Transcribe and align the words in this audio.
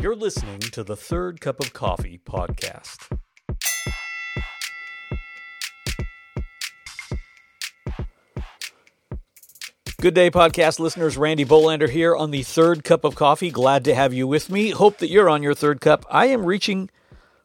You're 0.00 0.16
listening 0.16 0.60
to 0.60 0.82
the 0.82 0.96
Third 0.96 1.42
Cup 1.42 1.60
of 1.60 1.74
Coffee 1.74 2.18
podcast. 2.24 3.18
Good 10.00 10.14
day, 10.14 10.30
podcast 10.30 10.78
listeners. 10.78 11.18
Randy 11.18 11.44
Bolander 11.44 11.86
here 11.86 12.16
on 12.16 12.30
the 12.30 12.42
Third 12.42 12.82
Cup 12.82 13.04
of 13.04 13.14
Coffee. 13.14 13.50
Glad 13.50 13.84
to 13.84 13.94
have 13.94 14.14
you 14.14 14.26
with 14.26 14.48
me. 14.48 14.70
Hope 14.70 14.96
that 14.98 15.10
you're 15.10 15.28
on 15.28 15.42
your 15.42 15.52
third 15.52 15.82
cup. 15.82 16.06
I 16.08 16.26
am 16.28 16.46
reaching 16.46 16.88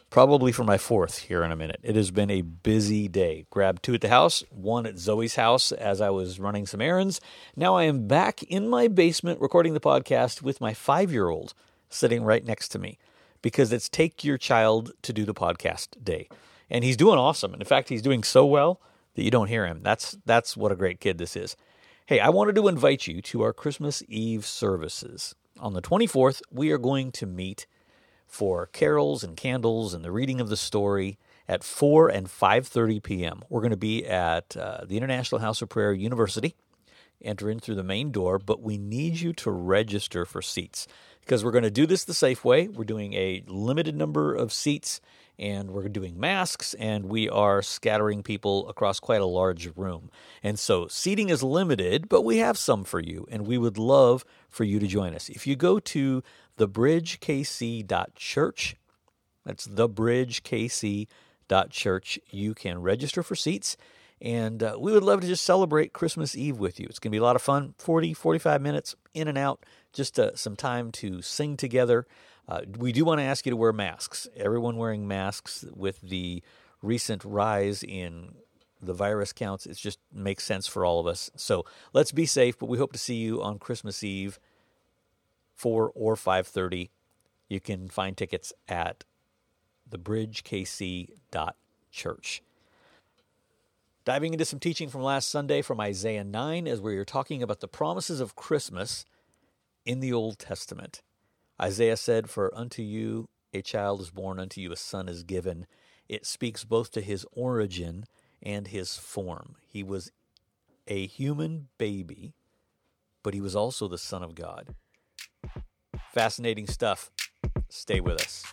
probably 0.10 0.54
for 0.54 0.64
my 0.64 0.78
fourth 0.78 1.24
here 1.24 1.44
in 1.44 1.52
a 1.52 1.58
minute. 1.58 1.82
It 1.84 1.98
has 1.98 2.10
been 2.10 2.32
a 2.32 2.42
busy 2.42 3.10
day. 3.10 3.48
Grabbed 3.50 3.84
two 3.84 3.96
at 3.96 4.00
the 4.00 4.08
house, 4.08 4.46
one 4.50 4.86
at 4.86 4.98
Zoe's 4.98 5.36
house 5.36 5.74
as 5.74 6.00
I 6.00 6.10
was 6.10 6.40
running 6.40 6.66
some 6.66 6.80
errands. 6.80 7.20
Now 7.58 7.76
I 7.76 7.84
am 7.84 8.08
back 8.08 8.44
in 8.44 8.70
my 8.70 8.88
basement 8.88 9.42
recording 9.42 9.74
the 9.74 9.82
podcast 9.82 10.42
with 10.42 10.62
my 10.62 10.74
five 10.74 11.12
year 11.12 11.28
old 11.28 11.54
sitting 11.90 12.24
right 12.24 12.44
next 12.44 12.70
to 12.70 12.80
me 12.80 12.98
because 13.42 13.72
it's 13.72 13.90
Take 13.90 14.24
Your 14.24 14.38
Child 14.38 14.92
to 15.04 15.14
Do 15.14 15.26
the 15.26 15.34
Podcast 15.34 16.04
Day. 16.04 16.28
And 16.70 16.84
he's 16.84 16.98
doing 16.98 17.20
awesome. 17.20 17.54
And 17.54 17.62
in 17.62 17.68
fact, 17.68 17.90
he's 17.90 18.02
doing 18.02 18.24
so 18.24 18.46
well 18.46 18.82
that 19.14 19.24
you 19.24 19.32
don't 19.32 19.50
hear 19.50 19.68
him. 19.68 19.82
That's, 19.84 20.18
that's 20.26 20.58
what 20.58 20.72
a 20.72 20.76
great 20.76 21.00
kid 21.00 21.18
this 21.18 21.36
is. 21.36 21.56
Hey, 22.08 22.20
I 22.20 22.30
wanted 22.30 22.56
to 22.56 22.68
invite 22.68 23.08
you 23.08 23.22
to 23.22 23.42
our 23.42 23.54
Christmas 23.54 24.04
Eve 24.08 24.46
services. 24.46 25.36
On 25.60 25.74
the 25.74 25.82
24th, 25.82 26.42
we 26.52 26.72
are 26.72 26.78
going 26.78 27.12
to 27.14 27.26
meet 27.26 27.66
for 28.28 28.68
carols 28.68 29.24
and 29.24 29.38
candles 29.38 29.94
and 29.94 30.04
the 30.04 30.12
reading 30.12 30.42
of 30.42 30.50
the 30.50 30.58
story 30.58 31.18
at 31.48 31.64
4 31.64 32.10
and 32.10 32.28
5.30 32.28 33.04
p.m. 33.04 33.44
We're 33.50 33.62
going 33.62 33.72
to 33.72 33.78
be 33.78 34.06
at 34.06 34.58
uh, 34.58 34.86
the 34.86 34.98
International 34.98 35.40
House 35.40 35.62
of 35.62 35.70
Prayer 35.70 35.94
University. 35.94 36.56
Enter 37.22 37.50
in 37.50 37.60
through 37.60 37.76
the 37.76 37.84
main 37.84 38.12
door, 38.12 38.40
but 38.40 38.62
we 38.62 38.78
need 38.78 39.20
you 39.20 39.34
to 39.34 39.52
register 39.52 40.26
for 40.26 40.42
seats 40.42 40.88
because 41.26 41.44
we're 41.44 41.52
going 41.52 41.64
to 41.64 41.72
do 41.72 41.88
this 41.88 42.06
the 42.06 42.14
safe 42.14 42.46
way. 42.46 42.68
We're 42.68 42.84
doing 42.84 43.14
a 43.14 43.44
limited 43.48 43.96
number 43.96 44.36
of 44.36 44.54
seats 44.54 45.02
and 45.38 45.72
we're 45.72 45.90
doing 45.90 46.18
masks 46.20 46.74
and 46.76 47.06
we 47.06 47.28
are 47.28 47.62
scattering 47.62 48.24
people 48.24 48.70
across 48.70 49.00
quite 49.00 49.22
a 49.22 49.26
large 49.26 49.76
room. 49.76 50.10
And 50.44 50.60
so 50.60 50.88
seating 50.88 51.30
is 51.30 51.44
limited, 51.44 52.08
but 52.08 52.22
we 52.22 52.38
have 52.38 52.58
some 52.58 52.84
for 52.84 53.00
you 53.00 53.26
and 53.30 53.48
we 53.48 53.58
would 53.58 53.78
love 53.78 54.24
for 54.50 54.64
you 54.64 54.80
to 54.80 54.88
join 54.88 55.16
us. 55.16 55.30
If 55.30 55.48
you 55.48 55.56
go 55.56 55.80
to 55.80 56.24
thebridgekc.church. 56.58 58.76
That's 59.46 59.68
thebridgekc.church. 59.68 62.20
You 62.30 62.54
can 62.54 62.82
register 62.82 63.24
for 63.24 63.36
seats, 63.36 63.78
and 64.22 64.64
uh, 64.64 64.78
we 64.80 64.92
would 64.92 65.04
love 65.04 65.22
to 65.22 65.28
just 65.28 65.44
celebrate 65.44 65.94
Christmas 65.94 66.36
Eve 66.36 66.58
with 66.58 66.80
you. 66.80 66.88
It's 66.90 67.00
going 67.00 67.12
to 67.12 67.16
be 67.16 67.20
a 67.20 67.24
lot 67.24 67.36
of 67.36 67.42
fun 67.42 67.74
40, 67.78 68.14
45 68.14 68.62
minutes 68.62 68.96
in 69.14 69.28
and 69.28 69.38
out, 69.38 69.66
just 69.94 70.20
uh, 70.20 70.36
some 70.36 70.56
time 70.56 70.92
to 70.94 71.22
sing 71.22 71.58
together. 71.58 72.08
Uh, 72.48 72.62
we 72.78 72.92
do 72.92 73.04
want 73.04 73.20
to 73.20 73.26
ask 73.26 73.46
you 73.46 73.50
to 73.50 73.58
wear 73.58 73.74
masks. 73.74 74.28
Everyone 74.36 74.78
wearing 74.78 75.08
masks 75.08 75.66
with 75.74 76.00
the 76.02 76.44
recent 76.82 77.24
rise 77.26 77.84
in 77.84 78.36
the 78.82 78.94
virus 78.94 79.34
counts. 79.34 79.66
It 79.66 79.78
just 79.78 80.00
makes 80.14 80.44
sense 80.44 80.68
for 80.68 80.86
all 80.86 81.00
of 81.00 81.08
us. 81.08 81.32
So 81.36 81.66
let's 81.94 82.12
be 82.12 82.26
safe, 82.26 82.60
but 82.60 82.68
we 82.68 82.78
hope 82.78 82.94
to 82.94 83.00
see 83.00 83.16
you 83.16 83.42
on 83.42 83.58
Christmas 83.58 84.04
Eve 84.04 84.40
4 85.56 85.92
or 85.96 86.16
5.30 86.16 86.90
you 87.48 87.60
can 87.60 87.88
find 87.88 88.18
tickets 88.18 88.52
at 88.68 89.04
thebridgekc.church 89.90 92.42
diving 94.06 94.34
into 94.34 94.46
some 94.46 94.60
teaching 94.60 94.88
from 94.88 95.02
last 95.02 95.30
sunday 95.30 95.62
from 95.62 95.82
isaiah 95.82 96.24
9 96.24 96.68
as 96.68 96.80
we 96.80 96.96
were 96.96 97.06
talking 97.06 97.44
about 97.44 97.60
the 97.60 97.68
promises 97.68 98.20
of 98.20 98.36
christmas 98.36 99.06
in 99.86 100.00
the 100.00 100.14
old 100.14 100.40
testament 100.40 101.02
isaiah 101.62 101.98
said 101.98 102.30
for 102.30 102.56
unto 102.58 102.82
you 102.82 103.28
a 103.54 103.62
child 103.62 104.00
is 104.00 104.12
born 104.12 104.40
unto 104.40 104.62
you 104.62 104.72
a 104.72 104.78
son 104.78 105.10
is 105.10 105.24
given 105.24 105.68
it 106.08 106.26
speaks 106.26 106.64
both 106.64 106.92
to 106.92 107.02
his 107.02 107.26
origin 107.34 108.06
and 108.42 108.68
his 108.68 108.96
form 108.96 109.56
he 109.68 109.84
was 109.84 110.12
a 110.88 111.08
human 111.08 111.68
baby 111.78 112.34
but 113.24 113.34
he 113.34 113.42
was 113.42 113.56
also 113.56 113.88
the 113.88 113.98
son 113.98 114.24
of 114.24 114.36
god 114.36 114.76
Fascinating 116.16 116.66
stuff. 116.66 117.12
Stay 117.68 118.00
with 118.00 118.22
us. 118.22 118.46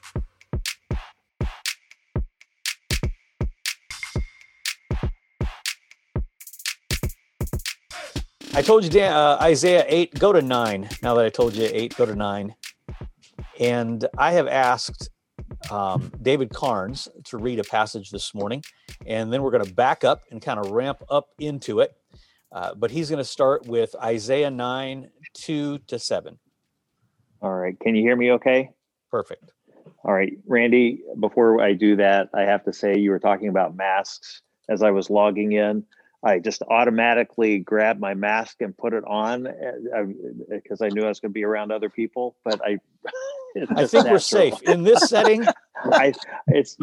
I 8.54 8.60
told 8.60 8.84
you, 8.84 8.90
Dan, 8.90 9.14
uh, 9.14 9.38
Isaiah 9.40 9.86
8, 9.88 10.18
go 10.18 10.30
to 10.30 10.42
9. 10.42 10.88
Now 11.02 11.14
that 11.14 11.24
I 11.24 11.30
told 11.30 11.54
you 11.54 11.70
8, 11.72 11.96
go 11.96 12.04
to 12.04 12.14
9. 12.14 12.54
And 13.58 14.06
I 14.18 14.32
have 14.32 14.46
asked 14.46 15.08
um, 15.70 16.12
David 16.20 16.50
Carnes 16.50 17.08
to 17.24 17.38
read 17.38 17.60
a 17.60 17.64
passage 17.64 18.10
this 18.10 18.34
morning. 18.34 18.62
And 19.06 19.32
then 19.32 19.42
we're 19.42 19.52
going 19.52 19.64
to 19.64 19.72
back 19.72 20.04
up 20.04 20.24
and 20.30 20.42
kind 20.42 20.60
of 20.60 20.70
ramp 20.70 21.02
up 21.08 21.28
into 21.38 21.80
it. 21.80 21.96
Uh, 22.52 22.74
but 22.74 22.90
he's 22.90 23.08
going 23.08 23.18
to 23.18 23.24
start 23.24 23.66
with 23.66 23.94
Isaiah 23.94 24.50
9, 24.50 25.08
2 25.32 25.78
to 25.78 25.98
7. 25.98 26.38
All 27.40 27.54
right. 27.54 27.80
Can 27.80 27.94
you 27.94 28.02
hear 28.02 28.16
me 28.16 28.32
okay? 28.32 28.68
Perfect. 29.10 29.50
All 30.04 30.12
right. 30.12 30.34
Randy, 30.46 31.00
before 31.20 31.62
I 31.62 31.72
do 31.72 31.96
that, 31.96 32.28
I 32.34 32.42
have 32.42 32.64
to 32.64 32.72
say 32.74 32.98
you 32.98 33.12
were 33.12 33.18
talking 33.18 33.48
about 33.48 33.74
masks 33.76 34.42
as 34.68 34.82
I 34.82 34.90
was 34.90 35.08
logging 35.08 35.52
in. 35.52 35.84
I 36.24 36.38
just 36.38 36.62
automatically 36.62 37.58
grabbed 37.58 38.00
my 38.00 38.14
mask 38.14 38.60
and 38.60 38.76
put 38.76 38.92
it 38.92 39.04
on 39.04 39.42
because 39.42 40.80
uh, 40.80 40.84
uh, 40.84 40.86
I 40.86 40.90
knew 40.90 41.02
I 41.02 41.08
was 41.08 41.20
going 41.20 41.30
to 41.30 41.34
be 41.34 41.44
around 41.44 41.72
other 41.72 41.90
people. 41.90 42.36
But 42.44 42.60
I, 42.64 42.78
I 43.74 43.86
think 43.86 43.92
natural. 43.92 44.12
we're 44.12 44.18
safe 44.20 44.62
in 44.62 44.84
this 44.84 45.08
setting. 45.08 45.44
I, 45.84 46.12
it's 46.46 46.76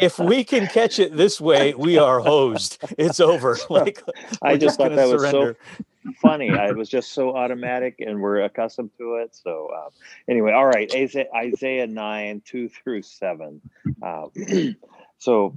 if 0.00 0.18
we 0.18 0.44
can 0.44 0.66
catch 0.66 0.98
it 0.98 1.16
this 1.16 1.40
way, 1.40 1.72
we 1.74 1.96
are 1.98 2.20
hosed. 2.20 2.78
It's 2.98 3.20
over. 3.20 3.56
Like 3.70 4.02
I 4.42 4.52
just, 4.52 4.60
just 4.60 4.78
thought 4.78 4.94
that 4.94 5.08
surrender. 5.08 5.38
was 5.38 5.56
so 5.78 6.14
funny. 6.20 6.50
I 6.50 6.70
was 6.72 6.88
just 6.88 7.12
so 7.12 7.34
automatic, 7.34 7.96
and 8.00 8.20
we're 8.20 8.42
accustomed 8.42 8.90
to 8.98 9.16
it. 9.16 9.34
So 9.34 9.70
uh, 9.74 9.88
anyway, 10.28 10.52
all 10.52 10.66
right, 10.66 10.92
Isaiah, 10.94 11.26
Isaiah 11.34 11.86
nine 11.86 12.42
two 12.44 12.68
through 12.68 13.02
seven. 13.02 13.60
Uh, 14.02 14.26
so 15.18 15.56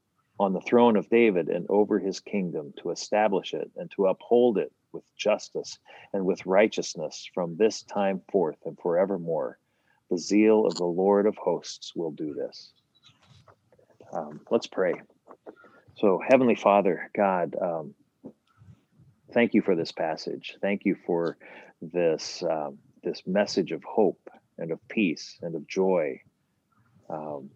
On 0.41 0.53
the 0.53 0.59
throne 0.59 0.95
of 0.95 1.07
David 1.07 1.49
and 1.49 1.67
over 1.69 1.99
his 1.99 2.19
kingdom, 2.19 2.73
to 2.81 2.89
establish 2.89 3.53
it 3.53 3.69
and 3.75 3.91
to 3.91 4.07
uphold 4.07 4.57
it 4.57 4.73
with 4.91 5.03
justice 5.15 5.77
and 6.13 6.25
with 6.25 6.47
righteousness 6.47 7.29
from 7.31 7.57
this 7.57 7.83
time 7.83 8.23
forth 8.31 8.57
and 8.65 8.75
forevermore. 8.79 9.59
The 10.09 10.17
zeal 10.17 10.65
of 10.65 10.73
the 10.73 10.83
Lord 10.83 11.27
of 11.27 11.37
hosts 11.37 11.95
will 11.95 12.09
do 12.09 12.33
this. 12.33 12.73
Um, 14.11 14.41
let's 14.49 14.65
pray. 14.65 14.95
So, 15.97 16.19
Heavenly 16.27 16.55
Father, 16.55 17.11
God, 17.15 17.55
um, 17.61 17.93
thank 19.35 19.53
you 19.53 19.61
for 19.61 19.75
this 19.75 19.91
passage. 19.91 20.55
Thank 20.59 20.85
you 20.85 20.95
for 21.05 21.37
this 21.83 22.41
um, 22.41 22.79
this 23.03 23.21
message 23.27 23.73
of 23.73 23.83
hope 23.83 24.27
and 24.57 24.71
of 24.71 24.79
peace 24.87 25.37
and 25.43 25.53
of 25.53 25.67
joy. 25.67 26.19
Um, 27.11 27.51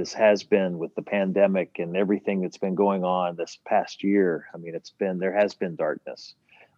this 0.00 0.14
has 0.14 0.42
been 0.42 0.78
with 0.78 0.94
the 0.94 1.02
pandemic 1.02 1.78
and 1.78 1.94
everything 1.94 2.40
that's 2.40 2.56
been 2.56 2.74
going 2.74 3.04
on 3.04 3.36
this 3.36 3.58
past 3.66 4.02
year. 4.02 4.46
I 4.54 4.56
mean, 4.56 4.74
it's 4.74 4.92
been 4.92 5.18
there 5.18 5.38
has 5.38 5.52
been 5.52 5.76
darkness, 5.76 6.34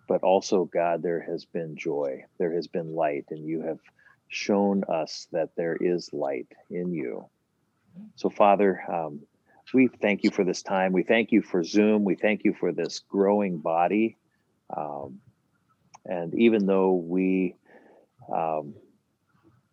but 0.08 0.24
also 0.24 0.64
God, 0.64 1.04
there 1.04 1.20
has 1.20 1.44
been 1.44 1.76
joy. 1.76 2.24
There 2.38 2.52
has 2.52 2.66
been 2.66 2.96
light, 2.96 3.26
and 3.30 3.46
you 3.46 3.60
have 3.62 3.78
shown 4.26 4.82
us 4.88 5.28
that 5.30 5.50
there 5.56 5.76
is 5.76 6.12
light 6.12 6.48
in 6.69 6.92
you. 6.92 7.26
So, 8.16 8.28
Father, 8.28 8.82
um, 8.92 9.20
we 9.72 9.86
thank 9.86 10.25
you 10.25 10.32
for 10.32 10.42
this 10.42 10.62
time. 10.64 10.90
We 10.90 11.04
thank 11.04 11.30
you 11.30 11.42
for 11.42 11.62
Zoom. 11.62 12.02
We 12.02 12.16
thank 12.16 12.42
you 12.42 12.54
for 12.58 12.72
this 12.72 12.98
growing 13.08 13.58
body. 13.58 14.16
Um, 14.76 15.20
and 16.04 16.34
even 16.34 16.66
though 16.66 16.94
we, 16.94 17.54
um, 18.34 18.75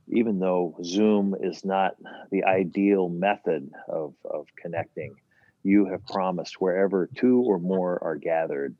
even 0.10 0.40
though 0.40 0.76
Zoom 0.84 1.36
is 1.40 1.64
not 1.64 1.96
the 2.32 2.44
ideal 2.44 3.10
method 3.10 3.72
of, 3.88 4.14
of 4.26 4.48
connecting, 4.62 5.16
you 5.64 5.86
have 5.86 6.06
promised 6.08 6.60
wherever 6.60 7.10
two 7.16 7.42
or 7.42 7.60
more 7.60 8.02
are 8.04 8.16
gathered 8.16 8.76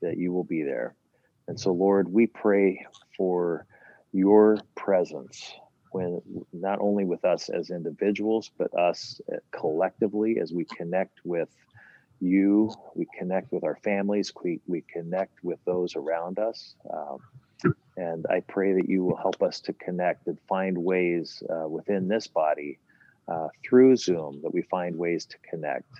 that 0.00 0.16
you 0.16 0.32
will 0.32 0.44
be 0.44 0.62
there. 0.62 0.94
And 1.48 1.58
so, 1.58 1.72
Lord, 1.72 2.08
we 2.12 2.26
pray 2.26 2.86
for 3.16 3.66
your 4.12 4.58
presence 4.74 5.52
when 5.90 6.20
not 6.52 6.78
only 6.80 7.04
with 7.04 7.24
us 7.24 7.48
as 7.50 7.70
individuals, 7.70 8.50
but 8.56 8.72
us 8.78 9.20
uh, 9.30 9.36
collectively 9.50 10.38
as 10.40 10.52
we 10.52 10.64
connect 10.64 11.18
with 11.24 11.48
you, 12.20 12.72
we 12.94 13.06
connect 13.18 13.52
with 13.52 13.64
our 13.64 13.76
families, 13.82 14.32
we, 14.42 14.60
we 14.66 14.82
connect 14.90 15.42
with 15.42 15.58
those 15.66 15.96
around 15.96 16.38
us. 16.38 16.74
Um, 16.90 17.18
and 17.96 18.24
I 18.30 18.40
pray 18.40 18.72
that 18.74 18.88
you 18.88 19.04
will 19.04 19.16
help 19.16 19.42
us 19.42 19.60
to 19.62 19.72
connect 19.72 20.26
and 20.26 20.38
find 20.48 20.78
ways 20.78 21.42
uh, 21.50 21.68
within 21.68 22.08
this 22.08 22.26
body 22.26 22.78
uh, 23.30 23.48
through 23.64 23.96
Zoom 23.96 24.40
that 24.42 24.52
we 24.52 24.62
find 24.62 24.96
ways 24.96 25.26
to 25.26 25.36
connect 25.48 25.90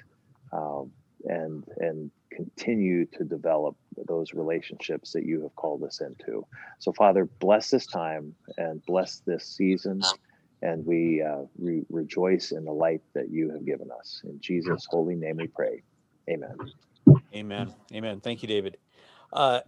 um, 0.53 0.91
and 1.25 1.65
and 1.79 2.11
continue 2.31 3.07
to 3.07 3.25
develop 3.25 3.77
those 4.09 4.33
relationships 4.33 5.13
that 5.13 5.25
you 5.25 5.43
have 5.43 5.55
called 5.55 5.85
us 5.85 6.01
into. 6.01 6.47
So, 6.79 6.93
Father, 6.93 7.29
bless 7.41 7.71
this 7.71 7.87
time 7.87 8.35
and 8.57 8.85
bless 8.87 9.23
this 9.27 9.47
season. 9.47 10.01
And 10.63 10.87
we 10.87 11.23
uh, 11.23 11.43
re- 11.59 11.85
rejoice 11.91 12.53
in 12.53 12.65
the 12.65 12.73
light 12.73 13.03
that 13.15 13.31
you 13.31 13.51
have 13.51 13.67
given 13.67 13.89
us. 13.99 14.23
In 14.25 14.39
Jesus' 14.41 14.87
holy 14.89 15.17
name 15.17 15.37
we 15.37 15.49
pray. 15.49 15.83
Amen. 16.31 16.57
Amen. 17.35 17.75
Amen. 17.93 18.21
Thank 18.21 18.43
you, 18.43 18.49
David. 18.49 18.77
Uh, 19.33 19.61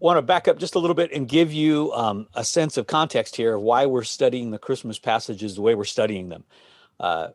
want 0.00 0.16
to 0.16 0.22
back 0.22 0.48
up 0.48 0.58
just 0.58 0.74
a 0.74 0.78
little 0.78 0.94
bit 0.94 1.12
and 1.12 1.28
give 1.28 1.52
you 1.52 1.92
um, 1.92 2.28
a 2.34 2.44
sense 2.44 2.76
of 2.76 2.86
context 2.86 3.36
here 3.36 3.54
of 3.54 3.62
why 3.62 3.86
we're 3.86 4.04
studying 4.04 4.50
the 4.50 4.58
Christmas 4.58 4.98
passages 4.98 5.56
the 5.56 5.62
way 5.62 5.74
we're 5.74 5.84
studying 5.84 6.28
them. 6.28 6.44
Uh, 7.00 7.28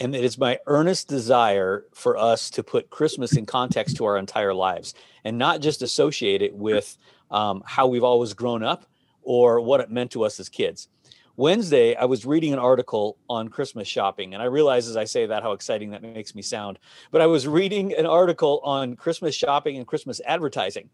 and 0.00 0.14
it 0.14 0.24
is 0.24 0.36
my 0.38 0.58
earnest 0.66 1.08
desire 1.08 1.84
for 1.94 2.16
us 2.16 2.50
to 2.50 2.62
put 2.62 2.90
Christmas 2.90 3.36
in 3.36 3.46
context 3.46 3.96
to 3.96 4.04
our 4.04 4.18
entire 4.18 4.54
lives 4.54 4.94
and 5.22 5.38
not 5.38 5.60
just 5.60 5.82
associate 5.82 6.42
it 6.42 6.54
with 6.54 6.96
um, 7.30 7.62
how 7.64 7.86
we've 7.86 8.04
always 8.04 8.34
grown 8.34 8.62
up 8.62 8.86
or 9.22 9.60
what 9.60 9.80
it 9.80 9.90
meant 9.90 10.10
to 10.12 10.24
us 10.24 10.38
as 10.40 10.48
kids. 10.48 10.88
Wednesday, 11.36 11.96
I 11.96 12.04
was 12.04 12.24
reading 12.24 12.52
an 12.52 12.60
article 12.60 13.16
on 13.28 13.48
Christmas 13.48 13.88
shopping, 13.88 14.34
and 14.34 14.42
I 14.42 14.46
realize 14.46 14.86
as 14.86 14.96
I 14.96 15.04
say 15.04 15.26
that 15.26 15.42
how 15.42 15.50
exciting 15.50 15.90
that 15.90 16.02
makes 16.02 16.32
me 16.32 16.42
sound. 16.42 16.78
But 17.10 17.22
I 17.22 17.26
was 17.26 17.48
reading 17.48 17.92
an 17.94 18.06
article 18.06 18.60
on 18.62 18.94
Christmas 18.94 19.34
shopping 19.34 19.76
and 19.76 19.84
Christmas 19.84 20.20
advertising, 20.24 20.90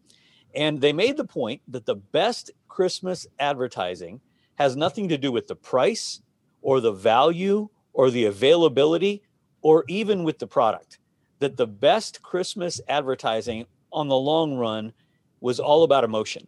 and 0.55 0.81
they 0.81 0.93
made 0.93 1.17
the 1.17 1.25
point 1.25 1.63
that 1.69 1.87
the 1.87 1.95
best 1.95 2.51
Christmas 2.69 3.27
advertising 3.39 4.21
has 4.57 4.77
nothing 4.77 5.09
to 5.09 5.19
do 5.19 5.33
with 5.33 5.47
the 5.47 5.57
price 5.57 6.21
or 6.63 6.81
the 6.81 6.93
value 6.93 7.69
or 7.93 8.11
the 8.11 8.27
availability 8.27 9.23
or 9.63 9.85
even 9.89 10.25
with 10.25 10.39
the 10.39 10.47
product. 10.47 10.99
That 11.39 11.57
the 11.57 11.67
best 11.67 12.23
Christmas 12.23 12.81
advertising 12.89 13.67
on 13.93 14.09
the 14.09 14.17
long 14.17 14.57
run 14.57 14.93
was 15.41 15.59
all 15.59 15.85
about 15.85 16.05
emotion 16.05 16.47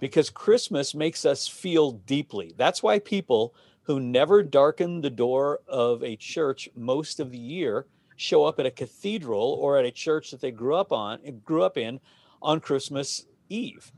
because 0.00 0.30
Christmas 0.30 0.94
makes 0.94 1.24
us 1.24 1.48
feel 1.48 1.92
deeply. 1.92 2.54
That's 2.56 2.82
why 2.82 2.98
people 2.98 3.54
who 3.82 4.00
never 4.00 4.42
darken 4.42 5.00
the 5.00 5.10
door 5.10 5.60
of 5.66 6.02
a 6.04 6.16
church 6.16 6.68
most 6.76 7.20
of 7.20 7.30
the 7.30 7.38
year 7.38 7.86
show 8.16 8.44
up 8.44 8.58
at 8.58 8.66
a 8.66 8.70
cathedral 8.70 9.56
or 9.60 9.78
at 9.78 9.84
a 9.84 9.90
church 9.90 10.30
that 10.30 10.40
they 10.40 10.50
grew 10.50 10.74
up 10.74 10.92
on 10.92 11.20
grew 11.44 11.62
up 11.62 11.78
in 11.78 11.98
on 12.42 12.60
Christmas 12.60 13.26
Eve. 13.48 13.92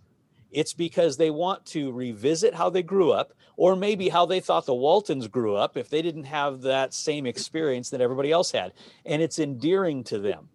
It's 0.51 0.73
because 0.73 1.17
they 1.17 1.31
want 1.31 1.65
to 1.67 1.93
revisit 1.93 2.55
how 2.55 2.71
they 2.71 2.83
grew 2.83 3.13
up 3.13 3.33
or 3.57 3.77
maybe 3.77 4.09
how 4.09 4.27
they 4.27 4.41
thought 4.41 4.67
the 4.67 4.75
Waltons 4.75 5.29
grew 5.29 5.55
up 5.55 5.77
if 5.77 5.91
they 5.91 6.03
didn't 6.03 6.25
have 6.25 6.63
that 6.63 6.95
same 6.95 7.27
experience 7.27 7.91
that 7.91 8.01
everybody 8.01 8.33
else 8.33 8.51
had. 8.51 8.73
And 9.05 9.23
it's 9.23 9.39
endearing 9.39 10.03
to 10.05 10.19
them. 10.19 10.49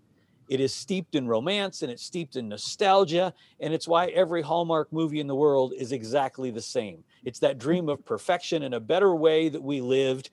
It 0.50 0.60
is 0.60 0.74
steeped 0.74 1.16
in 1.16 1.28
romance 1.28 1.82
and 1.82 1.92
it's 1.92 2.04
steeped 2.04 2.36
in 2.36 2.50
nostalgia. 2.50 3.34
And 3.60 3.74
it's 3.74 3.88
why 3.88 4.08
every 4.08 4.42
Hallmark 4.42 4.92
movie 4.92 5.20
in 5.20 5.28
the 5.28 5.36
world 5.36 5.74
is 5.78 5.92
exactly 5.92 6.52
the 6.52 6.62
same. 6.62 7.04
It's 7.24 7.40
that 7.40 7.58
dream 7.58 7.90
of 7.90 8.06
perfection 8.06 8.64
and 8.64 8.74
a 8.74 8.80
better 8.80 9.16
way 9.16 9.50
that 9.50 9.64
we 9.64 9.82
lived, 9.82 10.30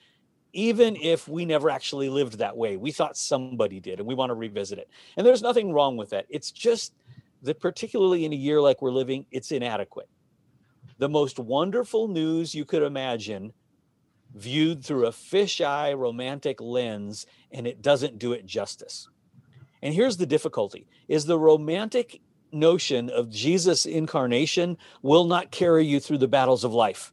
even 0.53 0.97
if 0.97 1.29
we 1.29 1.45
never 1.45 1.71
actually 1.71 2.09
lived 2.09 2.39
that 2.39 2.57
way. 2.57 2.77
We 2.77 2.91
thought 2.93 3.17
somebody 3.17 3.81
did 3.81 4.01
and 4.01 4.09
we 4.09 4.15
want 4.15 4.31
to 4.31 4.35
revisit 4.35 4.79
it. 4.79 4.89
And 5.17 5.27
there's 5.27 5.43
nothing 5.43 5.73
wrong 5.73 5.97
with 5.97 6.11
that. 6.11 6.27
It's 6.29 6.51
just 6.51 6.95
that, 7.43 7.61
particularly 7.61 8.25
in 8.25 8.33
a 8.33 8.37
year 8.37 8.61
like 8.61 8.81
we're 8.81 8.91
living, 8.91 9.27
it's 9.31 9.53
inadequate. 9.53 10.09
The 10.99 11.09
most 11.09 11.39
wonderful 11.39 12.09
news 12.09 12.55
you 12.55 12.65
could 12.65 12.83
imagine 12.83 13.53
viewed 14.35 14.85
through 14.85 15.07
a 15.07 15.11
fisheye 15.11 15.97
romantic 15.97 16.61
lens 16.61 17.27
and 17.51 17.67
it 17.67 17.83
doesn't 17.83 18.19
do 18.19 18.33
it 18.33 18.47
justice. 18.47 19.09
And 19.83 19.93
here's 19.93 20.17
the 20.17 20.27
difficulty 20.27 20.87
is 21.09 21.27
the 21.27 21.39
romantic 21.39 22.21
notion 22.55 23.09
of 23.09 23.31
jesus 23.31 23.87
incarnation 23.87 24.77
will 25.01 25.25
not 25.25 25.51
carry 25.51 25.87
you 25.87 25.99
through 25.99 26.19
the 26.19 26.29
battles 26.29 26.65
of 26.65 26.73
life. 26.73 27.13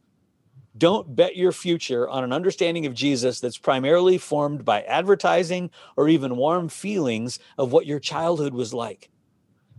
Don't 0.76 1.16
bet 1.16 1.34
your 1.34 1.50
future 1.50 2.08
on 2.08 2.24
an 2.24 2.32
understanding 2.32 2.86
of 2.86 2.94
jesus 2.94 3.40
that's 3.40 3.58
primarily 3.58 4.18
formed 4.18 4.64
by 4.64 4.82
advertising 4.82 5.70
or 5.96 6.08
even 6.08 6.36
warm 6.36 6.68
feelings 6.68 7.38
of 7.58 7.72
what 7.72 7.86
your 7.86 7.98
childhood 7.98 8.54
was 8.54 8.72
like 8.72 9.10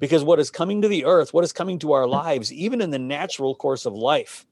because 0.01 0.24
what 0.24 0.39
is 0.39 0.50
coming 0.50 0.81
to 0.81 0.88
the 0.88 1.06
earth, 1.06 1.31
what 1.31 1.44
is 1.44 1.53
coming 1.53 1.77
to 1.77 1.92
our 1.92 2.07
lives, 2.07 2.51
even 2.51 2.81
in 2.81 2.89
the 2.89 3.00
natural 3.00 3.53
course 3.53 3.86
of 3.86 3.94
life, 3.94 4.48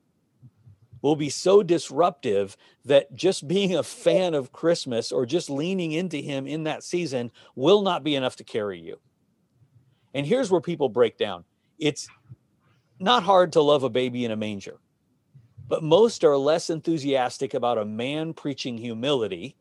will 1.02 1.16
be 1.16 1.30
so 1.30 1.64
disruptive 1.64 2.56
that 2.86 3.16
just 3.16 3.48
being 3.48 3.76
a 3.76 3.82
fan 3.82 4.36
of 4.36 4.52
Christmas 4.52 5.12
or 5.12 5.26
just 5.26 5.50
leaning 5.50 5.92
into 5.92 6.18
Him 6.18 6.46
in 6.46 6.66
that 6.66 6.84
season 6.84 7.32
will 7.56 7.82
not 7.82 8.04
be 8.04 8.16
enough 8.16 8.36
to 8.36 8.44
carry 8.44 8.80
you. 8.80 9.00
And 10.14 10.24
here's 10.24 10.52
where 10.52 10.62
people 10.62 10.88
break 10.88 11.18
down 11.18 11.46
it's 11.80 12.08
not 13.00 13.24
hard 13.24 13.54
to 13.54 13.62
love 13.62 13.82
a 13.82 13.90
baby 13.90 14.26
in 14.26 14.32
a 14.32 14.36
manger, 14.36 14.78
but 15.68 15.82
most 15.82 16.24
are 16.24 16.38
less 16.38 16.70
enthusiastic 16.70 17.56
about 17.56 17.80
a 17.80 17.86
man 17.86 18.34
preaching 18.34 18.78
humility 18.78 19.56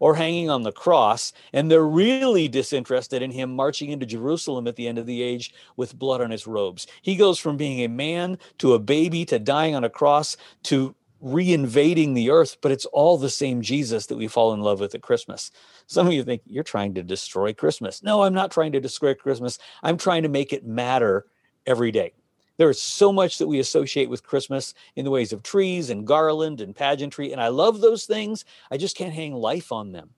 or 0.00 0.14
hanging 0.14 0.50
on 0.50 0.62
the 0.62 0.72
cross, 0.72 1.32
and 1.52 1.70
they're 1.70 1.86
really 1.86 2.48
disinterested 2.48 3.22
in 3.22 3.30
him 3.30 3.54
marching 3.54 3.90
into 3.90 4.06
Jerusalem 4.06 4.66
at 4.66 4.76
the 4.76 4.88
end 4.88 4.98
of 4.98 5.06
the 5.06 5.22
age 5.22 5.52
with 5.76 5.98
blood 5.98 6.20
on 6.20 6.30
his 6.30 6.46
robes. 6.46 6.86
He 7.02 7.16
goes 7.16 7.38
from 7.38 7.56
being 7.56 7.80
a 7.80 7.88
man 7.88 8.38
to 8.58 8.74
a 8.74 8.78
baby 8.78 9.24
to 9.26 9.38
dying 9.38 9.74
on 9.74 9.84
a 9.84 9.90
cross 9.90 10.36
to 10.64 10.94
reinvading 11.22 12.14
the 12.14 12.30
earth, 12.30 12.58
but 12.60 12.70
it's 12.70 12.86
all 12.86 13.18
the 13.18 13.30
same 13.30 13.60
Jesus 13.60 14.06
that 14.06 14.16
we 14.16 14.28
fall 14.28 14.52
in 14.52 14.60
love 14.60 14.80
with 14.80 14.94
at 14.94 15.02
Christmas. 15.02 15.50
Some 15.86 16.06
of 16.06 16.12
you 16.12 16.22
think 16.22 16.42
you're 16.46 16.62
trying 16.62 16.94
to 16.94 17.02
destroy 17.02 17.52
Christmas. 17.52 18.02
No, 18.02 18.22
I'm 18.22 18.34
not 18.34 18.52
trying 18.52 18.72
to 18.72 18.80
destroy 18.80 19.14
Christmas. 19.14 19.58
I'm 19.82 19.96
trying 19.96 20.22
to 20.22 20.28
make 20.28 20.52
it 20.52 20.64
matter 20.64 21.26
every 21.66 21.90
day. 21.90 22.12
There 22.58 22.68
is 22.68 22.82
so 22.82 23.12
much 23.12 23.38
that 23.38 23.46
we 23.46 23.60
associate 23.60 24.10
with 24.10 24.24
Christmas 24.24 24.74
in 24.96 25.04
the 25.04 25.12
ways 25.12 25.32
of 25.32 25.44
trees 25.44 25.90
and 25.90 26.06
garland 26.06 26.60
and 26.60 26.74
pageantry, 26.74 27.32
and 27.32 27.40
I 27.40 27.48
love 27.48 27.80
those 27.80 28.04
things. 28.04 28.44
I 28.70 28.76
just 28.76 28.96
can't 28.96 29.14
hang 29.14 29.32
life 29.32 29.72
on 29.72 29.92
them. 29.92 30.10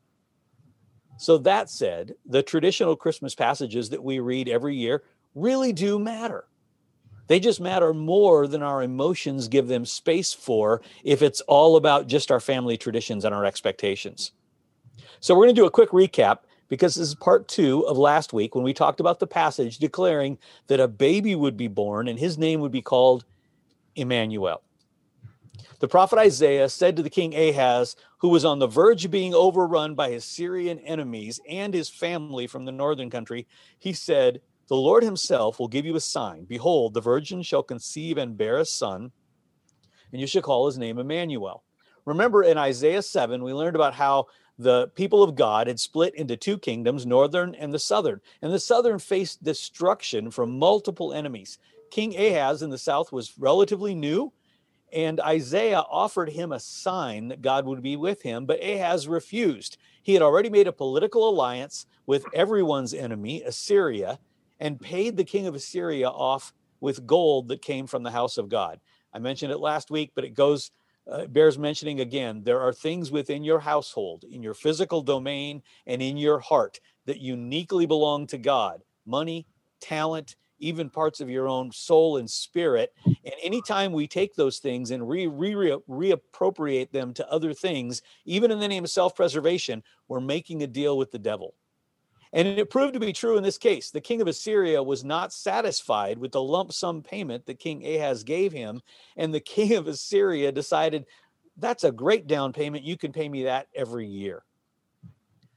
So, 1.19 1.37
that 1.39 1.69
said, 1.69 2.15
the 2.25 2.43
traditional 2.43 2.97
Christmas 2.97 3.35
passages 3.35 3.91
that 3.91 4.03
we 4.03 4.21
read 4.21 4.49
every 4.49 4.75
year 4.75 5.03
really 5.35 5.71
do 5.71 5.99
matter. 5.99 6.47
They 7.27 7.39
just 7.39 7.61
matter 7.61 7.93
more 7.93 8.47
than 8.47 8.63
our 8.63 8.83
emotions 8.83 9.47
give 9.47 9.69
them 9.69 9.85
space 9.85 10.33
for 10.33 10.81
if 11.05 11.21
it's 11.21 11.43
all 11.43 11.77
about 11.77 12.07
just 12.07 12.31
our 12.31 12.41
family 12.41 12.79
traditions 12.79 13.27
and 13.27 13.35
our 13.35 13.45
expectations. 13.45 14.33
So, 15.21 15.35
we're 15.35 15.45
going 15.45 15.55
to 15.57 15.61
do 15.61 15.67
a 15.67 15.71
quick 15.71 15.91
recap 15.91 16.39
because 16.71 16.95
this 16.95 17.09
is 17.09 17.15
part 17.17 17.49
two 17.49 17.87
of 17.87 17.99
last 17.99 18.33
week 18.33 18.55
when 18.55 18.65
we 18.65 18.73
talked 18.73 19.01
about 19.01 19.19
the 19.19 19.27
passage 19.27 19.77
declaring 19.77 20.39
that 20.69 20.81
a 20.81 20.89
baby 20.89 21.35
would 21.35 21.57
be 21.57 21.69
born 21.69 22.09
and 22.09 22.19
his 22.19 22.39
name 22.39 22.61
would 22.61 22.73
be 22.73 22.81
called 22.81 23.27
Emmanuel. 23.97 24.63
The 25.81 25.89
prophet 25.89 26.19
Isaiah 26.19 26.69
said 26.69 26.97
to 26.97 27.03
the 27.03 27.11
king 27.11 27.35
Ahaz, 27.35 27.97
who 28.19 28.29
was 28.29 28.45
on 28.45 28.59
the 28.59 28.67
verge 28.67 29.05
of 29.05 29.11
being 29.11 29.35
overrun 29.35 29.95
by 29.95 30.11
his 30.11 30.25
Syrian 30.25 30.79
enemies 30.81 31.41
and 31.49 31.75
his 31.75 31.89
family 31.89 32.47
from 32.47 32.65
the 32.65 32.73
northern 32.73 33.11
country, 33.11 33.47
he 33.79 33.93
said, 33.93 34.41
The 34.69 34.77
Lord 34.77 35.03
himself 35.03 35.59
will 35.59 35.69
give 35.69 35.87
you 35.87 35.97
a 35.97 36.01
sign. 36.01 36.45
Behold, 36.45 36.95
the 36.95 37.01
virgin 37.01 37.43
shall 37.43 37.63
conceive 37.63 38.17
and 38.17 38.37
bear 38.37 38.59
a 38.59 38.65
son, 38.65 39.11
and 40.13 40.21
you 40.21 40.27
shall 40.27 40.43
call 40.43 40.67
his 40.67 40.79
name 40.79 40.99
Emmanuel. 40.99 41.65
Remember 42.05 42.43
in 42.43 42.59
Isaiah 42.59 43.03
7, 43.03 43.43
we 43.43 43.53
learned 43.53 43.77
about 43.77 43.95
how 43.95 44.27
the 44.61 44.89
people 44.89 45.23
of 45.23 45.35
God 45.35 45.69
had 45.69 45.81
split 45.81 46.15
into 46.15 46.37
two 46.37 46.59
kingdoms, 46.59 47.07
northern 47.07 47.55
and 47.55 47.73
the 47.73 47.79
southern. 47.79 48.21
And 48.43 48.53
the 48.53 48.61
southern 48.61 48.99
faced 48.99 49.43
destruction 49.43 50.31
from 50.31 50.59
multiple 50.59 51.15
enemies. 51.15 51.59
King 51.91 52.15
Ahaz 52.15 52.63
in 52.63 52.71
the 52.71 52.79
south 52.79 53.11
was 53.11 53.39
relatively 53.39 53.95
new, 53.95 54.33
and 54.93 55.19
Isaiah 55.21 55.83
offered 55.91 56.29
him 56.29 56.53
a 56.53 56.61
sign 56.61 57.29
that 57.29 57.43
God 57.43 57.65
would 57.65 57.83
be 57.83 57.97
with 57.97 58.23
him, 58.23 58.45
but 58.45 58.63
Ahaz 58.63 59.09
refused. 59.09 59.79
He 60.03 60.13
had 60.13 60.23
already 60.23 60.51
made 60.51 60.67
a 60.67 60.73
political 60.73 61.29
alliance 61.29 61.87
with 62.07 62.27
everyone's 62.35 62.93
enemy, 62.93 63.43
Assyria, 63.43 64.19
and 64.61 64.81
paid 64.81 65.17
the 65.17 65.25
king 65.25 65.47
of 65.47 65.55
Assyria 65.55 66.09
off 66.09 66.53
with 66.81 67.07
gold 67.07 67.49
that 67.49 67.63
came 67.63 67.87
from 67.87 68.03
the 68.03 68.11
house 68.11 68.37
of 68.37 68.49
God. 68.49 68.79
I 69.13 69.19
mentioned 69.21 69.53
it 69.53 69.59
last 69.59 69.91
week, 69.91 70.13
but 70.15 70.25
it 70.25 70.35
goes 70.35 70.71
uh, 71.11 71.27
bears 71.27 71.59
mentioning 71.59 72.01
again. 72.01 72.43
There 72.45 72.61
are 72.61 72.73
things 72.73 73.11
within 73.11 73.43
your 73.45 73.61
household, 73.61 74.25
in 74.31 74.43
your 74.43 74.55
physical 74.55 75.03
domain, 75.03 75.63
and 75.87 76.01
in 76.01 76.17
your 76.17 76.39
heart 76.39 76.81
that 77.07 77.21
uniquely 77.21 77.87
belong 77.87 78.27
to 78.29 78.39
God 78.39 78.83
money, 79.07 79.47
talent, 79.81 80.37
even 80.61 80.91
parts 80.91 81.21
of 81.21 81.31
your 81.31 81.49
own 81.49 81.73
soul 81.73 82.19
and 82.19 82.31
spirit. 82.31 82.93
And 83.05 83.35
anytime 83.43 83.93
we 83.93 84.07
take 84.07 84.35
those 84.35 84.59
things 84.59 84.91
and 84.91 85.09
re, 85.09 85.27
re, 85.27 85.55
re, 85.55 85.77
reappropriate 85.89 86.93
them 86.93 87.13
to 87.15 87.29
other 87.31 87.53
things, 87.55 88.03
even 88.25 88.51
in 88.51 88.61
the 88.61 88.69
name 88.69 88.85
of 88.85 88.91
self 88.91 89.17
preservation, 89.17 89.83
we're 90.07 90.21
making 90.21 90.63
a 90.63 90.67
deal 90.67 90.97
with 90.97 91.11
the 91.11 91.19
devil. 91.19 91.55
And 92.33 92.47
it 92.47 92.71
proved 92.71 92.95
to 92.95 93.01
be 93.01 93.13
true 93.13 93.37
in 93.37 93.43
this 93.43 93.59
case. 93.59 93.91
The 93.91 94.01
king 94.01 94.21
of 94.21 94.29
Assyria 94.29 94.83
was 94.83 95.03
not 95.03 95.33
satisfied 95.33 96.19
with 96.19 96.31
the 96.33 96.43
lump 96.43 96.73
sum 96.73 97.03
payment 97.03 97.47
that 97.47 97.59
King 97.59 97.85
Ahaz 97.85 98.23
gave 98.23 98.53
him. 98.53 98.81
And 99.17 99.35
the 99.35 99.41
king 99.41 99.75
of 99.75 99.89
Assyria 99.89 100.53
decided, 100.53 101.07
that's 101.57 101.85
a 101.85 101.93
great 101.93 102.27
down 102.27 102.53
payment. 102.53 102.85
You 102.85 102.97
can 102.97 103.13
pay 103.13 103.29
me 103.29 103.45
that 103.45 103.69
every 103.75 104.07
year. 104.07 104.45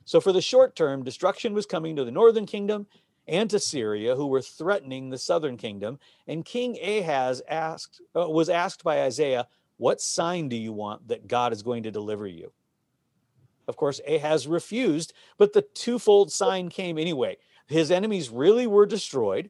So, 0.06 0.20
for 0.20 0.34
the 0.34 0.42
short 0.42 0.75
term, 0.75 1.03
destruction 1.03 1.53
was 1.53 1.65
coming 1.65 1.96
to 1.96 2.03
the 2.03 2.12
northern 2.12 2.46
kingdom 2.46 2.88
and 3.27 3.50
to 3.50 3.60
Syria, 3.60 4.15
who 4.15 4.27
were 4.27 4.42
threatening 4.42 5.10
the 5.10 5.18
southern 5.18 5.56
kingdom. 5.56 5.98
And 6.27 6.44
King 6.44 6.77
Ahaz 6.84 7.42
asked, 7.48 8.01
uh, 8.15 8.27
was 8.27 8.50
asked 8.50 8.84
by 8.84 9.03
Isaiah, 9.03 9.48
What 9.77 10.01
sign 10.01 10.50
do 10.50 10.58
you 10.58 10.74
want 10.74 11.08
that 11.08 11.27
God 11.27 11.53
is 11.53 11.63
going 11.63 11.84
to 11.84 11.92
deliver 11.92 12.27
you? 12.27 12.51
Of 13.67 13.77
course, 13.77 14.01
Ahaz 14.08 14.48
refused, 14.48 15.13
but 15.38 15.53
the 15.53 15.62
twofold 15.62 16.32
sign 16.32 16.70
came 16.70 16.98
anyway. 16.98 17.38
His 17.67 17.91
enemies 17.91 18.29
really 18.29 18.67
were 18.67 18.86
destroyed, 18.86 19.50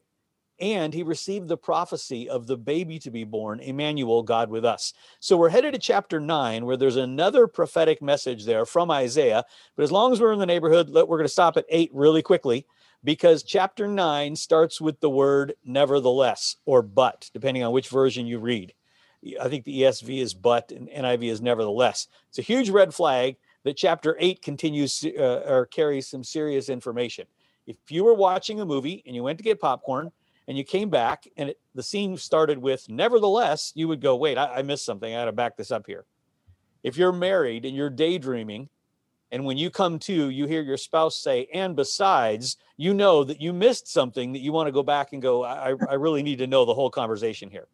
and 0.60 0.94
he 0.94 1.02
received 1.02 1.48
the 1.48 1.58
prophecy 1.58 2.30
of 2.30 2.46
the 2.46 2.58
baby 2.58 3.00
to 3.00 3.10
be 3.10 3.24
born, 3.24 3.60
Emmanuel, 3.60 4.22
God 4.22 4.50
with 4.50 4.64
us. 4.64 4.94
So 5.20 5.36
we're 5.36 5.50
headed 5.50 5.74
to 5.74 5.80
chapter 5.80 6.20
9, 6.20 6.66
where 6.66 6.78
there's 6.78 6.96
another 6.96 7.48
prophetic 7.48 8.02
message 8.02 8.46
there 8.46 8.66
from 8.66 8.92
Isaiah. 8.92 9.44
But 9.76 9.84
as 9.84 9.92
long 9.92 10.14
as 10.14 10.22
we're 10.22 10.32
in 10.32 10.40
the 10.40 10.46
neighborhood, 10.46 10.90
we're 10.90 11.06
going 11.06 11.24
to 11.24 11.28
stop 11.28 11.58
at 11.58 11.66
8 11.70 11.90
really 11.94 12.22
quickly 12.22 12.68
because 13.04 13.44
chapter 13.44 13.88
9 13.88 14.36
starts 14.36 14.80
with 14.80 15.00
the 15.00 15.10
word 15.10 15.56
nevertheless 15.66 16.58
or 16.66 16.82
but, 16.82 17.30
depending 17.34 17.64
on 17.64 17.74
which 17.74 17.90
version 17.90 18.28
you 18.28 18.40
read. 18.40 18.74
I 19.42 19.50
think 19.50 19.64
the 19.64 19.82
ESV 19.82 20.22
is 20.22 20.34
but 20.34 20.72
and 20.72 20.88
NIV 20.88 21.32
is 21.32 21.42
nevertheless. 21.42 22.08
It's 22.30 22.40
a 22.40 22.44
huge 22.44 22.70
red 22.70 22.94
flag 22.94 23.38
that 23.64 23.78
chapter 23.78 24.16
8 24.20 24.42
continues 24.42 25.06
uh, 25.18 25.44
or 25.48 25.66
carries 25.68 26.08
some 26.08 26.24
serious 26.24 26.70
information. 26.70 27.26
If 27.66 27.78
you 27.90 28.04
were 28.04 28.14
watching 28.14 28.60
a 28.60 28.66
movie 28.66 29.04
and 29.06 29.16
you 29.16 29.24
went 29.24 29.38
to 29.40 29.44
get 29.44 29.60
popcorn 29.60 30.12
and 30.48 30.58
you 30.58 30.64
came 30.64 30.90
back 30.90 31.26
and 31.38 31.50
it, 31.50 31.60
the 31.74 31.84
scene 31.84 32.18
started 32.18 32.58
with 32.58 32.90
nevertheless, 32.90 33.72
you 33.76 33.88
would 33.88 34.02
go, 34.02 34.16
wait, 34.16 34.38
I, 34.38 34.56
I 34.56 34.62
missed 34.62 34.86
something. 34.86 35.14
I 35.14 35.22
got 35.22 35.26
to 35.26 35.32
back 35.32 35.56
this 35.56 35.72
up 35.72 35.88
here. 35.88 36.06
If 36.84 36.98
you're 36.98 37.14
married 37.14 37.64
and 37.66 37.76
you're 37.76 37.90
daydreaming 37.90 38.70
and 39.34 39.46
when 39.46 39.58
you 39.58 39.72
come 39.72 39.98
to, 40.00 40.30
you 40.30 40.46
hear 40.46 40.62
your 40.62 40.78
spouse 40.78 41.18
say, 41.18 41.48
and 41.52 41.76
besides, 41.76 42.58
you 42.78 42.94
know 42.94 43.24
that 43.24 43.42
you 43.42 43.52
missed 43.52 43.88
something 43.88 44.32
that 44.34 44.42
you 44.42 44.52
want 44.52 44.68
to 44.68 44.72
go 44.72 44.84
back 44.84 45.12
and 45.12 45.24
go, 45.24 45.44
I, 45.44 45.74
I 45.90 45.96
really 45.96 46.22
need 46.22 46.38
to 46.38 46.46
know 46.46 46.66
the 46.66 46.74
whole 46.76 46.92
conversation 46.92 47.50
here. 47.50 47.68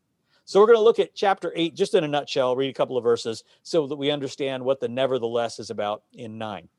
So 0.49 0.59
we're 0.59 0.65
going 0.65 0.79
to 0.79 0.83
look 0.83 0.97
at 0.97 1.13
chapter 1.13 1.53
eight 1.55 1.75
just 1.75 1.93
in 1.93 2.03
a 2.03 2.07
nutshell, 2.07 2.55
read 2.55 2.71
a 2.71 2.73
couple 2.73 2.97
of 2.97 3.03
verses 3.03 3.43
so 3.61 3.85
that 3.85 3.97
we 3.97 4.09
understand 4.09 4.65
what 4.65 4.79
the 4.79 4.87
nevertheless 4.87 5.59
is 5.59 5.69
about 5.69 6.01
in 6.11 6.39
nine. 6.39 6.69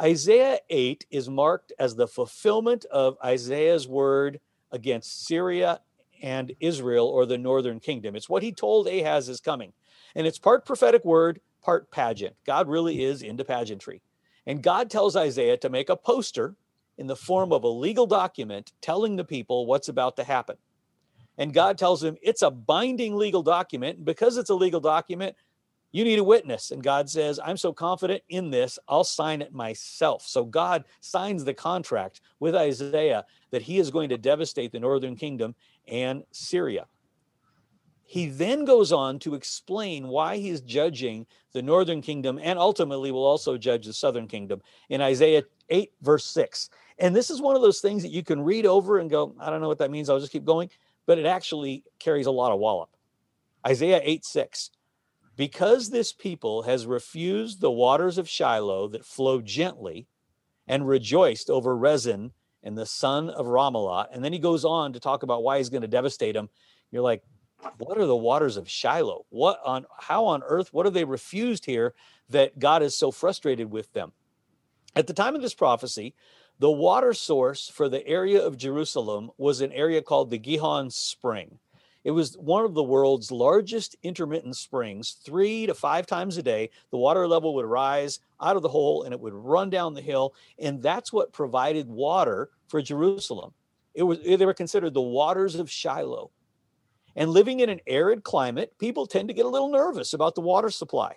Isaiah 0.00 0.60
8 0.70 1.04
is 1.10 1.28
marked 1.28 1.70
as 1.78 1.94
the 1.94 2.08
fulfillment 2.08 2.86
of 2.86 3.18
Isaiah's 3.22 3.86
word 3.86 4.40
against 4.72 5.26
Syria 5.26 5.80
and 6.22 6.54
Israel 6.60 7.06
or 7.06 7.26
the 7.26 7.36
northern 7.36 7.78
kingdom. 7.78 8.16
It's 8.16 8.30
what 8.30 8.42
he 8.42 8.52
told 8.52 8.88
Ahaz 8.88 9.28
is 9.28 9.38
coming. 9.38 9.74
And 10.14 10.26
it's 10.26 10.38
part 10.38 10.64
prophetic 10.64 11.04
word, 11.04 11.42
part 11.60 11.90
pageant. 11.90 12.34
God 12.46 12.70
really 12.70 13.04
is 13.04 13.20
into 13.20 13.44
pageantry. 13.44 14.00
And 14.46 14.62
God 14.62 14.88
tells 14.88 15.14
Isaiah 15.14 15.58
to 15.58 15.68
make 15.68 15.90
a 15.90 15.96
poster 15.96 16.56
in 16.96 17.06
the 17.06 17.16
form 17.16 17.52
of 17.52 17.64
a 17.64 17.68
legal 17.68 18.06
document 18.06 18.72
telling 18.80 19.16
the 19.16 19.24
people 19.24 19.66
what's 19.66 19.90
about 19.90 20.16
to 20.16 20.24
happen. 20.24 20.56
And 21.38 21.52
God 21.52 21.78
tells 21.78 22.02
him 22.02 22.16
it's 22.22 22.42
a 22.42 22.50
binding 22.50 23.16
legal 23.16 23.42
document. 23.42 24.04
Because 24.04 24.36
it's 24.36 24.50
a 24.50 24.54
legal 24.54 24.80
document, 24.80 25.36
you 25.94 26.02
need 26.02 26.18
a 26.18 26.24
witness. 26.24 26.72
And 26.72 26.82
God 26.82 27.08
says, 27.08 27.38
I'm 27.42 27.56
so 27.56 27.72
confident 27.72 28.22
in 28.28 28.50
this, 28.50 28.80
I'll 28.88 29.04
sign 29.04 29.40
it 29.40 29.54
myself. 29.54 30.26
So 30.26 30.44
God 30.44 30.84
signs 31.00 31.44
the 31.44 31.54
contract 31.54 32.20
with 32.40 32.56
Isaiah 32.56 33.24
that 33.52 33.62
he 33.62 33.78
is 33.78 33.92
going 33.92 34.08
to 34.08 34.18
devastate 34.18 34.72
the 34.72 34.80
northern 34.80 35.14
kingdom 35.14 35.54
and 35.86 36.24
Syria. 36.32 36.86
He 38.02 38.26
then 38.26 38.64
goes 38.64 38.92
on 38.92 39.18
to 39.20 39.34
explain 39.34 40.08
why 40.08 40.36
he's 40.36 40.60
judging 40.60 41.26
the 41.52 41.62
northern 41.62 42.02
kingdom 42.02 42.38
and 42.42 42.58
ultimately 42.58 43.12
will 43.12 43.24
also 43.24 43.56
judge 43.56 43.86
the 43.86 43.92
southern 43.92 44.28
kingdom 44.28 44.60
in 44.88 45.00
Isaiah 45.00 45.44
8, 45.70 45.92
verse 46.02 46.24
6. 46.26 46.70
And 46.98 47.14
this 47.14 47.30
is 47.30 47.40
one 47.40 47.56
of 47.56 47.62
those 47.62 47.80
things 47.80 48.02
that 48.02 48.10
you 48.10 48.22
can 48.22 48.42
read 48.42 48.66
over 48.66 48.98
and 48.98 49.08
go, 49.08 49.34
I 49.40 49.48
don't 49.48 49.60
know 49.60 49.68
what 49.68 49.78
that 49.78 49.90
means. 49.90 50.10
I'll 50.10 50.20
just 50.20 50.32
keep 50.32 50.44
going. 50.44 50.70
But 51.06 51.18
it 51.18 51.26
actually 51.26 51.84
carries 51.98 52.26
a 52.26 52.30
lot 52.30 52.52
of 52.52 52.58
wallop. 52.58 52.90
Isaiah 53.66 54.00
8, 54.02 54.24
6. 54.24 54.70
Because 55.36 55.90
this 55.90 56.12
people 56.12 56.62
has 56.62 56.86
refused 56.86 57.60
the 57.60 57.70
waters 57.70 58.18
of 58.18 58.28
Shiloh 58.28 58.88
that 58.88 59.04
flow 59.04 59.40
gently 59.40 60.06
and 60.66 60.86
rejoiced 60.86 61.50
over 61.50 61.76
Rezin 61.76 62.32
and 62.62 62.78
the 62.78 62.86
son 62.86 63.30
of 63.30 63.46
Remaliah. 63.46 64.06
And 64.12 64.24
then 64.24 64.32
he 64.32 64.38
goes 64.38 64.64
on 64.64 64.92
to 64.92 65.00
talk 65.00 65.22
about 65.22 65.42
why 65.42 65.58
he's 65.58 65.70
going 65.70 65.82
to 65.82 65.88
devastate 65.88 66.34
them. 66.34 66.48
You're 66.90 67.02
like, 67.02 67.22
what 67.78 67.98
are 67.98 68.06
the 68.06 68.16
waters 68.16 68.56
of 68.56 68.68
Shiloh? 68.68 69.26
What 69.30 69.60
on 69.64 69.86
how 69.98 70.26
on 70.26 70.42
earth 70.44 70.72
what 70.72 70.86
have 70.86 70.94
they 70.94 71.04
refused 71.04 71.64
here 71.64 71.94
that 72.28 72.58
God 72.58 72.82
is 72.82 72.96
so 72.96 73.10
frustrated 73.10 73.70
with 73.70 73.92
them? 73.92 74.12
At 74.96 75.06
the 75.06 75.14
time 75.14 75.34
of 75.34 75.42
this 75.42 75.54
prophecy, 75.54 76.14
the 76.58 76.70
water 76.70 77.12
source 77.12 77.68
for 77.68 77.88
the 77.88 78.06
area 78.06 78.40
of 78.40 78.56
Jerusalem 78.56 79.30
was 79.38 79.60
an 79.60 79.72
area 79.72 80.00
called 80.00 80.30
the 80.30 80.38
Gihon 80.38 80.90
Spring. 80.90 81.58
It 82.04 82.10
was 82.10 82.36
one 82.36 82.64
of 82.64 82.74
the 82.74 82.82
world's 82.82 83.32
largest 83.32 83.96
intermittent 84.02 84.56
springs. 84.56 85.12
Three 85.24 85.66
to 85.66 85.74
five 85.74 86.06
times 86.06 86.36
a 86.36 86.42
day, 86.42 86.70
the 86.90 86.98
water 86.98 87.26
level 87.26 87.54
would 87.54 87.64
rise 87.64 88.20
out 88.40 88.56
of 88.56 88.62
the 88.62 88.68
hole 88.68 89.02
and 89.04 89.14
it 89.14 89.20
would 89.20 89.32
run 89.32 89.70
down 89.70 89.94
the 89.94 90.02
hill. 90.02 90.34
And 90.58 90.82
that's 90.82 91.12
what 91.12 91.32
provided 91.32 91.88
water 91.88 92.50
for 92.68 92.82
Jerusalem. 92.82 93.54
It 93.94 94.02
was 94.02 94.18
eh, 94.24 94.36
they 94.36 94.44
were 94.44 94.54
considered 94.54 94.92
the 94.92 95.00
waters 95.00 95.54
of 95.54 95.70
Shiloh. 95.70 96.30
And 97.16 97.30
living 97.30 97.60
in 97.60 97.70
an 97.70 97.80
arid 97.86 98.22
climate, 98.22 98.74
people 98.78 99.06
tend 99.06 99.28
to 99.28 99.34
get 99.34 99.46
a 99.46 99.48
little 99.48 99.70
nervous 99.70 100.12
about 100.12 100.34
the 100.34 100.40
water 100.40 100.68
supply. 100.68 101.16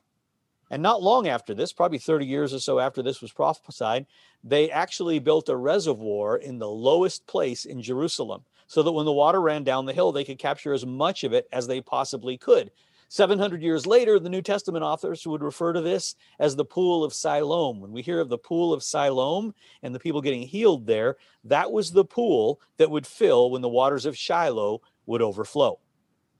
And 0.70 0.84
not 0.84 1.02
long 1.02 1.28
after 1.28 1.54
this, 1.54 1.72
probably 1.72 1.98
30 1.98 2.26
years 2.26 2.54
or 2.54 2.60
so 2.60 2.80
after 2.80 3.02
this 3.02 3.22
was 3.22 3.32
prophesied, 3.32 4.06
they 4.44 4.70
actually 4.70 5.20
built 5.20 5.50
a 5.50 5.56
reservoir 5.56 6.38
in 6.38 6.60
the 6.60 6.70
lowest 6.70 7.26
place 7.28 7.66
in 7.66 7.82
Jerusalem 7.82 8.44
so 8.68 8.84
that 8.84 8.92
when 8.92 9.06
the 9.06 9.14
water 9.14 9.42
ran 9.42 9.64
down 9.64 9.86
the 9.86 9.94
hill, 9.94 10.12
they 10.12 10.26
could 10.26 10.40
capture 10.40 10.74
as 10.74 10.86
much 10.86 11.24
of 11.24 11.34
it 11.34 11.48
as 11.52 11.68
they 11.68 11.82
possibly 11.82 12.38
could. 12.38 12.72
700 13.10 13.62
years 13.62 13.88
later, 13.88 14.20
the 14.20 14.30
New 14.30 14.42
Testament 14.42 14.84
authors 14.84 15.26
would 15.26 15.42
refer 15.42 15.72
to 15.72 15.80
this 15.80 16.16
as 16.40 16.58
the 16.58 16.66
Pool 16.66 17.06
of 17.06 17.14
Siloam. 17.14 17.80
When 17.80 17.94
we 17.94 18.02
hear 18.02 18.20
of 18.20 18.28
the 18.28 18.38
Pool 18.38 18.74
of 18.74 18.84
Siloam 18.84 19.54
and 19.82 19.96
the 19.96 20.00
people 20.00 20.22
getting 20.22 20.42
healed 20.42 20.86
there, 20.86 21.16
that 21.46 21.72
was 21.72 21.92
the 21.92 22.04
pool 22.04 22.60
that 22.76 22.92
would 22.92 23.08
fill 23.08 23.50
when 23.50 23.62
the 23.62 23.70
waters 23.70 24.06
of 24.06 24.18
Shiloh 24.18 24.82
would 25.06 25.22
overflow. 25.22 25.80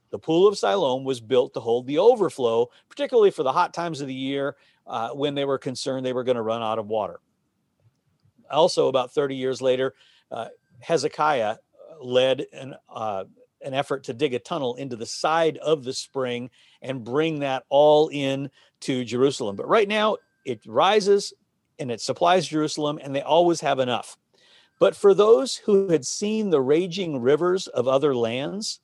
The 0.10 0.20
Pool 0.20 0.48
of 0.48 0.58
Siloam 0.58 1.04
was 1.04 1.20
built 1.20 1.54
to 1.54 1.60
hold 1.60 1.86
the 1.86 1.98
overflow, 1.98 2.70
particularly 2.90 3.32
for 3.32 3.44
the 3.44 3.52
hot 3.52 3.74
times 3.74 4.02
of 4.02 4.08
the 4.08 4.14
year 4.14 4.56
uh, 4.86 5.10
when 5.10 5.36
they 5.36 5.46
were 5.46 5.58
concerned 5.58 6.06
they 6.06 6.14
were 6.14 6.24
going 6.24 6.38
to 6.38 6.42
run 6.42 6.62
out 6.62 6.80
of 6.80 6.88
water. 6.88 7.20
Also, 8.50 8.88
about 8.88 9.14
30 9.14 9.36
years 9.36 9.62
later, 9.62 9.94
uh, 10.32 10.48
Hezekiah 10.80 11.58
led 12.02 12.46
an, 12.54 12.76
uh, 12.90 13.26
an 13.62 13.74
effort 13.74 14.06
to 14.06 14.14
dig 14.14 14.34
a 14.34 14.40
tunnel 14.40 14.76
into 14.76 14.96
the 14.96 15.06
side 15.06 15.58
of 15.58 15.84
the 15.84 15.94
spring 15.94 16.50
and 16.82 17.04
bring 17.04 17.40
that 17.40 17.64
all 17.70 18.10
in 18.10 18.50
to 18.82 19.04
Jerusalem. 19.04 19.56
But 19.56 19.68
right 19.68 19.88
now, 19.88 20.18
it 20.46 20.62
rises 20.66 21.34
and 21.80 21.92
it 21.92 22.02
supplies 22.02 22.48
Jerusalem, 22.48 23.00
and 23.02 23.14
they 23.14 23.22
always 23.22 23.62
have 23.62 23.80
enough. 23.80 24.18
But 24.80 24.96
for 24.96 25.14
those 25.14 25.56
who 25.56 25.90
had 25.90 26.06
seen 26.06 26.50
the 26.50 26.62
raging 26.62 27.22
rivers 27.22 27.68
of 27.68 27.88
other 27.88 28.16
lands, 28.16 28.80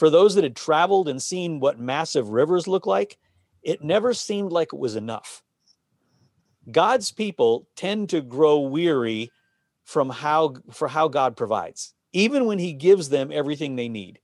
for 0.00 0.08
those 0.08 0.34
that 0.34 0.44
had 0.44 0.56
traveled 0.56 1.08
and 1.08 1.20
seen 1.20 1.60
what 1.60 1.78
massive 1.78 2.30
rivers 2.30 2.66
look 2.66 2.86
like, 2.86 3.18
it 3.62 3.84
never 3.84 4.14
seemed 4.14 4.50
like 4.50 4.72
it 4.72 4.78
was 4.78 4.96
enough. 4.96 5.42
God's 6.72 7.12
people 7.12 7.68
tend 7.76 8.08
to 8.08 8.22
grow 8.22 8.60
weary 8.60 9.30
from 9.84 10.08
how 10.08 10.54
for 10.72 10.88
how 10.88 11.08
God 11.08 11.36
provides, 11.36 11.92
even 12.14 12.46
when 12.46 12.58
he 12.58 12.72
gives 12.72 13.10
them 13.10 13.30
everything 13.30 13.76
they 13.76 13.90
need. 13.90 14.20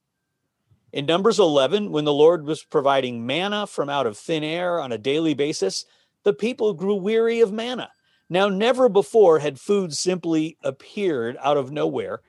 In 0.94 1.04
Numbers 1.04 1.38
11, 1.38 1.92
when 1.92 2.06
the 2.06 2.10
Lord 2.10 2.46
was 2.46 2.64
providing 2.64 3.26
manna 3.26 3.66
from 3.66 3.90
out 3.90 4.06
of 4.06 4.16
thin 4.16 4.42
air 4.42 4.80
on 4.80 4.92
a 4.92 4.98
daily 4.98 5.34
basis, 5.34 5.84
the 6.24 6.32
people 6.32 6.72
grew 6.72 6.94
weary 6.94 7.40
of 7.40 7.52
manna. 7.52 7.90
Now, 8.30 8.48
never 8.48 8.88
before 8.88 9.40
had 9.40 9.60
food 9.60 9.92
simply 9.92 10.56
appeared 10.64 11.36
out 11.42 11.58
of 11.58 11.70
nowhere, 11.70 12.22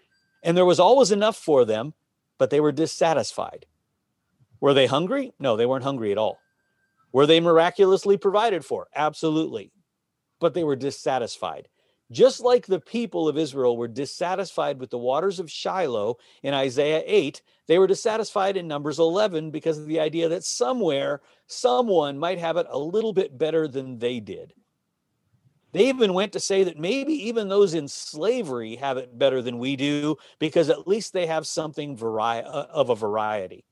and 0.43 0.57
there 0.57 0.65
was 0.65 0.81
always 0.81 1.11
enough 1.11 1.37
for 1.37 1.63
them, 1.63 1.93
but 2.37 2.49
they 2.49 2.59
were 2.59 2.71
dissatisfied. 2.71 3.65
Were 4.59 4.73
they 4.73 4.87
hungry? 4.87 5.33
No, 5.39 5.55
they 5.55 5.65
weren't 5.65 5.83
hungry 5.83 6.11
at 6.11 6.17
all. 6.17 6.39
Were 7.11 7.25
they 7.25 7.39
miraculously 7.39 8.17
provided 8.17 8.65
for? 8.65 8.87
Absolutely. 8.95 9.71
But 10.39 10.53
they 10.53 10.63
were 10.63 10.75
dissatisfied. 10.75 11.67
Just 12.09 12.39
like 12.39 12.65
the 12.65 12.79
people 12.79 13.27
of 13.27 13.37
Israel 13.37 13.75
were 13.75 13.89
dissatisfied 13.89 14.79
with 14.79 14.89
the 14.89 14.97
waters 14.97 15.39
of 15.39 15.51
Shiloh 15.51 16.17
in 16.41 16.53
Isaiah 16.53 17.03
8, 17.05 17.41
they 17.67 17.79
were 17.79 17.87
dissatisfied 17.87 18.55
in 18.55 18.67
Numbers 18.67 18.97
11 18.97 19.51
because 19.51 19.77
of 19.77 19.87
the 19.87 19.99
idea 19.99 20.29
that 20.29 20.45
somewhere 20.45 21.21
someone 21.47 22.17
might 22.17 22.39
have 22.39 22.55
it 22.55 22.67
a 22.69 22.79
little 22.79 23.11
bit 23.11 23.37
better 23.37 23.67
than 23.67 23.99
they 23.99 24.21
did. 24.21 24.53
They 25.73 25.89
even 25.89 26.13
went 26.13 26.33
to 26.33 26.39
say 26.39 26.63
that 26.63 26.79
maybe 26.79 27.13
even 27.27 27.49
those 27.49 27.73
in 27.73 27.87
slavery 27.87 28.77
have 28.77 28.97
it 28.97 29.17
better 29.17 29.41
than 29.41 29.59
we 29.59 29.75
do 29.75 30.15
because 30.39 30.69
at 30.69 30.87
least 30.87 31.13
they 31.13 31.27
have 31.27 31.45
something 31.45 31.95
vari- 31.95 32.43
uh, 32.43 32.67
of 32.71 32.89
a 32.89 32.95
variety. 32.95 33.65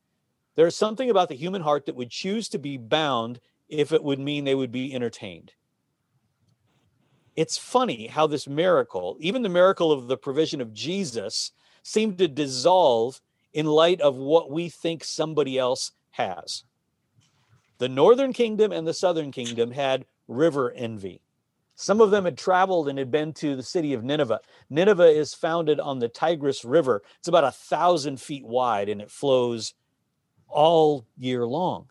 There's 0.55 0.75
something 0.75 1.09
about 1.09 1.29
the 1.29 1.35
human 1.35 1.61
heart 1.61 1.85
that 1.85 1.95
would 1.95 2.09
choose 2.09 2.49
to 2.49 2.59
be 2.59 2.77
bound 2.77 3.39
if 3.69 3.91
it 3.91 4.03
would 4.03 4.19
mean 4.19 4.43
they 4.43 4.55
would 4.55 4.71
be 4.71 4.93
entertained. 4.93 5.53
It's 7.35 7.57
funny 7.57 8.07
how 8.07 8.27
this 8.27 8.47
miracle, 8.47 9.17
even 9.19 9.41
the 9.41 9.49
miracle 9.49 9.91
of 9.91 10.07
the 10.07 10.17
provision 10.17 10.61
of 10.61 10.73
Jesus, 10.73 11.51
seemed 11.83 12.17
to 12.17 12.27
dissolve 12.27 13.21
in 13.53 13.65
light 13.65 13.99
of 14.01 14.15
what 14.15 14.49
we 14.49 14.69
think 14.69 15.03
somebody 15.03 15.57
else 15.57 15.91
has. 16.11 16.63
The 17.77 17.89
northern 17.89 18.31
kingdom 18.31 18.71
and 18.71 18.87
the 18.87 18.93
southern 18.93 19.31
kingdom 19.31 19.71
had 19.71 20.05
river 20.27 20.71
envy. 20.71 21.21
Some 21.75 21.99
of 21.99 22.11
them 22.11 22.25
had 22.25 22.37
traveled 22.37 22.87
and 22.87 22.97
had 22.97 23.11
been 23.11 23.33
to 23.33 23.55
the 23.55 23.63
city 23.63 23.93
of 23.93 24.03
Nineveh. 24.03 24.39
Nineveh 24.69 25.09
is 25.09 25.33
founded 25.33 25.79
on 25.79 25.99
the 25.99 26.07
Tigris 26.07 26.63
River. 26.63 27.03
It's 27.19 27.27
about 27.27 27.43
a 27.43 27.51
thousand 27.51 28.19
feet 28.19 28.45
wide 28.45 28.87
and 28.87 29.01
it 29.01 29.11
flows 29.11 29.73
all 30.47 31.05
year 31.17 31.45
long. 31.45 31.87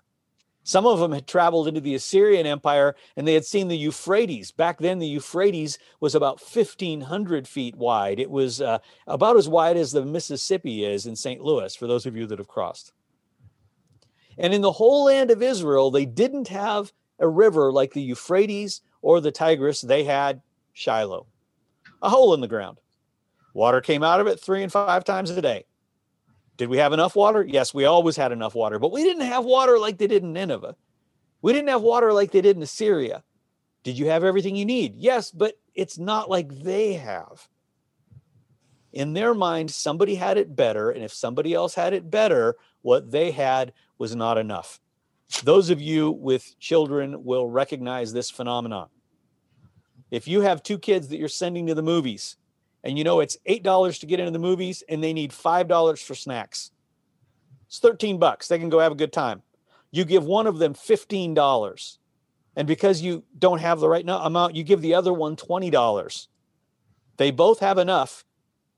Some 0.67 0.87
of 0.87 0.99
them 0.99 1.13
had 1.13 1.27
traveled 1.27 1.69
into 1.69 1.83
the 1.83 1.95
Assyrian 1.95 2.47
Empire 2.47 2.97
and 3.17 3.29
they 3.29 3.35
had 3.35 3.45
seen 3.45 3.69
the 3.69 3.77
Euphrates. 3.77 4.51
Back 4.51 4.79
then, 4.79 4.99
the 4.99 5.07
Euphrates 5.07 5.79
was 6.01 6.15
about 6.15 6.41
1,500 6.41 7.47
feet 7.47 7.77
wide. 7.77 8.19
It 8.19 8.31
was 8.31 8.63
uh, 8.63 8.79
about 9.07 9.37
as 9.37 9.47
wide 9.47 9.77
as 9.77 9.93
the 9.93 10.07
Mississippi 10.07 10.87
is 10.87 11.05
in 11.05 11.15
St. 11.15 11.43
Louis, 11.43 11.77
for 11.77 11.87
those 11.87 12.07
of 12.07 12.17
you 12.17 12.27
that 12.29 12.39
have 12.39 12.49
crossed. 12.49 12.95
And 14.39 14.55
in 14.55 14.63
the 14.63 14.73
whole 14.73 15.05
land 15.05 15.31
of 15.31 15.43
Israel, 15.43 15.91
they 15.91 16.07
didn't 16.07 16.49
have 16.49 16.95
a 17.19 17.29
river 17.29 17.71
like 17.71 17.93
the 17.93 18.03
Euphrates 18.03 18.81
or 19.05 19.21
the 19.21 19.31
Tigris. 19.31 19.83
They 19.83 20.03
had 20.03 20.41
Shiloh, 20.73 21.27
a 22.03 22.09
hole 22.09 22.33
in 22.33 22.41
the 22.41 22.49
ground. 22.49 22.79
Water 23.53 23.83
came 23.83 24.03
out 24.03 24.21
of 24.21 24.27
it 24.27 24.41
three 24.41 24.63
and 24.63 24.73
five 24.73 25.05
times 25.05 25.31
a 25.31 25.43
day. 25.43 25.67
Did 26.57 26.71
we 26.71 26.79
have 26.79 26.95
enough 26.95 27.15
water? 27.15 27.45
Yes, 27.47 27.75
we 27.75 27.85
always 27.85 28.17
had 28.17 28.33
enough 28.33 28.55
water, 28.55 28.79
but 28.79 28.93
we 28.93 29.05
didn't 29.05 29.27
have 29.27 29.45
water 29.45 29.79
like 29.79 29.99
they 29.99 30.07
did 30.07 30.23
in 30.23 30.33
Nineveh. 30.33 30.75
We 31.43 31.53
didn't 31.53 31.69
have 31.69 31.83
water 31.83 32.13
like 32.13 32.31
they 32.31 32.41
did 32.41 32.57
in 32.57 32.63
Assyria. 32.63 33.23
Did 33.83 33.99
you 33.99 34.07
have 34.07 34.25
everything 34.25 34.57
you 34.57 34.65
need? 34.65 34.97
Yes, 34.97 35.31
but 35.31 35.59
it's 35.75 35.99
not 35.99 36.31
like 36.31 36.49
they 36.49 36.95
have. 36.95 37.47
In 38.93 39.13
their 39.13 39.35
mind, 39.35 39.71
somebody 39.71 40.15
had 40.15 40.39
it 40.39 40.57
better. 40.57 40.91
And 40.91 41.05
if 41.05 41.13
somebody 41.13 41.53
else 41.53 41.75
had 41.75 41.93
it 41.93 42.11
better, 42.11 42.57
what 42.81 43.11
they 43.11 43.33
had 43.33 43.75
was 43.99 44.17
not 44.17 44.39
enough. 44.39 44.81
Those 45.43 45.69
of 45.69 45.83
you 45.83 46.13
with 46.13 46.59
children 46.59 47.25
will 47.25 47.49
recognize 47.49 48.13
this 48.13 48.31
phenomenon. 48.31 48.89
If 50.15 50.29
you 50.29 50.43
have 50.43 50.63
two 50.63 50.79
kids 50.79 51.09
that 51.09 51.19
you're 51.19 51.29
sending 51.29 51.67
to 51.67 51.75
the 51.75 51.83
movies 51.83 52.37
and 52.85 52.97
you 52.97 53.03
know 53.03 53.19
it's 53.19 53.37
$8 53.49 53.99
to 53.99 54.07
get 54.07 54.21
into 54.21 54.31
the 54.31 54.39
movies 54.39 54.85
and 54.89 55.03
they 55.03 55.13
need 55.13 55.33
$5 55.33 56.05
for 56.05 56.15
snacks. 56.15 56.71
It's 57.67 57.81
13 57.81 58.21
bucks. 58.21 58.47
They 58.47 58.61
can 58.61 58.69
go 58.69 58.79
have 58.79 58.93
a 58.93 58.95
good 58.95 59.13
time. 59.13 59.43
You 59.91 60.05
give 60.05 60.25
one 60.25 60.47
of 60.47 60.59
them 60.59 60.73
$15. 60.73 61.99
And 62.55 62.69
because 62.69 63.03
you 63.03 63.25
don't 63.37 63.61
have 63.61 63.81
the 63.81 63.89
right 63.89 64.09
amount, 64.09 64.55
you 64.55 64.63
give 64.63 64.83
the 64.83 64.95
other 64.95 65.13
one 65.13 65.35
$20. 65.35 66.29
They 67.17 67.33
both 67.33 67.59
have 67.59 67.79
enough 67.79 68.25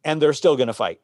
and 0.06 0.22
they're 0.22 0.32
still 0.32 0.56
going 0.56 0.68
to 0.68 0.72
fight 0.72 1.02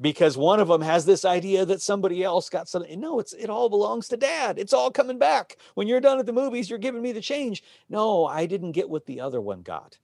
because 0.00 0.36
one 0.36 0.60
of 0.60 0.68
them 0.68 0.80
has 0.80 1.04
this 1.04 1.24
idea 1.24 1.64
that 1.66 1.82
somebody 1.82 2.24
else 2.24 2.48
got 2.48 2.68
something. 2.68 2.98
No, 2.98 3.20
it's 3.20 3.32
it 3.34 3.50
all 3.50 3.68
belongs 3.68 4.08
to 4.08 4.16
dad. 4.16 4.58
It's 4.58 4.72
all 4.72 4.90
coming 4.90 5.18
back. 5.18 5.56
When 5.74 5.86
you're 5.86 6.00
done 6.00 6.18
at 6.18 6.26
the 6.26 6.32
movies, 6.32 6.70
you're 6.70 6.78
giving 6.78 7.02
me 7.02 7.12
the 7.12 7.20
change. 7.20 7.62
No, 7.88 8.26
I 8.26 8.46
didn't 8.46 8.72
get 8.72 8.88
what 8.88 9.06
the 9.06 9.20
other 9.20 9.40
one 9.40 9.62
got. 9.62 9.98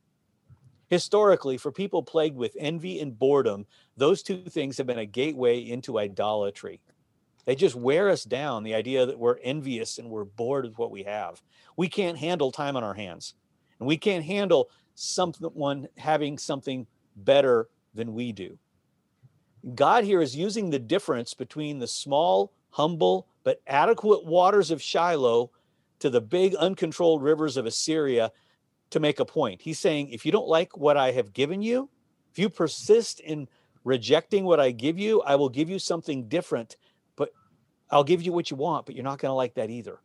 Historically, 0.88 1.56
for 1.56 1.72
people 1.72 2.02
plagued 2.02 2.37
with 2.37 2.56
envy 2.59 3.00
and 3.00 3.18
boredom, 3.18 3.66
those 3.96 4.22
two 4.22 4.42
things 4.42 4.76
have 4.78 4.87
been 4.87 4.98
a 4.98 5.06
gateway 5.06 5.59
into 5.59 5.98
idolatry. 5.98 6.80
They 7.44 7.54
just 7.54 7.74
wear 7.74 8.09
us 8.09 8.24
down, 8.24 8.64
the 8.64 8.74
idea 8.74 9.06
that 9.06 9.18
we're 9.18 9.38
envious 9.38 9.98
and 9.98 10.11
we're 10.11 10.24
bored 10.24 10.64
with 10.64 10.78
what 10.78 10.90
we 10.90 11.04
have. 11.04 11.42
We 11.76 11.88
can't 11.88 12.18
handle 12.18 12.52
time 12.52 12.76
on 12.76 12.85
our 12.85 12.94
hands, 12.94 13.35
and 13.78 13.88
we 13.88 13.96
can't 13.96 14.24
handle 14.24 14.68
someone 14.94 15.88
having 15.96 16.38
something 16.38 16.87
better 17.16 17.68
than 17.94 18.14
we 18.14 18.32
do. 18.32 18.59
God 19.74 20.05
here 20.05 20.22
is 20.22 20.37
using 20.37 20.70
the 20.70 20.79
difference 20.79 21.35
between 21.35 21.79
the 21.79 21.87
small, 21.87 22.52
humble, 22.70 23.26
but 23.42 23.61
adequate 23.66 24.24
waters 24.24 24.70
of 24.70 24.83
Shiloh 24.83 25.50
to 25.98 26.11
the 26.11 26.20
big, 26.20 26.55
uncontrolled 26.55 27.22
rivers 27.22 27.57
of 27.57 27.66
Assyria 27.66 28.31
to 28.90 29.00
make 29.00 29.18
a 29.18 29.24
point. 29.24 29.61
He's 29.61 29.79
saying, 29.79 30.11
if 30.11 30.24
you 30.24 30.33
don't 30.33 30.48
like 30.48 30.76
what 30.76 30.96
I 30.96 31.11
have 31.12 31.33
given 31.33 31.62
you, 31.62 31.88
if 32.31 32.38
you 32.38 32.48
persist 32.48 33.20
in 33.20 33.48
rejecting 33.83 34.44
what 34.44 34.61
I 34.61 34.70
give 34.70 34.98
you, 34.98 35.22
I 35.22 35.37
will 35.37 35.48
give 35.48 35.70
you 35.70 35.79
something 35.79 36.29
different, 36.29 36.76
but 37.16 37.31
I'll 37.90 38.05
give 38.05 38.22
you 38.22 38.33
what 38.33 38.50
you 38.50 38.57
want, 38.57 38.87
but 38.87 38.94
you're 38.94 39.05
not 39.05 39.18
going 39.18 39.31
to 39.31 39.35
like 39.35 39.55
that 39.55 39.70
either. 39.70 39.98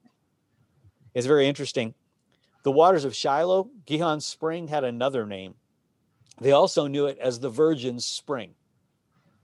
It's 1.13 1.28
very 1.28 1.47
interesting. 1.47 1.93
The 2.63 2.71
waters 2.71 3.06
of 3.06 3.15
Shiloh, 3.15 3.69
Gihon 3.86 4.21
Spring, 4.21 4.67
had 4.67 4.84
another 4.84 5.26
name. 5.26 5.56
They 6.39 6.52
also 6.52 6.88
knew 6.88 7.08
it 7.08 7.17
as 7.19 7.39
the 7.39 7.50
Virgin's 7.50 8.06
Spring. 8.06 8.56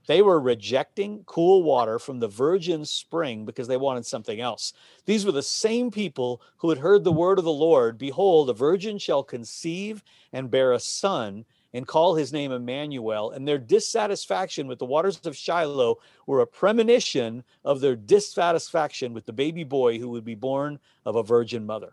They 0.08 0.22
were 0.22 0.40
rejecting 0.40 1.22
cool 1.26 1.62
water 1.62 1.98
from 1.98 2.18
the 2.18 2.28
virgin 2.28 2.86
spring 2.86 3.44
because 3.44 3.68
they 3.68 3.76
wanted 3.76 4.06
something 4.06 4.40
else. 4.40 4.72
These 5.04 5.26
were 5.26 5.32
the 5.32 5.42
same 5.42 5.90
people 5.90 6.40
who 6.56 6.70
had 6.70 6.78
heard 6.78 7.04
the 7.04 7.12
word 7.12 7.38
of 7.38 7.44
the 7.44 7.52
Lord 7.52 7.98
Behold, 7.98 8.48
a 8.48 8.54
virgin 8.54 8.96
shall 8.96 9.22
conceive 9.22 10.02
and 10.32 10.50
bear 10.50 10.72
a 10.72 10.80
son 10.80 11.44
and 11.74 11.86
call 11.86 12.14
his 12.14 12.32
name 12.32 12.52
Emmanuel. 12.52 13.32
And 13.32 13.46
their 13.46 13.58
dissatisfaction 13.58 14.66
with 14.66 14.78
the 14.78 14.86
waters 14.86 15.20
of 15.26 15.36
Shiloh 15.36 15.98
were 16.26 16.40
a 16.40 16.46
premonition 16.46 17.44
of 17.62 17.82
their 17.82 17.94
dissatisfaction 17.94 19.12
with 19.12 19.26
the 19.26 19.34
baby 19.34 19.62
boy 19.62 19.98
who 19.98 20.08
would 20.08 20.24
be 20.24 20.34
born 20.34 20.78
of 21.04 21.16
a 21.16 21.22
virgin 21.22 21.66
mother. 21.66 21.92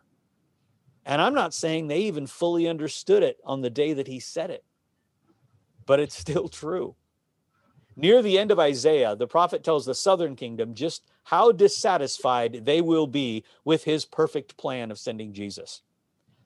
And 1.05 1.21
I'm 1.21 1.33
not 1.33 1.53
saying 1.53 1.87
they 1.87 1.99
even 1.99 2.27
fully 2.27 2.69
understood 2.69 3.23
it 3.23 3.39
on 3.43 3.59
the 3.59 3.69
day 3.69 3.91
that 3.91 4.07
he 4.07 4.21
said 4.21 4.51
it, 4.51 4.63
but 5.85 5.99
it's 5.99 6.17
still 6.17 6.47
true. 6.47 6.95
Near 7.97 8.21
the 8.21 8.37
end 8.37 8.51
of 8.51 8.59
Isaiah, 8.59 9.15
the 9.15 9.27
prophet 9.27 9.63
tells 9.63 9.85
the 9.85 9.95
southern 9.95 10.35
kingdom 10.35 10.73
just 10.73 11.03
how 11.23 11.51
dissatisfied 11.51 12.65
they 12.65 12.81
will 12.81 13.07
be 13.07 13.43
with 13.63 13.85
his 13.85 14.05
perfect 14.05 14.57
plan 14.57 14.91
of 14.91 14.99
sending 14.99 15.33
Jesus. 15.33 15.81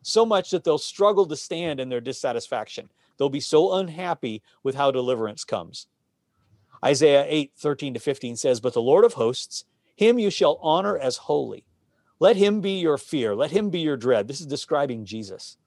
So 0.03 0.25
much 0.25 0.51
that 0.51 0.63
they'll 0.63 0.77
struggle 0.77 1.25
to 1.25 1.35
stand 1.35 1.79
in 1.79 1.89
their 1.89 2.01
dissatisfaction. 2.01 2.89
They'll 3.17 3.29
be 3.29 3.39
so 3.39 3.73
unhappy 3.73 4.43
with 4.63 4.75
how 4.75 4.91
deliverance 4.91 5.43
comes. 5.43 5.87
Isaiah 6.85 7.25
8, 7.27 7.51
13 7.57 7.93
to 7.95 7.99
15 7.99 8.35
says, 8.37 8.61
But 8.61 8.73
the 8.73 8.81
Lord 8.81 9.03
of 9.03 9.13
hosts, 9.13 9.65
him 9.95 10.19
you 10.19 10.29
shall 10.29 10.59
honor 10.61 10.97
as 10.97 11.17
holy. 11.17 11.65
Let 12.19 12.35
him 12.35 12.61
be 12.61 12.79
your 12.79 12.97
fear. 12.97 13.35
Let 13.35 13.51
him 13.51 13.69
be 13.69 13.79
your 13.79 13.97
dread. 13.97 14.27
This 14.27 14.39
is 14.39 14.47
describing 14.47 15.03
Jesus. 15.03 15.57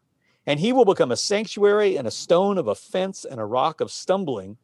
And 0.47 0.61
he 0.61 0.73
will 0.73 0.85
become 0.85 1.13
a 1.13 1.17
sanctuary 1.17 1.97
and 1.97 2.07
a 2.07 2.11
stone 2.11 2.57
of 2.57 2.69
offense 2.69 3.25
and 3.25 3.41
a 3.41 3.45
rock 3.45 3.81
of 3.81 3.91
stumbling 3.91 4.57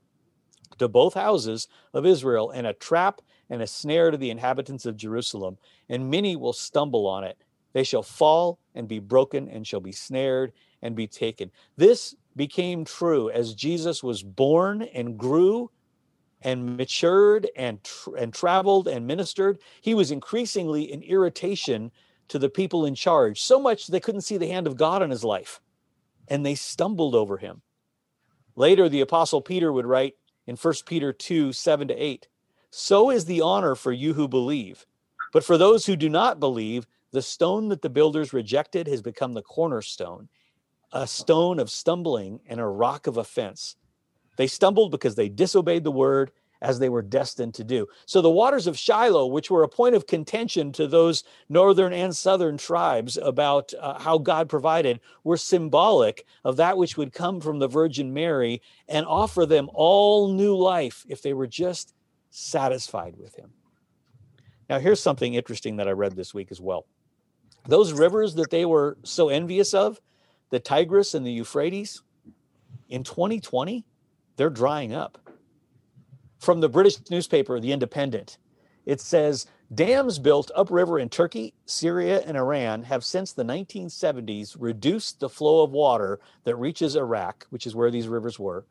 to 0.78 0.88
both 0.88 1.14
houses 1.14 1.68
of 1.94 2.06
Israel, 2.06 2.50
and 2.50 2.66
a 2.66 2.72
trap 2.72 3.20
and 3.50 3.62
a 3.62 3.66
snare 3.66 4.10
to 4.10 4.18
the 4.18 4.30
inhabitants 4.30 4.84
of 4.84 4.96
Jerusalem. 4.96 5.56
And 5.88 6.10
many 6.10 6.36
will 6.36 6.52
stumble 6.52 7.06
on 7.06 7.24
it. 7.24 7.38
They 7.72 7.84
shall 7.84 8.02
fall 8.02 8.58
and 8.74 8.86
be 8.86 8.98
broken, 8.98 9.48
and 9.48 9.66
shall 9.66 9.80
be 9.80 9.92
snared 9.92 10.52
and 10.82 10.94
be 10.94 11.06
taken. 11.06 11.50
This 11.76 12.14
became 12.36 12.84
true 12.84 13.30
as 13.30 13.54
Jesus 13.54 14.02
was 14.02 14.22
born 14.22 14.82
and 14.82 15.18
grew 15.18 15.70
and 16.42 16.76
matured 16.76 17.48
and, 17.56 17.80
and 18.16 18.32
traveled 18.32 18.86
and 18.86 19.06
ministered. 19.06 19.58
He 19.80 19.94
was 19.94 20.10
increasingly 20.10 20.92
an 20.92 21.02
irritation 21.02 21.90
to 22.28 22.38
the 22.38 22.48
people 22.48 22.84
in 22.84 22.94
charge, 22.94 23.40
so 23.40 23.58
much 23.58 23.86
they 23.86 24.00
couldn't 24.00 24.20
see 24.20 24.36
the 24.36 24.48
hand 24.48 24.66
of 24.66 24.76
God 24.76 25.02
in 25.02 25.10
his 25.10 25.24
life, 25.24 25.60
and 26.28 26.44
they 26.44 26.54
stumbled 26.54 27.14
over 27.14 27.38
him. 27.38 27.62
Later, 28.54 28.88
the 28.88 29.00
Apostle 29.00 29.40
Peter 29.40 29.72
would 29.72 29.86
write, 29.86 30.14
in 30.48 30.56
1 30.56 30.74
Peter 30.86 31.12
2 31.12 31.52
7 31.52 31.88
to 31.88 31.94
8. 31.94 32.26
So 32.70 33.10
is 33.10 33.26
the 33.26 33.42
honor 33.42 33.74
for 33.74 33.92
you 33.92 34.14
who 34.14 34.26
believe. 34.26 34.86
But 35.32 35.44
for 35.44 35.58
those 35.58 35.84
who 35.86 35.94
do 35.94 36.08
not 36.08 36.40
believe, 36.40 36.86
the 37.12 37.22
stone 37.22 37.68
that 37.68 37.82
the 37.82 37.90
builders 37.90 38.32
rejected 38.32 38.88
has 38.88 39.02
become 39.02 39.34
the 39.34 39.42
cornerstone, 39.42 40.28
a 40.90 41.06
stone 41.06 41.58
of 41.58 41.70
stumbling 41.70 42.40
and 42.46 42.60
a 42.60 42.66
rock 42.66 43.06
of 43.06 43.18
offense. 43.18 43.76
They 44.36 44.46
stumbled 44.46 44.90
because 44.90 45.16
they 45.16 45.28
disobeyed 45.28 45.84
the 45.84 45.90
word 45.90 46.32
as 46.60 46.78
they 46.78 46.88
were 46.88 47.02
destined 47.02 47.54
to 47.54 47.64
do. 47.64 47.86
So 48.06 48.20
the 48.20 48.30
waters 48.30 48.66
of 48.66 48.78
Shiloh, 48.78 49.26
which 49.26 49.50
were 49.50 49.62
a 49.62 49.68
point 49.68 49.94
of 49.94 50.06
contention 50.06 50.72
to 50.72 50.86
those 50.86 51.24
northern 51.48 51.92
and 51.92 52.14
southern 52.14 52.56
tribes 52.58 53.16
about 53.16 53.72
uh, 53.80 53.98
how 53.98 54.18
God 54.18 54.48
provided, 54.48 55.00
were 55.24 55.36
symbolic 55.36 56.26
of 56.44 56.56
that 56.56 56.76
which 56.76 56.96
would 56.96 57.12
come 57.12 57.40
from 57.40 57.58
the 57.58 57.68
Virgin 57.68 58.12
Mary 58.12 58.60
and 58.88 59.06
offer 59.06 59.46
them 59.46 59.70
all 59.72 60.32
new 60.32 60.56
life 60.56 61.04
if 61.08 61.22
they 61.22 61.32
were 61.32 61.46
just 61.46 61.94
satisfied 62.30 63.16
with 63.16 63.34
Him. 63.36 63.52
Now, 64.68 64.78
here's 64.78 65.00
something 65.00 65.34
interesting 65.34 65.76
that 65.76 65.88
I 65.88 65.92
read 65.92 66.14
this 66.14 66.34
week 66.34 66.48
as 66.50 66.60
well. 66.60 66.86
Those 67.66 67.92
rivers 67.92 68.34
that 68.34 68.50
they 68.50 68.64
were 68.64 68.98
so 69.02 69.28
envious 69.28 69.74
of, 69.74 70.00
the 70.50 70.60
Tigris 70.60 71.14
and 71.14 71.26
the 71.26 71.32
Euphrates, 71.32 72.02
in 72.88 73.04
2020, 73.04 73.84
they're 74.36 74.50
drying 74.50 74.94
up 74.94 75.27
from 76.38 76.60
the 76.60 76.68
British 76.68 76.98
newspaper, 77.10 77.60
The 77.60 77.72
Independent. 77.72 78.38
It 78.86 79.00
says 79.00 79.46
dams 79.74 80.18
built 80.18 80.50
upriver 80.54 80.98
in 80.98 81.10
Turkey, 81.10 81.52
Syria, 81.66 82.22
and 82.24 82.36
Iran 82.36 82.84
have 82.84 83.04
since 83.04 83.32
the 83.32 83.44
1970s 83.44 84.56
reduced 84.58 85.20
the 85.20 85.28
flow 85.28 85.62
of 85.62 85.72
water 85.72 86.20
that 86.44 86.56
reaches 86.56 86.96
Iraq, 86.96 87.46
which 87.50 87.66
is 87.66 87.74
where 87.74 87.90
these 87.90 88.08
rivers 88.08 88.38
were, 88.38 88.64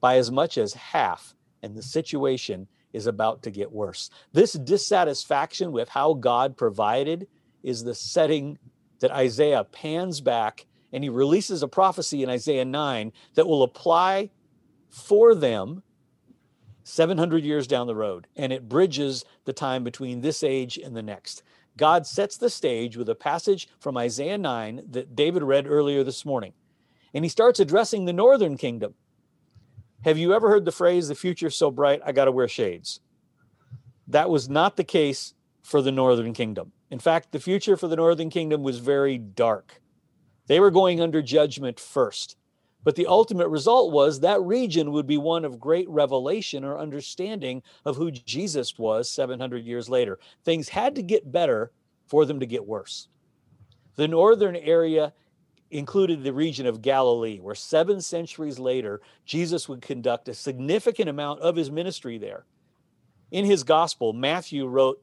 by 0.00 0.16
as 0.16 0.30
much 0.30 0.58
as 0.58 0.74
half. 0.74 1.34
And 1.62 1.74
the 1.74 1.82
situation 1.82 2.68
is 2.92 3.08
about 3.08 3.42
to 3.42 3.50
get 3.50 3.72
worse. 3.72 4.10
This 4.32 4.52
dissatisfaction 4.52 5.72
with 5.72 5.88
how 5.88 6.14
God 6.14 6.56
provided 6.56 7.26
is 7.64 7.82
the 7.82 7.94
setting 7.94 8.58
that 9.00 9.10
Isaiah 9.10 9.64
pans 9.64 10.20
back 10.20 10.66
and 10.92 11.02
he 11.02 11.10
releases 11.10 11.64
a 11.64 11.68
prophecy 11.68 12.22
in 12.22 12.30
Isaiah 12.30 12.64
9 12.64 13.12
that 13.34 13.48
will 13.48 13.64
apply 13.64 14.30
for 14.88 15.34
them 15.34 15.82
700 16.84 17.44
years 17.44 17.66
down 17.66 17.86
the 17.86 17.94
road, 17.96 18.26
and 18.36 18.52
it 18.52 18.68
bridges 18.68 19.24
the 19.44 19.52
time 19.52 19.82
between 19.82 20.20
this 20.20 20.44
age 20.44 20.78
and 20.78 20.94
the 20.94 21.02
next. 21.02 21.42
God 21.76 22.06
sets 22.06 22.36
the 22.36 22.50
stage 22.50 22.96
with 22.96 23.08
a 23.08 23.14
passage 23.14 23.68
from 23.80 23.96
Isaiah 23.96 24.38
9 24.38 24.82
that 24.90 25.16
David 25.16 25.42
read 25.42 25.66
earlier 25.66 26.04
this 26.04 26.24
morning. 26.24 26.52
And 27.12 27.24
he 27.24 27.28
starts 27.28 27.58
addressing 27.58 28.04
the 28.04 28.12
northern 28.12 28.56
kingdom. 28.56 28.94
Have 30.04 30.18
you 30.18 30.34
ever 30.34 30.48
heard 30.48 30.66
the 30.66 30.72
phrase, 30.72 31.08
the 31.08 31.14
future's 31.14 31.56
so 31.56 31.70
bright, 31.70 32.02
I 32.04 32.12
got 32.12 32.26
to 32.26 32.32
wear 32.32 32.46
shades? 32.46 33.00
That 34.06 34.28
was 34.28 34.48
not 34.48 34.76
the 34.76 34.84
case 34.84 35.34
for 35.62 35.80
the 35.80 35.90
northern 35.90 36.34
kingdom. 36.34 36.72
In 36.90 36.98
fact, 36.98 37.32
the 37.32 37.40
future 37.40 37.76
for 37.76 37.88
the 37.88 37.96
northern 37.96 38.30
kingdom 38.30 38.62
was 38.62 38.78
very 38.78 39.16
dark. 39.16 39.80
They 40.46 40.60
were 40.60 40.70
going 40.70 41.00
under 41.00 41.22
judgment 41.22 41.80
first. 41.80 42.36
But 42.84 42.96
the 42.96 43.06
ultimate 43.06 43.48
result 43.48 43.92
was 43.92 44.20
that 44.20 44.42
region 44.42 44.92
would 44.92 45.06
be 45.06 45.16
one 45.16 45.44
of 45.44 45.58
great 45.58 45.88
revelation 45.88 46.64
or 46.64 46.78
understanding 46.78 47.62
of 47.84 47.96
who 47.96 48.10
Jesus 48.10 48.78
was 48.78 49.08
700 49.10 49.64
years 49.64 49.88
later. 49.88 50.18
Things 50.44 50.68
had 50.68 50.94
to 50.94 51.02
get 51.02 51.32
better 51.32 51.72
for 52.06 52.26
them 52.26 52.38
to 52.40 52.46
get 52.46 52.66
worse. 52.66 53.08
The 53.96 54.08
northern 54.08 54.56
area 54.56 55.14
included 55.70 56.22
the 56.22 56.32
region 56.32 56.66
of 56.66 56.82
Galilee, 56.82 57.40
where 57.40 57.54
seven 57.54 58.00
centuries 58.00 58.58
later, 58.58 59.00
Jesus 59.24 59.68
would 59.68 59.82
conduct 59.82 60.28
a 60.28 60.34
significant 60.34 61.08
amount 61.08 61.40
of 61.40 61.56
his 61.56 61.70
ministry 61.70 62.18
there. 62.18 62.44
In 63.30 63.44
his 63.44 63.64
gospel, 63.64 64.12
Matthew 64.12 64.66
wrote 64.66 65.02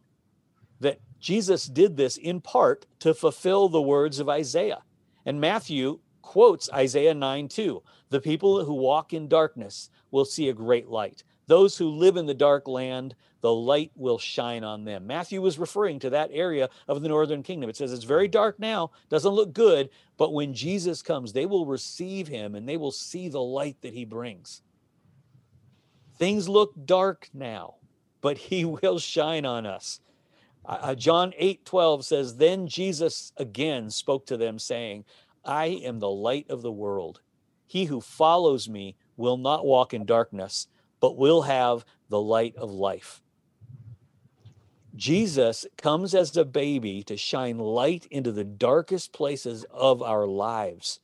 that 0.80 1.00
Jesus 1.20 1.66
did 1.66 1.98
this 1.98 2.18
in 2.18 2.42
part 2.42 2.86
to 3.00 3.14
fulfill 3.14 3.70
the 3.70 3.82
words 3.82 4.20
of 4.20 4.30
Isaiah. 4.30 4.84
And 5.26 5.42
Matthew 5.42 6.00
quotes 6.22 6.72
Isaiah 6.72 7.14
9 7.14 7.48
2. 7.48 7.84
The 8.10 8.22
people 8.22 8.64
who 8.64 8.74
walk 8.74 9.14
in 9.14 9.28
darkness 9.28 9.90
will 10.12 10.26
see 10.26 10.50
a 10.50 10.54
great 10.54 10.88
light. 10.88 11.24
Those 11.48 11.78
who 11.78 11.90
live 11.90 12.18
in 12.18 12.26
the 12.26 12.34
dark 12.34 12.68
land, 12.68 13.16
the 13.42 13.54
light 13.54 13.92
will 13.96 14.18
shine 14.18 14.64
on 14.64 14.86
them. 14.86 15.08
Matthew 15.08 15.42
was 15.42 15.60
referring 15.60 16.00
to 16.00 16.10
that 16.12 16.30
area 16.32 16.70
of 16.88 17.02
the 17.02 17.10
northern 17.10 17.44
kingdom. 17.44 17.70
It 17.70 17.76
says 17.76 17.92
it's 17.92 18.04
very 18.04 18.28
dark 18.28 18.60
now, 18.60 18.92
doesn't 19.10 19.32
look 19.32 19.52
good, 19.54 19.90
but 20.18 20.34
when 20.34 20.54
Jesus 20.54 21.02
comes, 21.02 21.34
they 21.34 21.46
will 21.46 21.66
receive 21.66 22.28
him 22.28 22.56
and 22.56 22.70
they 22.70 22.78
will 22.78 22.92
see 22.92 23.28
the 23.28 23.42
light 23.42 23.78
that 23.82 23.94
he 23.94 24.06
brings. 24.06 24.62
Things 26.18 26.48
look 26.48 26.74
dark 26.86 27.30
now, 27.34 27.76
but 28.22 28.38
he 28.38 28.64
will 28.82 29.00
shine 29.00 29.46
on 29.46 29.66
us. 29.66 30.00
Uh, 30.64 30.94
John 30.94 31.34
8 31.38 31.66
12 31.66 32.06
says, 32.06 32.38
Then 32.38 32.68
Jesus 32.68 33.34
again 33.38 33.90
spoke 33.90 34.28
to 34.28 34.38
them, 34.38 34.60
saying, 34.60 35.06
I 35.44 35.66
am 35.66 36.00
the 36.00 36.10
light 36.10 36.50
of 36.50 36.62
the 36.62 36.72
world. 36.72 37.22
He 37.66 37.86
who 37.86 38.02
follows 38.02 38.68
me 38.70 38.96
will 39.18 39.38
not 39.38 39.66
walk 39.66 39.94
in 39.94 40.06
darkness, 40.06 40.68
but 41.00 41.18
will 41.18 41.44
have 41.44 41.86
the 42.10 42.20
light 42.20 42.56
of 42.56 42.72
life. 42.72 43.22
Jesus 44.96 45.66
comes 45.78 46.14
as 46.14 46.36
a 46.36 46.44
baby 46.44 47.02
to 47.04 47.16
shine 47.16 47.58
light 47.58 48.06
into 48.12 48.32
the 48.32 48.44
darkest 48.44 49.14
places 49.14 49.66
of 49.72 50.02
our 50.02 50.28
lives. 50.28 51.00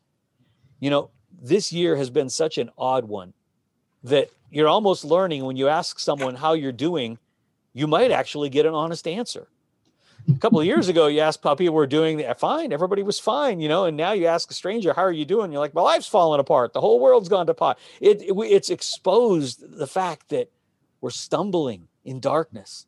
You 0.79 0.89
know, 0.89 1.11
this 1.41 1.71
year 1.71 1.95
has 1.95 2.09
been 2.09 2.29
such 2.29 2.57
an 2.57 2.69
odd 2.77 3.05
one 3.05 3.33
that 4.03 4.29
you're 4.51 4.67
almost 4.67 5.05
learning 5.05 5.45
when 5.45 5.55
you 5.55 5.67
ask 5.67 5.99
someone 5.99 6.35
how 6.35 6.53
you're 6.53 6.71
doing, 6.71 7.17
you 7.73 7.87
might 7.87 8.11
actually 8.11 8.49
get 8.49 8.65
an 8.65 8.73
honest 8.73 9.07
answer 9.07 9.47
a 10.29 10.39
couple 10.39 10.59
of 10.59 10.65
years 10.65 10.89
ago, 10.89 11.07
you 11.07 11.21
asked 11.21 11.41
people 11.41 11.73
were 11.73 11.87
doing. 11.87 12.23
Fine, 12.37 12.73
everybody 12.73 13.01
was 13.01 13.19
fine, 13.19 13.59
you 13.59 13.69
know. 13.69 13.85
And 13.85 13.95
now 13.95 14.11
you 14.11 14.25
ask 14.25 14.51
a 14.51 14.53
stranger, 14.53 14.93
"How 14.93 15.03
are 15.03 15.11
you 15.11 15.25
doing?" 15.25 15.51
You're 15.51 15.61
like, 15.61 15.73
"My 15.73 15.81
life's 15.81 16.07
falling 16.07 16.39
apart. 16.39 16.73
The 16.73 16.81
whole 16.81 16.99
world's 16.99 17.29
gone 17.29 17.47
to 17.47 17.53
pot." 17.53 17.79
It, 18.01 18.21
it 18.21 18.33
it's 18.33 18.69
exposed 18.69 19.77
the 19.77 19.87
fact 19.87 20.29
that 20.29 20.51
we're 21.01 21.11
stumbling 21.11 21.87
in 22.03 22.19
darkness. 22.19 22.85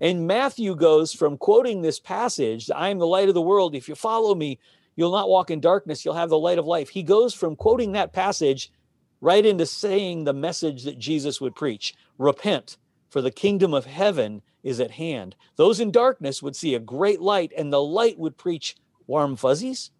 And 0.00 0.26
Matthew 0.26 0.74
goes 0.74 1.12
from 1.12 1.36
quoting 1.36 1.82
this 1.82 2.00
passage, 2.00 2.70
"I 2.74 2.88
am 2.88 2.98
the 2.98 3.06
light 3.06 3.28
of 3.28 3.34
the 3.34 3.42
world. 3.42 3.74
If 3.74 3.88
you 3.88 3.94
follow 3.94 4.34
me, 4.34 4.58
you'll 4.96 5.12
not 5.12 5.28
walk 5.28 5.50
in 5.50 5.60
darkness. 5.60 6.04
You'll 6.04 6.14
have 6.14 6.30
the 6.30 6.38
light 6.38 6.58
of 6.58 6.66
life." 6.66 6.88
He 6.88 7.02
goes 7.02 7.34
from 7.34 7.56
quoting 7.56 7.92
that 7.92 8.12
passage 8.12 8.72
right 9.20 9.44
into 9.44 9.66
saying 9.66 10.24
the 10.24 10.32
message 10.32 10.84
that 10.84 10.98
Jesus 10.98 11.40
would 11.40 11.54
preach: 11.54 11.94
"Repent, 12.16 12.78
for 13.10 13.20
the 13.20 13.30
kingdom 13.30 13.74
of 13.74 13.84
heaven." 13.84 14.40
Is 14.64 14.80
at 14.80 14.90
hand. 14.90 15.36
Those 15.54 15.78
in 15.78 15.92
darkness 15.92 16.42
would 16.42 16.56
see 16.56 16.74
a 16.74 16.80
great 16.80 17.20
light, 17.20 17.52
and 17.56 17.72
the 17.72 17.82
light 17.82 18.18
would 18.18 18.36
preach 18.36 18.74
warm 19.06 19.36
fuzzies. 19.36 19.90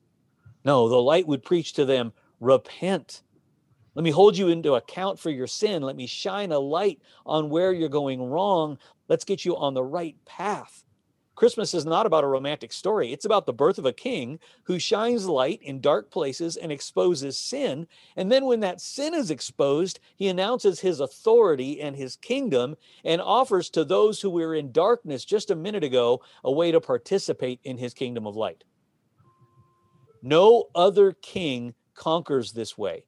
No, 0.64 0.88
the 0.88 0.96
light 0.96 1.28
would 1.28 1.44
preach 1.44 1.74
to 1.74 1.84
them, 1.84 2.12
repent. 2.40 3.22
Let 3.94 4.02
me 4.02 4.10
hold 4.10 4.36
you 4.36 4.48
into 4.48 4.74
account 4.74 5.20
for 5.20 5.30
your 5.30 5.46
sin. 5.46 5.82
Let 5.82 5.94
me 5.94 6.06
shine 6.06 6.50
a 6.50 6.58
light 6.58 7.00
on 7.24 7.50
where 7.50 7.72
you're 7.72 7.88
going 7.88 8.20
wrong. 8.22 8.78
Let's 9.08 9.24
get 9.24 9.44
you 9.44 9.56
on 9.56 9.74
the 9.74 9.84
right 9.84 10.16
path. 10.24 10.84
Christmas 11.34 11.74
is 11.74 11.84
not 11.84 12.06
about 12.06 12.24
a 12.24 12.28
romantic 12.28 12.72
story. 12.72 13.12
It's 13.12 13.24
about 13.24 13.46
the 13.46 13.52
birth 13.52 13.78
of 13.78 13.86
a 13.86 13.92
king 13.92 14.38
who 14.64 14.78
shines 14.78 15.26
light 15.26 15.60
in 15.62 15.80
dark 15.80 16.10
places 16.10 16.56
and 16.56 16.70
exposes 16.70 17.36
sin. 17.36 17.88
And 18.16 18.30
then, 18.30 18.44
when 18.44 18.60
that 18.60 18.80
sin 18.80 19.14
is 19.14 19.30
exposed, 19.30 19.98
he 20.16 20.28
announces 20.28 20.80
his 20.80 21.00
authority 21.00 21.80
and 21.80 21.96
his 21.96 22.16
kingdom 22.16 22.76
and 23.04 23.20
offers 23.20 23.68
to 23.70 23.84
those 23.84 24.20
who 24.20 24.30
were 24.30 24.54
in 24.54 24.70
darkness 24.70 25.24
just 25.24 25.50
a 25.50 25.56
minute 25.56 25.84
ago 25.84 26.22
a 26.44 26.52
way 26.52 26.70
to 26.70 26.80
participate 26.80 27.60
in 27.64 27.78
his 27.78 27.94
kingdom 27.94 28.26
of 28.26 28.36
light. 28.36 28.62
No 30.22 30.68
other 30.74 31.12
king 31.12 31.74
conquers 31.94 32.52
this 32.52 32.78
way 32.78 33.04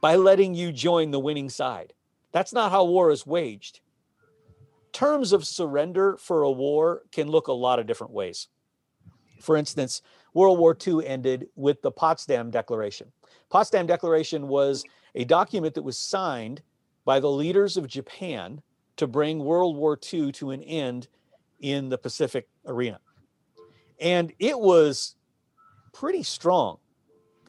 by 0.00 0.16
letting 0.16 0.54
you 0.54 0.72
join 0.72 1.10
the 1.10 1.20
winning 1.20 1.50
side. 1.50 1.92
That's 2.32 2.52
not 2.52 2.70
how 2.70 2.84
war 2.84 3.10
is 3.10 3.26
waged 3.26 3.80
terms 4.92 5.32
of 5.32 5.46
surrender 5.46 6.16
for 6.16 6.42
a 6.42 6.50
war 6.50 7.02
can 7.12 7.28
look 7.28 7.48
a 7.48 7.52
lot 7.52 7.78
of 7.78 7.86
different 7.86 8.12
ways. 8.12 8.48
For 9.40 9.56
instance, 9.56 10.02
World 10.34 10.58
War 10.58 10.76
II 10.86 11.06
ended 11.06 11.48
with 11.56 11.82
the 11.82 11.90
Potsdam 11.90 12.50
Declaration. 12.50 13.10
Potsdam 13.48 13.86
Declaration 13.86 14.48
was 14.48 14.84
a 15.14 15.24
document 15.24 15.74
that 15.74 15.82
was 15.82 15.98
signed 15.98 16.62
by 17.04 17.20
the 17.20 17.30
leaders 17.30 17.76
of 17.76 17.88
Japan 17.88 18.62
to 18.96 19.06
bring 19.06 19.38
World 19.38 19.76
War 19.76 19.98
II 20.12 20.30
to 20.32 20.50
an 20.50 20.62
end 20.62 21.08
in 21.60 21.88
the 21.88 21.98
Pacific 21.98 22.48
arena. 22.66 23.00
And 24.00 24.32
it 24.38 24.58
was 24.58 25.16
pretty 25.92 26.22
strong. 26.22 26.78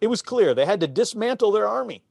It 0.02 0.08
was 0.08 0.22
clear 0.22 0.54
they 0.54 0.66
had 0.66 0.80
to 0.80 0.88
dismantle 0.88 1.52
their 1.52 1.68
army. 1.68 2.04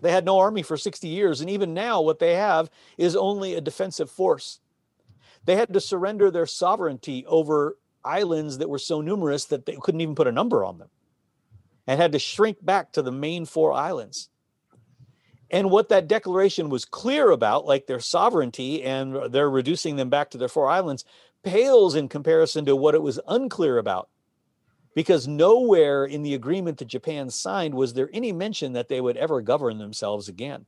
They 0.00 0.12
had 0.12 0.24
no 0.24 0.38
army 0.38 0.62
for 0.62 0.76
60 0.76 1.08
years, 1.08 1.40
and 1.40 1.50
even 1.50 1.74
now, 1.74 2.00
what 2.00 2.18
they 2.18 2.34
have 2.34 2.70
is 2.96 3.16
only 3.16 3.54
a 3.54 3.60
defensive 3.60 4.10
force. 4.10 4.60
They 5.44 5.56
had 5.56 5.72
to 5.72 5.80
surrender 5.80 6.30
their 6.30 6.46
sovereignty 6.46 7.24
over 7.26 7.76
islands 8.04 8.58
that 8.58 8.68
were 8.68 8.78
so 8.78 9.00
numerous 9.00 9.44
that 9.46 9.66
they 9.66 9.76
couldn't 9.76 10.00
even 10.00 10.14
put 10.14 10.26
a 10.26 10.32
number 10.32 10.64
on 10.64 10.78
them 10.78 10.88
and 11.86 12.00
had 12.00 12.12
to 12.12 12.18
shrink 12.18 12.64
back 12.64 12.92
to 12.92 13.02
the 13.02 13.12
main 13.12 13.44
four 13.44 13.72
islands. 13.72 14.28
And 15.50 15.70
what 15.70 15.88
that 15.88 16.06
declaration 16.06 16.70
was 16.70 16.84
clear 16.84 17.30
about, 17.30 17.66
like 17.66 17.86
their 17.86 18.00
sovereignty 18.00 18.82
and 18.84 19.32
they're 19.32 19.50
reducing 19.50 19.96
them 19.96 20.08
back 20.08 20.30
to 20.30 20.38
their 20.38 20.48
four 20.48 20.68
islands, 20.68 21.04
pales 21.42 21.94
in 21.94 22.08
comparison 22.08 22.64
to 22.66 22.76
what 22.76 22.94
it 22.94 23.02
was 23.02 23.18
unclear 23.26 23.78
about 23.78 24.08
because 24.94 25.28
nowhere 25.28 26.04
in 26.04 26.22
the 26.22 26.34
agreement 26.34 26.78
that 26.78 26.88
Japan 26.88 27.30
signed 27.30 27.74
was 27.74 27.92
there 27.92 28.10
any 28.12 28.32
mention 28.32 28.72
that 28.72 28.88
they 28.88 29.00
would 29.00 29.16
ever 29.16 29.40
govern 29.40 29.78
themselves 29.78 30.28
again. 30.28 30.66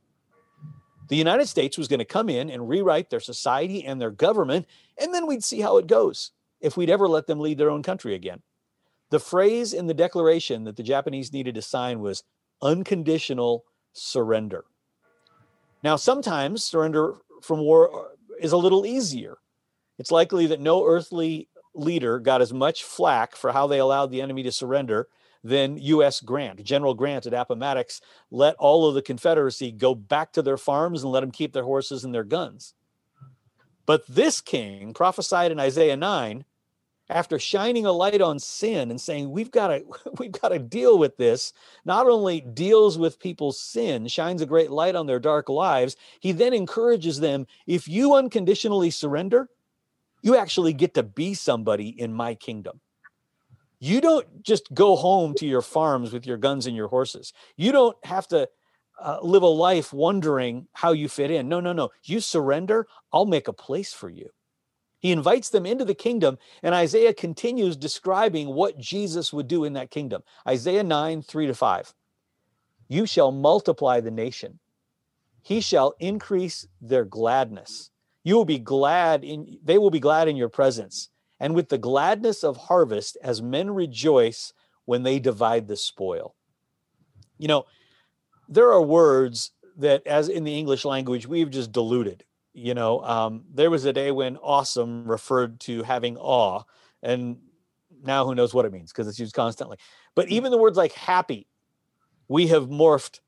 The 1.09 1.17
United 1.17 1.47
States 1.47 1.77
was 1.77 1.87
going 1.87 1.99
to 1.99 2.05
come 2.05 2.29
in 2.29 2.49
and 2.49 2.69
rewrite 2.69 3.09
their 3.09 3.19
society 3.19 3.83
and 3.83 3.99
their 3.99 4.11
government, 4.11 4.65
and 4.99 5.13
then 5.13 5.27
we'd 5.27 5.43
see 5.43 5.59
how 5.59 5.77
it 5.77 5.87
goes 5.87 6.31
if 6.61 6.77
we'd 6.77 6.89
ever 6.89 7.07
let 7.07 7.27
them 7.27 7.39
lead 7.39 7.57
their 7.57 7.69
own 7.69 7.83
country 7.83 8.15
again. 8.15 8.41
The 9.09 9.19
phrase 9.19 9.73
in 9.73 9.85
the 9.87 9.93
declaration 9.93 10.63
that 10.63 10.77
the 10.77 10.83
Japanese 10.83 11.33
needed 11.33 11.55
to 11.55 11.61
sign 11.61 11.99
was 11.99 12.23
unconditional 12.61 13.65
surrender. 13.91 14.65
Now, 15.83 15.97
sometimes 15.97 16.63
surrender 16.63 17.15
from 17.41 17.59
war 17.59 18.11
is 18.39 18.53
a 18.53 18.57
little 18.57 18.85
easier. 18.85 19.37
It's 19.99 20.11
likely 20.11 20.47
that 20.47 20.61
no 20.61 20.85
earthly 20.85 21.49
leader 21.73 22.19
got 22.19 22.41
as 22.41 22.53
much 22.53 22.83
flack 22.83 23.35
for 23.35 23.51
how 23.51 23.67
they 23.67 23.79
allowed 23.79 24.11
the 24.11 24.21
enemy 24.21 24.43
to 24.43 24.51
surrender 24.51 25.07
than 25.43 25.77
U.S. 25.77 26.21
Grant. 26.21 26.63
General 26.63 26.93
Grant 26.93 27.25
at 27.25 27.33
Appomattox 27.33 28.01
let 28.31 28.55
all 28.55 28.87
of 28.87 28.95
the 28.95 29.01
Confederacy 29.01 29.71
go 29.71 29.93
back 29.93 30.31
to 30.33 30.41
their 30.41 30.57
farms 30.57 31.03
and 31.03 31.11
let 31.11 31.19
them 31.19 31.31
keep 31.31 31.53
their 31.53 31.63
horses 31.63 32.05
and 32.05 32.13
their 32.13 32.23
guns. 32.23 32.73
But 33.85 34.07
this 34.07 34.39
king 34.39 34.93
prophesied 34.93 35.51
in 35.51 35.59
Isaiah 35.59 35.97
9 35.97 36.45
after 37.09 37.37
shining 37.37 37.85
a 37.85 37.91
light 37.91 38.21
on 38.21 38.39
sin 38.39 38.89
and 38.89 38.99
saying 38.99 39.29
we've 39.29 39.51
got 39.51 39.67
to 39.67 39.83
we've 40.19 40.31
got 40.31 40.49
to 40.49 40.59
deal 40.59 40.97
with 40.97 41.17
this 41.17 41.53
not 41.85 42.07
only 42.07 42.41
deals 42.41 42.97
with 42.97 43.19
people's 43.19 43.59
sin 43.59 44.07
shines 44.07 44.41
a 44.41 44.45
great 44.45 44.71
light 44.71 44.95
on 44.95 45.05
their 45.05 45.19
dark 45.19 45.49
lives 45.49 45.97
he 46.21 46.31
then 46.31 46.53
encourages 46.53 47.19
them 47.19 47.45
if 47.67 47.87
you 47.87 48.15
unconditionally 48.15 48.89
surrender 48.89 49.49
you 50.23 50.35
actually 50.37 50.73
get 50.73 50.95
to 50.95 51.03
be 51.03 51.35
somebody 51.35 51.89
in 51.89 52.13
my 52.13 52.33
kingdom. 52.33 52.79
You 53.79 53.99
don't 54.01 54.41
just 54.41 54.73
go 54.73 54.95
home 54.95 55.35
to 55.35 55.45
your 55.45 55.61
farms 55.61 56.13
with 56.13 56.25
your 56.25 56.37
guns 56.37 56.65
and 56.65 56.75
your 56.75 56.87
horses. 56.87 57.33
You 57.57 57.73
don't 57.73 57.97
have 58.05 58.27
to 58.29 58.47
uh, 58.99 59.19
live 59.21 59.43
a 59.43 59.47
life 59.47 59.91
wondering 59.91 60.67
how 60.71 60.93
you 60.93 61.09
fit 61.09 61.29
in. 61.29 61.49
No, 61.49 61.59
no, 61.59 61.73
no. 61.73 61.89
You 62.05 62.21
surrender, 62.21 62.87
I'll 63.11 63.25
make 63.25 63.49
a 63.49 63.53
place 63.53 63.91
for 63.91 64.09
you. 64.09 64.29
He 64.99 65.11
invites 65.11 65.49
them 65.49 65.65
into 65.65 65.83
the 65.83 65.93
kingdom, 65.93 66.37
and 66.63 66.73
Isaiah 66.73 67.13
continues 67.13 67.75
describing 67.75 68.47
what 68.47 68.77
Jesus 68.77 69.33
would 69.33 69.49
do 69.49 69.65
in 69.65 69.73
that 69.73 69.91
kingdom. 69.91 70.23
Isaiah 70.47 70.83
9, 70.83 71.21
3 71.21 71.47
to 71.47 71.53
5. 71.53 71.93
You 72.87 73.05
shall 73.05 73.33
multiply 73.33 73.99
the 73.99 74.11
nation, 74.11 74.59
he 75.41 75.59
shall 75.59 75.93
increase 75.99 76.65
their 76.79 77.03
gladness. 77.03 77.91
You 78.23 78.35
will 78.35 78.45
be 78.45 78.59
glad 78.59 79.23
in 79.23 79.57
they 79.63 79.77
will 79.77 79.89
be 79.89 79.99
glad 79.99 80.27
in 80.27 80.35
your 80.35 80.49
presence, 80.49 81.09
and 81.39 81.55
with 81.55 81.69
the 81.69 81.77
gladness 81.77 82.43
of 82.43 82.57
harvest, 82.57 83.17
as 83.21 83.41
men 83.41 83.71
rejoice 83.71 84.53
when 84.85 85.03
they 85.03 85.19
divide 85.19 85.67
the 85.67 85.77
spoil. 85.77 86.35
You 87.37 87.47
know, 87.47 87.65
there 88.47 88.71
are 88.71 88.81
words 88.81 89.51
that, 89.77 90.05
as 90.07 90.29
in 90.29 90.43
the 90.43 90.57
English 90.57 90.85
language, 90.85 91.27
we've 91.27 91.49
just 91.49 91.71
diluted. 91.71 92.23
You 92.53 92.75
know, 92.75 93.01
um, 93.03 93.43
there 93.51 93.71
was 93.71 93.85
a 93.85 93.93
day 93.93 94.11
when 94.11 94.37
awesome 94.37 95.05
referred 95.05 95.59
to 95.61 95.83
having 95.83 96.17
awe, 96.17 96.63
and 97.01 97.37
now 98.03 98.25
who 98.25 98.35
knows 98.35 98.53
what 98.53 98.65
it 98.65 98.71
means 98.71 98.91
because 98.91 99.07
it's 99.07 99.19
used 99.19 99.33
constantly. 99.33 99.77
But 100.15 100.29
even 100.29 100.51
the 100.51 100.57
words 100.57 100.77
like 100.77 100.93
happy, 100.93 101.47
we 102.27 102.47
have 102.47 102.67
morphed. 102.67 103.19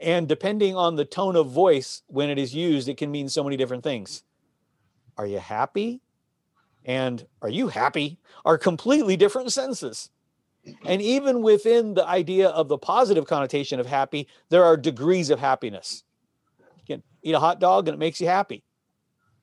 And 0.00 0.28
depending 0.28 0.76
on 0.76 0.96
the 0.96 1.04
tone 1.04 1.36
of 1.36 1.48
voice 1.48 2.02
when 2.08 2.28
it 2.28 2.38
is 2.38 2.54
used, 2.54 2.88
it 2.88 2.96
can 2.96 3.10
mean 3.10 3.28
so 3.28 3.44
many 3.44 3.56
different 3.56 3.84
things. 3.84 4.22
Are 5.16 5.26
you 5.26 5.38
happy? 5.38 6.00
And 6.84 7.26
are 7.40 7.48
you 7.48 7.68
happy? 7.68 8.18
Are 8.44 8.58
completely 8.58 9.16
different 9.16 9.52
senses. 9.52 10.10
And 10.84 11.02
even 11.02 11.42
within 11.42 11.94
the 11.94 12.06
idea 12.06 12.48
of 12.48 12.68
the 12.68 12.78
positive 12.78 13.26
connotation 13.26 13.80
of 13.80 13.86
happy, 13.86 14.28
there 14.48 14.64
are 14.64 14.76
degrees 14.76 15.30
of 15.30 15.38
happiness. 15.38 16.04
You 16.78 16.96
can 16.96 17.02
eat 17.22 17.34
a 17.34 17.40
hot 17.40 17.60
dog 17.60 17.88
and 17.88 17.94
it 17.94 17.98
makes 17.98 18.20
you 18.20 18.26
happy. 18.26 18.64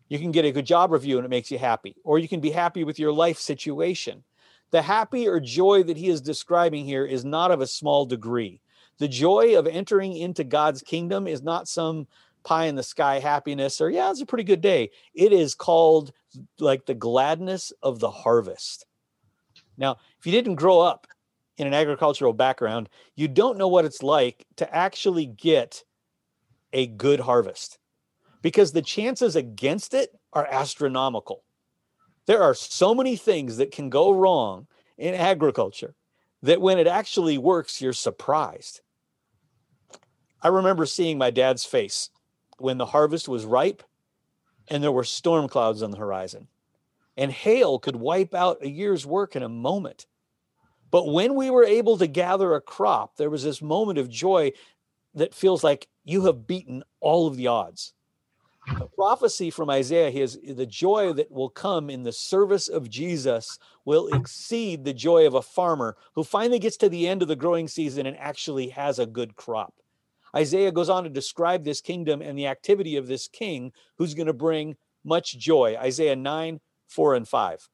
You 0.09 0.19
can 0.19 0.31
get 0.31 0.45
a 0.45 0.51
good 0.51 0.65
job 0.65 0.91
review 0.91 1.17
and 1.17 1.25
it 1.25 1.29
makes 1.29 1.51
you 1.51 1.57
happy. 1.57 1.95
Or 2.03 2.19
you 2.19 2.27
can 2.27 2.41
be 2.41 2.51
happy 2.51 2.83
with 2.83 2.99
your 2.99 3.13
life 3.13 3.39
situation. 3.39 4.23
The 4.71 4.81
happy 4.81 5.27
or 5.27 5.39
joy 5.39 5.83
that 5.83 5.97
he 5.97 6.09
is 6.09 6.21
describing 6.21 6.85
here 6.85 7.05
is 7.05 7.23
not 7.23 7.51
of 7.51 7.61
a 7.61 7.67
small 7.67 8.05
degree. 8.05 8.61
The 8.97 9.07
joy 9.07 9.57
of 9.57 9.67
entering 9.67 10.15
into 10.15 10.43
God's 10.43 10.81
kingdom 10.81 11.27
is 11.27 11.41
not 11.41 11.67
some 11.67 12.07
pie 12.43 12.65
in 12.65 12.75
the 12.75 12.83
sky 12.83 13.19
happiness 13.19 13.81
or 13.81 13.89
yeah 13.89 14.09
it's 14.09 14.21
a 14.21 14.25
pretty 14.25 14.43
good 14.43 14.61
day. 14.61 14.91
It 15.13 15.33
is 15.33 15.55
called 15.55 16.11
like 16.59 16.85
the 16.85 16.93
gladness 16.93 17.71
of 17.83 17.99
the 17.99 18.11
harvest. 18.11 18.85
Now 19.77 19.97
if 20.19 20.25
you 20.25 20.31
didn't 20.31 20.55
grow 20.55 20.79
up 20.79 21.07
in 21.57 21.67
an 21.67 21.73
agricultural 21.73 22.33
background 22.33 22.89
you 23.15 23.27
don't 23.27 23.57
know 23.57 23.67
what 23.67 23.85
it's 23.85 24.03
like 24.03 24.45
to 24.57 24.75
actually 24.75 25.25
get 25.25 25.83
a 26.73 26.87
good 26.87 27.19
harvest 27.19 27.77
because 28.41 28.71
the 28.71 28.81
chances 28.81 29.35
against 29.35 29.93
it 29.93 30.17
are 30.33 30.47
astronomical. 30.47 31.43
There 32.25 32.41
are 32.41 32.53
so 32.53 32.95
many 32.95 33.15
things 33.15 33.57
that 33.57 33.71
can 33.71 33.89
go 33.89 34.11
wrong 34.11 34.67
in 34.97 35.13
agriculture 35.13 35.95
that 36.43 36.61
when 36.61 36.79
it 36.79 36.87
actually 36.87 37.37
works 37.37 37.81
you're 37.81 37.93
surprised. 37.93 38.81
I 40.41 40.47
remember 40.47 40.85
seeing 40.85 41.17
my 41.17 41.29
dad's 41.29 41.65
face 41.65 42.09
when 42.61 42.77
the 42.77 42.85
harvest 42.85 43.27
was 43.27 43.45
ripe 43.45 43.83
and 44.67 44.83
there 44.83 44.91
were 44.91 45.03
storm 45.03 45.47
clouds 45.47 45.83
on 45.83 45.91
the 45.91 45.97
horizon. 45.97 46.47
And 47.17 47.31
hail 47.31 47.79
could 47.79 47.95
wipe 47.95 48.33
out 48.33 48.63
a 48.63 48.69
year's 48.69 49.05
work 49.05 49.35
in 49.35 49.43
a 49.43 49.49
moment. 49.49 50.05
But 50.91 51.11
when 51.11 51.35
we 51.35 51.49
were 51.49 51.63
able 51.63 51.97
to 51.97 52.07
gather 52.07 52.53
a 52.53 52.61
crop, 52.61 53.17
there 53.17 53.29
was 53.29 53.43
this 53.43 53.61
moment 53.61 53.99
of 53.99 54.09
joy 54.09 54.51
that 55.13 55.33
feels 55.33 55.63
like 55.63 55.87
you 56.03 56.25
have 56.25 56.47
beaten 56.47 56.83
all 56.99 57.27
of 57.27 57.37
the 57.37 57.47
odds. 57.47 57.93
The 58.77 58.87
prophecy 58.87 59.49
from 59.49 59.69
Isaiah 59.69 60.09
is 60.09 60.39
the 60.43 60.67
joy 60.67 61.13
that 61.13 61.31
will 61.31 61.49
come 61.49 61.89
in 61.89 62.03
the 62.03 62.11
service 62.11 62.67
of 62.67 62.89
Jesus 62.89 63.57
will 63.85 64.07
exceed 64.13 64.83
the 64.83 64.93
joy 64.93 65.25
of 65.25 65.33
a 65.33 65.41
farmer 65.41 65.97
who 66.13 66.23
finally 66.23 66.59
gets 66.59 66.77
to 66.77 66.89
the 66.89 67.07
end 67.07 67.21
of 67.21 67.27
the 67.27 67.35
growing 67.35 67.67
season 67.67 68.05
and 68.05 68.15
actually 68.17 68.69
has 68.69 68.99
a 68.99 69.05
good 69.05 69.35
crop. 69.35 69.73
Isaiah 70.35 70.71
goes 70.71 70.89
on 70.89 71.03
to 71.03 71.09
describe 71.09 71.63
this 71.63 71.81
kingdom 71.81 72.21
and 72.21 72.37
the 72.37 72.47
activity 72.47 72.95
of 72.95 73.07
this 73.07 73.27
king 73.27 73.73
who's 73.97 74.13
going 74.13 74.27
to 74.27 74.33
bring 74.33 74.77
much 75.03 75.37
joy. 75.37 75.75
Isaiah 75.77 76.15
9, 76.15 76.59
4 76.87 77.15
and 77.15 77.27
5. 77.27 77.69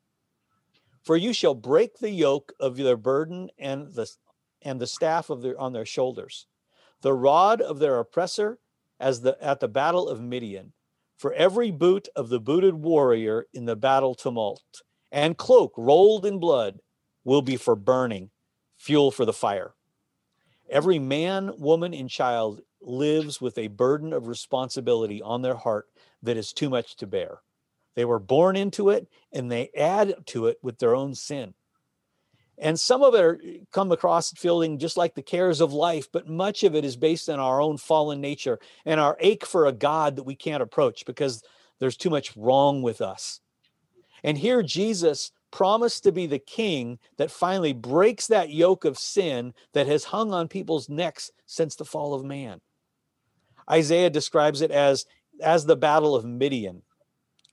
For 1.03 1.15
you 1.15 1.33
shall 1.33 1.55
break 1.55 1.99
the 1.99 2.09
yoke 2.09 2.53
of 2.59 2.75
their 2.77 2.97
burden 2.97 3.49
and 3.57 3.93
the 3.93 4.11
and 4.63 4.81
the 4.81 4.87
staff 4.87 5.29
of 5.29 5.41
their 5.41 5.57
on 5.59 5.71
their 5.71 5.85
shoulders, 5.85 6.47
the 7.01 7.13
rod 7.13 7.61
of 7.61 7.79
their 7.79 7.99
oppressor 7.99 8.59
as 8.99 9.21
the 9.21 9.41
at 9.41 9.59
the 9.59 9.67
battle 9.67 10.09
of 10.09 10.19
Midian. 10.19 10.73
For 11.17 11.33
every 11.33 11.71
boot 11.71 12.09
of 12.15 12.29
the 12.29 12.39
booted 12.39 12.75
warrior 12.75 13.45
in 13.53 13.65
the 13.65 13.75
battle 13.75 14.13
tumult, 14.13 14.81
and 15.11 15.37
cloak 15.37 15.73
rolled 15.77 16.25
in 16.25 16.39
blood 16.39 16.79
will 17.23 17.41
be 17.41 17.57
for 17.57 17.75
burning, 17.75 18.29
fuel 18.77 19.09
for 19.09 19.25
the 19.25 19.33
fire. 19.33 19.73
Every 20.69 20.99
man, 20.99 21.51
woman, 21.57 21.93
and 21.93 22.09
child 22.09 22.61
lives 22.81 23.41
with 23.41 23.57
a 23.57 23.67
burden 23.67 24.13
of 24.13 24.27
responsibility 24.27 25.21
on 25.21 25.41
their 25.41 25.55
heart 25.55 25.87
that 26.23 26.37
is 26.37 26.53
too 26.53 26.69
much 26.69 26.95
to 26.97 27.07
bear. 27.07 27.39
They 27.95 28.05
were 28.05 28.19
born 28.19 28.55
into 28.55 28.89
it 28.89 29.07
and 29.31 29.51
they 29.51 29.71
add 29.75 30.15
to 30.27 30.47
it 30.47 30.57
with 30.61 30.79
their 30.79 30.95
own 30.95 31.15
sin. 31.15 31.53
And 32.59 32.79
some 32.79 33.03
of 33.03 33.13
it 33.13 33.21
are, 33.21 33.39
come 33.71 33.91
across 33.91 34.31
feeling 34.31 34.79
just 34.79 34.97
like 34.97 35.15
the 35.15 35.21
cares 35.21 35.61
of 35.61 35.73
life, 35.73 36.07
but 36.11 36.27
much 36.27 36.63
of 36.63 36.75
it 36.75 36.83
is 36.83 36.95
based 36.95 37.29
on 37.29 37.39
our 37.39 37.61
own 37.61 37.77
fallen 37.77 38.19
nature 38.19 38.59
and 38.85 38.99
our 38.99 39.15
ache 39.19 39.45
for 39.45 39.65
a 39.65 39.71
God 39.71 40.15
that 40.15 40.23
we 40.23 40.35
can't 40.35 40.63
approach 40.63 41.05
because 41.05 41.43
there's 41.79 41.97
too 41.97 42.09
much 42.09 42.35
wrong 42.35 42.81
with 42.81 42.99
us. 42.99 43.41
And 44.23 44.39
here 44.39 44.63
Jesus 44.63 45.31
promised 45.57 46.03
to 46.03 46.11
be 46.11 46.27
the 46.27 46.37
king 46.37 46.99
that 47.17 47.31
finally 47.31 47.73
breaks 47.73 48.27
that 48.27 48.51
yoke 48.51 48.85
of 48.85 48.95
sin 48.95 49.51
that 49.73 49.87
has 49.87 50.03
hung 50.03 50.31
on 50.31 50.47
people's 50.47 50.87
necks 50.87 51.31
since 51.47 51.75
the 51.75 51.83
fall 51.83 52.13
of 52.13 52.23
man. 52.23 52.61
Isaiah 53.67 54.11
describes 54.11 54.61
it 54.61 54.69
as 54.69 55.07
as 55.41 55.65
the 55.65 55.75
battle 55.75 56.15
of 56.15 56.25
Midian, 56.25 56.83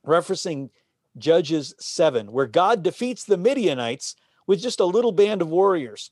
referencing 0.06 0.68
Judges 1.16 1.74
7, 1.80 2.30
where 2.30 2.46
God 2.46 2.82
defeats 2.82 3.24
the 3.24 3.38
Midianites 3.38 4.16
with 4.46 4.60
just 4.60 4.80
a 4.80 4.84
little 4.84 5.12
band 5.12 5.40
of 5.40 5.48
warriors. 5.48 6.10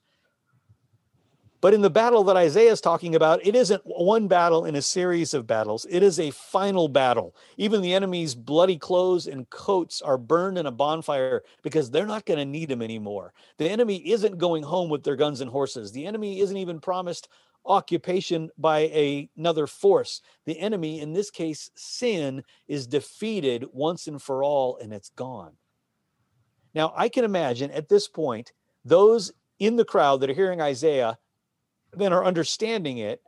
But 1.63 1.75
in 1.75 1.81
the 1.81 1.91
battle 1.91 2.25
that 2.25 2.37
Isaiah 2.37 2.73
is 2.73 2.81
talking 2.81 3.15
about, 3.15 3.47
it 3.47 3.55
isn't 3.55 3.83
one 3.85 4.27
battle 4.27 4.65
in 4.65 4.75
a 4.75 4.83
series 4.83 5.33
of 5.33 5.47
battles. 5.47 5.87
It 5.89 6.03
is 6.03 6.19
a 6.19 6.33
final 6.33 6.89
battle. 6.89 7.37
Even 7.57 7.81
the 7.81 7.95
enemy's 7.95 8.35
bloody 8.35 8.77
clothes 8.77 9.29
and 9.29 9.49
coats 9.49 10.03
are 10.03 10.19
burned 10.19 10.59
in 10.59 10.67
a 10.67 10.73
bonfire 10.73 11.45
because 11.63 11.89
they're 11.89 12.05
not 12.05 12.27
going 12.27 12.39
to 12.39 12.45
need 12.45 12.69
them 12.69 12.83
anymore. 12.83 13.33
The 13.59 13.71
enemy 13.71 13.99
isn't 14.11 14.39
going 14.39 14.65
home 14.65 14.91
with 14.91 15.05
their 15.05 15.15
guns 15.15 15.41
and 15.41 15.49
horses. 15.49 15.93
The 15.93 16.05
enemy 16.05 16.41
isn't 16.41 16.57
even 16.57 16.81
promised 16.81 17.29
occupation 17.65 18.51
by 18.59 18.81
a, 18.81 19.31
another 19.37 19.69
force. 19.69 20.21
The 20.47 20.59
enemy, 20.59 21.01
in 21.01 21.13
this 21.13 21.31
case, 21.31 21.71
sin, 21.77 22.43
is 22.67 22.89
defeated 22.89 23.67
once 23.73 24.09
and 24.09 24.21
for 24.21 24.43
all, 24.43 24.79
and 24.79 24.93
it's 24.93 25.11
gone. 25.11 25.53
Now, 26.75 26.93
I 26.97 27.09
can 27.09 27.25
imagine 27.25 27.71
at 27.71 27.89
this 27.89 28.09
point, 28.09 28.53
those 28.85 29.31
in 29.61 29.77
the 29.77 29.85
crowd 29.85 30.21
that 30.21 30.31
are 30.31 30.35
hearing 30.35 30.61
Isaiah, 30.61 31.19
then 31.93 32.13
are 32.13 32.25
understanding 32.25 32.99
it, 32.99 33.23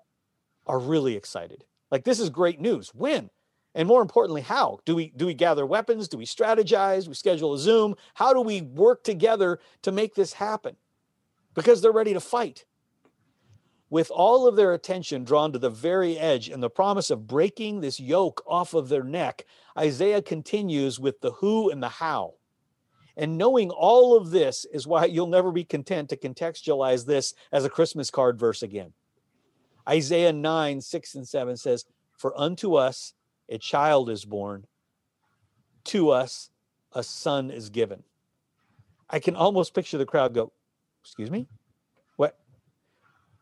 are 0.66 0.78
really 0.78 1.16
excited. 1.16 1.64
Like 1.90 2.04
this 2.04 2.20
is 2.20 2.30
great 2.30 2.60
news. 2.60 2.90
When? 2.94 3.30
And 3.74 3.88
more 3.88 4.02
importantly, 4.02 4.40
how? 4.40 4.78
Do 4.84 4.94
we 4.94 5.12
do 5.16 5.26
we 5.26 5.34
gather 5.34 5.66
weapons? 5.66 6.08
Do 6.08 6.16
we 6.16 6.26
strategize? 6.26 7.08
We 7.08 7.14
schedule 7.14 7.54
a 7.54 7.58
Zoom? 7.58 7.96
How 8.14 8.32
do 8.32 8.40
we 8.40 8.62
work 8.62 9.02
together 9.02 9.58
to 9.82 9.92
make 9.92 10.14
this 10.14 10.32
happen? 10.32 10.76
Because 11.54 11.82
they're 11.82 11.92
ready 11.92 12.14
to 12.14 12.20
fight. 12.20 12.64
With 13.90 14.10
all 14.10 14.48
of 14.48 14.56
their 14.56 14.72
attention 14.72 15.24
drawn 15.24 15.52
to 15.52 15.58
the 15.58 15.70
very 15.70 16.18
edge 16.18 16.48
and 16.48 16.62
the 16.62 16.70
promise 16.70 17.10
of 17.10 17.26
breaking 17.26 17.80
this 17.80 18.00
yoke 18.00 18.42
off 18.46 18.74
of 18.74 18.88
their 18.88 19.04
neck, 19.04 19.44
Isaiah 19.78 20.22
continues 20.22 20.98
with 20.98 21.20
the 21.20 21.32
who 21.32 21.70
and 21.70 21.82
the 21.82 21.88
how. 21.88 22.34
And 23.16 23.38
knowing 23.38 23.70
all 23.70 24.16
of 24.16 24.30
this 24.30 24.64
is 24.72 24.86
why 24.86 25.04
you'll 25.04 25.26
never 25.26 25.52
be 25.52 25.64
content 25.64 26.08
to 26.10 26.16
contextualize 26.16 27.06
this 27.06 27.34
as 27.52 27.64
a 27.64 27.70
Christmas 27.70 28.10
card 28.10 28.38
verse 28.38 28.62
again. 28.62 28.92
Isaiah 29.88 30.32
9, 30.32 30.80
6 30.80 31.14
and 31.14 31.28
7 31.28 31.56
says, 31.56 31.84
For 32.16 32.38
unto 32.38 32.74
us 32.74 33.14
a 33.48 33.58
child 33.58 34.10
is 34.10 34.24
born, 34.24 34.66
to 35.84 36.10
us 36.10 36.50
a 36.92 37.02
son 37.02 37.50
is 37.50 37.70
given. 37.70 38.02
I 39.10 39.18
can 39.18 39.36
almost 39.36 39.74
picture 39.74 39.98
the 39.98 40.06
crowd 40.06 40.34
go, 40.34 40.52
Excuse 41.02 41.30
me? 41.30 41.46
What? 42.16 42.38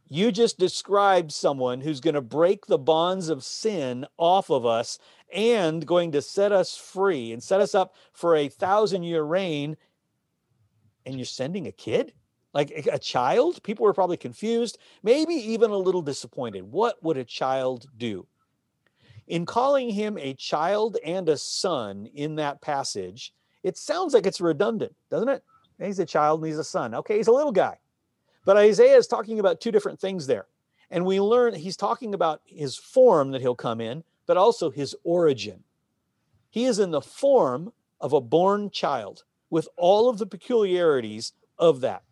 You 0.09 0.33
just 0.33 0.59
described 0.59 1.33
someone 1.33 1.81
who's 1.81 2.01
going 2.01 2.15
to 2.15 2.21
break 2.21 2.67
the 2.67 2.79
bonds 2.79 3.29
of 3.29 3.45
sin 3.45 4.05
off 4.19 4.51
of 4.51 4.67
us 4.67 4.99
and 5.33 5.87
going 5.87 6.13
to 6.13 6.23
set 6.23 6.53
us 6.53 6.77
free 6.77 7.33
and 7.33 7.43
set 7.43 7.61
us 7.61 7.75
up 7.75 7.95
for 8.13 8.37
a 8.37 8.49
thousand 8.49 9.03
year 9.05 9.23
reign. 9.23 9.77
And 11.05 11.17
you're 11.17 11.25
sending 11.25 11.67
a 11.67 11.73
kid? 11.73 12.13
Like 12.55 12.73
eh, 12.75 12.91
a 12.93 12.99
child? 12.99 13.63
People 13.63 13.85
were 13.85 13.95
probably 13.95 14.17
confused, 14.17 14.79
maybe 15.03 15.35
even 15.35 15.71
a 15.71 15.77
little 15.77 16.03
disappointed. 16.03 16.63
What 16.63 17.03
would 17.03 17.17
a 17.17 17.25
child 17.25 17.87
do? 17.97 18.27
In 19.27 19.47
calling 19.47 19.89
him 19.89 20.19
a 20.19 20.35
child 20.35 20.99
and 21.05 21.29
a 21.29 21.37
son 21.37 22.07
in 22.15 22.37
that 22.37 22.61
passage, 22.61 23.33
it 23.63 23.79
sounds 23.79 24.15
like 24.15 24.27
it's 24.27 24.41
redundant, 24.41 24.95
doesn't 25.11 25.29
it? 25.29 25.43
He's 25.79 25.99
a 25.99 26.07
child 26.07 26.41
and 26.41 26.49
he's 26.49 26.59
a 26.59 26.65
son. 26.65 26.95
Okay, 26.95 27.17
he's 27.17 27.29
a 27.29 27.33
little 27.33 27.53
guy. 27.53 27.79
But 28.45 28.57
Isaiah 28.57 28.97
is 28.97 29.07
talking 29.07 29.39
about 29.39 29.61
two 29.61 29.71
different 29.71 30.01
things 30.01 30.27
there. 30.27 30.47
And 30.91 31.07
we 31.07 31.21
learn 31.21 31.55
he's 31.55 31.77
talking 31.77 32.13
about 32.13 32.43
his 32.45 32.77
form 32.77 33.31
that 33.31 33.41
he'll 33.41 33.55
come 33.55 33.81
in, 33.81 34.05
but 34.27 34.37
also 34.37 34.71
his 34.71 34.95
origin. 35.05 35.65
He 36.51 36.65
is 36.65 36.79
in 36.79 36.91
the 36.91 37.01
form 37.01 37.73
of 38.01 38.13
a 38.13 38.21
born 38.21 38.71
child 38.71 39.25
with 39.51 39.69
all 39.77 40.09
of 40.09 40.19
the 40.19 40.27
peculiarities 40.27 41.33
of 41.59 41.81
that. 41.81 42.03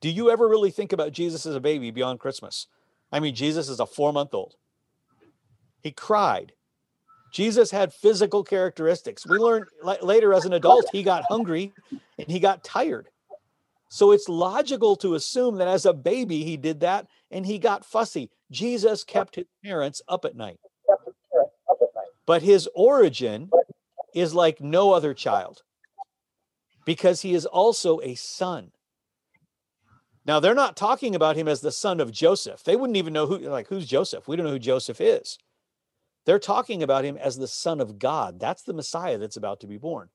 Do 0.00 0.10
you 0.10 0.30
ever 0.30 0.48
really 0.48 0.70
think 0.70 0.92
about 0.92 1.12
Jesus 1.12 1.46
as 1.46 1.54
a 1.54 1.60
baby 1.60 1.90
beyond 1.90 2.20
Christmas? 2.20 2.66
I 3.12 3.20
mean, 3.20 3.34
Jesus 3.34 3.68
is 3.68 3.80
a 3.80 3.86
four 3.86 4.12
month 4.12 4.34
old. 4.34 4.56
He 5.82 5.90
cried. 5.90 6.52
Jesus 7.32 7.70
had 7.70 7.92
physical 7.92 8.44
characteristics. 8.44 9.26
We 9.26 9.38
learned 9.38 9.66
later 10.02 10.34
as 10.34 10.44
an 10.44 10.52
adult, 10.52 10.86
he 10.92 11.02
got 11.02 11.24
hungry 11.28 11.72
and 11.90 12.28
he 12.28 12.38
got 12.38 12.62
tired. 12.62 13.08
So 13.88 14.12
it's 14.12 14.28
logical 14.28 14.96
to 14.96 15.14
assume 15.14 15.56
that 15.56 15.68
as 15.68 15.86
a 15.86 15.92
baby, 15.92 16.44
he 16.44 16.56
did 16.56 16.80
that 16.80 17.06
and 17.30 17.44
he 17.44 17.58
got 17.58 17.84
fussy. 17.84 18.30
Jesus 18.50 19.02
kept 19.04 19.36
his 19.36 19.46
parents 19.64 20.02
up 20.08 20.24
at 20.24 20.36
night. 20.36 20.58
But 22.26 22.42
his 22.42 22.68
origin 22.74 23.50
is 24.14 24.34
like 24.34 24.60
no 24.60 24.92
other 24.92 25.14
child 25.14 25.62
because 26.84 27.22
he 27.22 27.34
is 27.34 27.46
also 27.46 28.00
a 28.00 28.14
son. 28.14 28.72
Now, 30.24 30.38
they're 30.38 30.54
not 30.54 30.76
talking 30.76 31.14
about 31.16 31.36
him 31.36 31.48
as 31.48 31.60
the 31.60 31.72
son 31.72 31.98
of 31.98 32.12
Joseph. 32.12 32.62
They 32.62 32.76
wouldn't 32.76 32.96
even 32.96 33.12
know 33.12 33.26
who, 33.26 33.38
like, 33.38 33.68
who's 33.68 33.86
Joseph? 33.86 34.28
We 34.28 34.36
don't 34.36 34.46
know 34.46 34.52
who 34.52 34.58
Joseph 34.58 35.00
is. 35.00 35.38
They're 36.24 36.38
talking 36.38 36.82
about 36.82 37.04
him 37.04 37.16
as 37.16 37.36
the 37.36 37.48
Son 37.48 37.80
of 37.80 37.98
God. 37.98 38.38
That's 38.38 38.62
the 38.62 38.72
Messiah 38.72 39.18
that's 39.18 39.36
about 39.36 39.60
to 39.60 39.66
be 39.66 39.78
born. 39.78 40.08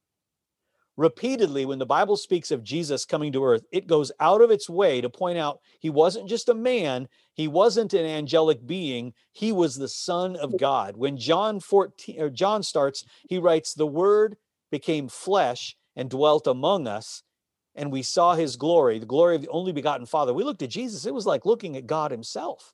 Repeatedly, 0.97 1.63
when 1.63 1.77
the 1.77 1.85
Bible 1.85 2.17
speaks 2.17 2.49
of 2.49 2.63
Jesus 2.63 3.05
coming 3.05 3.31
to 3.31 3.45
earth, 3.45 3.63
it 3.71 3.85
goes 3.85 4.11
out 4.19 4.41
of 4.41 4.49
its 4.49 4.67
way 4.67 4.99
to 4.99 5.11
point 5.11 5.37
out 5.37 5.61
he 5.79 5.91
wasn't 5.91 6.27
just 6.27 6.49
a 6.49 6.55
man, 6.55 7.07
he 7.35 7.47
wasn't 7.47 7.93
an 7.93 8.03
angelic 8.03 8.65
being, 8.65 9.13
he 9.31 9.51
was 9.51 9.75
the 9.75 9.87
Son 9.87 10.35
of 10.35 10.57
God. 10.57 10.97
When 10.97 11.15
John 11.15 11.59
14 11.59 12.19
or 12.19 12.31
John 12.31 12.63
starts, 12.63 13.05
he 13.29 13.37
writes, 13.37 13.75
The 13.75 13.85
word 13.85 14.37
became 14.71 15.07
flesh 15.07 15.77
and 15.95 16.09
dwelt 16.09 16.47
among 16.47 16.87
us, 16.87 17.21
and 17.75 17.91
we 17.91 18.01
saw 18.01 18.33
his 18.33 18.55
glory, 18.55 18.97
the 18.97 19.05
glory 19.05 19.35
of 19.35 19.43
the 19.43 19.49
only 19.49 19.71
begotten 19.71 20.07
Father. 20.07 20.33
We 20.33 20.43
looked 20.43 20.63
at 20.63 20.71
Jesus, 20.71 21.05
it 21.05 21.13
was 21.13 21.27
like 21.27 21.45
looking 21.45 21.77
at 21.77 21.85
God 21.85 22.09
himself. 22.09 22.73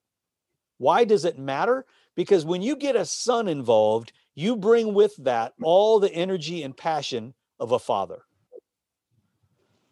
Why 0.77 1.03
does 1.03 1.25
it 1.25 1.37
matter? 1.37 1.85
Because 2.15 2.45
when 2.45 2.61
you 2.61 2.77
get 2.77 2.95
a 2.95 3.03
son 3.03 3.49
involved, 3.49 4.13
you 4.33 4.55
bring 4.55 4.93
with 4.93 5.17
that 5.17 5.53
all 5.61 5.99
the 5.99 6.13
energy 6.13 6.63
and 6.63 6.75
passion 6.75 7.33
of 7.63 7.71
a 7.71 7.79
father. 7.79 8.23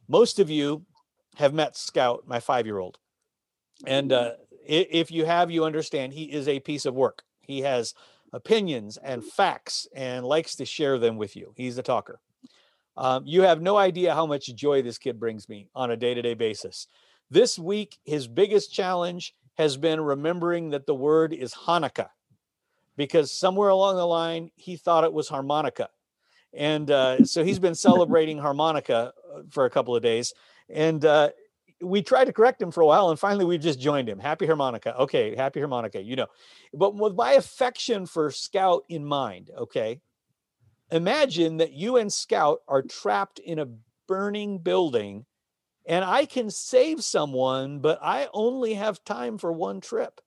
Most 0.10 0.40
of 0.40 0.50
you 0.50 0.86
have 1.38 1.54
met 1.54 1.78
Scout, 1.78 2.24
my 2.28 2.42
five 2.42 2.66
year 2.66 2.80
old. 2.80 3.00
And 3.88 4.12
uh, 4.12 4.34
if 4.68 5.10
you 5.10 5.24
have, 5.24 5.50
you 5.50 5.64
understand 5.64 6.12
he 6.12 6.26
is 6.26 6.50
a 6.50 6.60
piece 6.60 6.86
of 6.86 6.94
work. 6.96 7.24
He 7.40 7.62
has 7.62 7.94
opinions 8.34 8.98
and 8.98 9.24
facts 9.24 9.88
and 9.96 10.26
likes 10.26 10.56
to 10.56 10.66
share 10.66 11.00
them 11.00 11.16
with 11.16 11.38
you. 11.38 11.54
He's 11.56 11.78
a 11.78 11.82
talker. 11.82 12.20
Um, 12.98 13.24
you 13.26 13.44
have 13.44 13.62
no 13.62 13.78
idea 13.78 14.14
how 14.14 14.26
much 14.26 14.54
joy 14.54 14.82
this 14.82 14.98
kid 14.98 15.18
brings 15.18 15.48
me 15.48 15.70
on 15.74 15.92
a 15.92 15.98
day 15.98 16.14
to 16.14 16.22
day 16.22 16.34
basis. 16.34 16.88
This 17.30 17.58
week, 17.58 17.98
his 18.04 18.28
biggest 18.28 18.74
challenge 18.74 19.34
has 19.58 19.78
been 19.78 20.02
remembering 20.02 20.72
that 20.72 20.88
the 20.88 20.94
word 20.96 21.32
is 21.32 21.54
Hanukkah 21.54 22.10
because 22.98 23.32
somewhere 23.32 23.70
along 23.70 23.96
the 23.96 24.06
line 24.06 24.52
he 24.56 24.76
thought 24.76 25.06
it 25.06 25.14
was 25.14 25.30
harmonica. 25.30 25.88
And 26.54 26.92
uh, 26.92 27.26
so 27.26 27.44
he's 27.44 27.60
been 27.60 27.76
celebrating 27.76 28.38
harmonica 28.38 29.14
uh, 29.34 29.42
for 29.50 29.66
a 29.66 29.70
couple 29.70 29.96
of 29.96 30.04
days. 30.04 30.34
And 30.70 31.04
uh, 31.06 31.30
we 31.82 32.02
tried 32.02 32.26
to 32.26 32.34
correct 32.34 32.62
him 32.62 32.72
for 32.72 32.82
a 32.82 32.86
while 32.86 33.10
and 33.10 33.20
finally 33.20 33.46
we 33.46 33.58
just 33.58 33.80
joined 33.80 34.10
him. 34.10 34.20
Happy 34.20 34.46
harmonica. 34.46 34.96
Okay, 34.98 35.36
happy 35.36 35.60
harmonica, 35.60 36.02
you 36.02 36.16
know. 36.16 36.28
But 36.74 36.96
with 36.96 37.16
my 37.16 37.34
affection 37.34 38.06
for 38.06 38.32
Scout 38.32 38.84
in 38.90 39.06
mind, 39.06 39.50
okay, 39.58 40.00
imagine 40.92 41.58
that 41.58 41.74
you 41.74 41.98
and 41.98 42.12
Scout 42.12 42.60
are 42.68 42.82
trapped 42.82 43.40
in 43.40 43.60
a 43.60 43.68
burning 44.08 44.60
building 44.60 45.26
and 45.86 46.06
I 46.06 46.26
can 46.26 46.50
save 46.50 47.04
someone, 47.04 47.80
but 47.80 48.00
I 48.02 48.28
only 48.34 48.76
have 48.76 49.04
time 49.04 49.38
for 49.38 49.52
one 49.52 49.82
trip. 49.82 50.22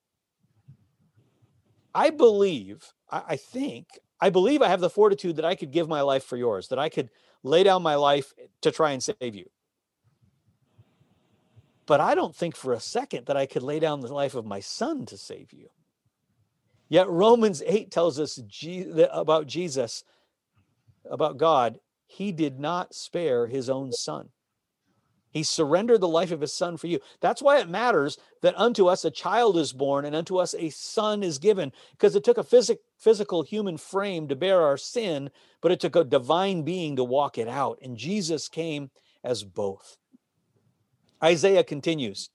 I 1.94 2.10
believe, 2.10 2.92
I, 3.08 3.37
think, 3.37 3.87
I 4.24 4.30
believe 4.30 4.62
I 4.62 4.68
have 4.68 4.80
the 4.80 4.88
fortitude 4.88 5.37
that 5.37 5.44
I 5.44 5.54
could 5.54 5.70
give 5.70 5.87
my 5.87 6.00
life 6.00 6.24
for 6.24 6.38
yours, 6.38 6.68
that 6.68 6.78
I 6.78 6.88
could 6.88 7.10
lay 7.42 7.62
down 7.62 7.82
my 7.82 7.96
life 7.96 8.32
eh, 8.38 8.46
to 8.62 8.70
try 8.70 8.92
and 8.92 9.02
save 9.02 9.34
you. 9.34 9.50
But 11.84 12.00
I 12.00 12.14
don't 12.14 12.34
think 12.34 12.56
for 12.56 12.72
a 12.72 12.80
second 12.80 13.26
that 13.26 13.37
I 13.37 13.44
could 13.44 13.62
lay 13.62 13.80
down 13.80 14.00
the 14.00 14.14
life 14.14 14.34
of 14.34 14.46
my 14.46 14.60
son 14.60 15.04
to 15.06 15.18
save 15.18 15.52
you. 15.52 15.68
Yet 16.88 17.10
Romans 17.10 17.62
8 17.66 17.90
tells 17.90 18.18
us 18.18 18.40
about 19.12 19.46
Jesus, 19.46 20.04
about 21.04 21.37
God, 21.37 21.78
he 22.06 22.32
did 22.32 22.58
not 22.58 22.94
spare 22.94 23.46
his 23.46 23.68
own 23.68 23.92
son. 23.92 24.30
He 25.34 25.42
surrendered 25.42 26.00
the 26.00 26.08
life 26.08 26.30
of 26.30 26.40
his 26.40 26.54
son 26.54 26.76
for 26.76 26.87
you. 26.87 27.00
That's 27.20 27.42
why 27.42 27.58
it 27.58 27.68
matters 27.68 28.16
that 28.40 28.56
unto 28.56 28.87
us 28.87 29.04
a 29.04 29.10
child 29.10 29.58
is 29.58 29.72
born 29.72 30.04
and 30.04 30.14
unto 30.14 30.37
us 30.37 30.54
a 30.54 30.70
son 30.70 31.24
is 31.24 31.38
given, 31.38 31.72
because 31.90 32.14
it 32.14 32.22
took 32.22 32.38
a 32.38 32.44
phys- 32.44 32.78
physical 33.04 33.42
human 33.42 33.76
frame 33.76 34.26
to 34.28 34.34
bear 34.34 34.62
our 34.62 34.78
sin, 34.78 35.30
but 35.60 35.70
it 35.70 35.78
took 35.78 35.94
a 35.94 36.04
divine 36.04 36.62
being 36.62 36.96
to 36.96 37.04
walk 37.04 37.36
it 37.36 37.46
out. 37.46 37.78
And 37.82 37.98
Jesus 37.98 38.48
came 38.48 38.90
as 39.22 39.44
both. 39.44 39.98
Isaiah 41.22 41.64
continues. 41.64 42.30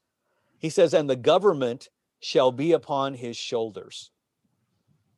He 0.60 0.70
says, 0.70 0.94
And 0.94 1.10
the 1.10 1.16
government 1.16 1.90
shall 2.20 2.52
be 2.52 2.72
upon 2.72 3.16
his 3.16 3.36
shoulders. 3.36 4.12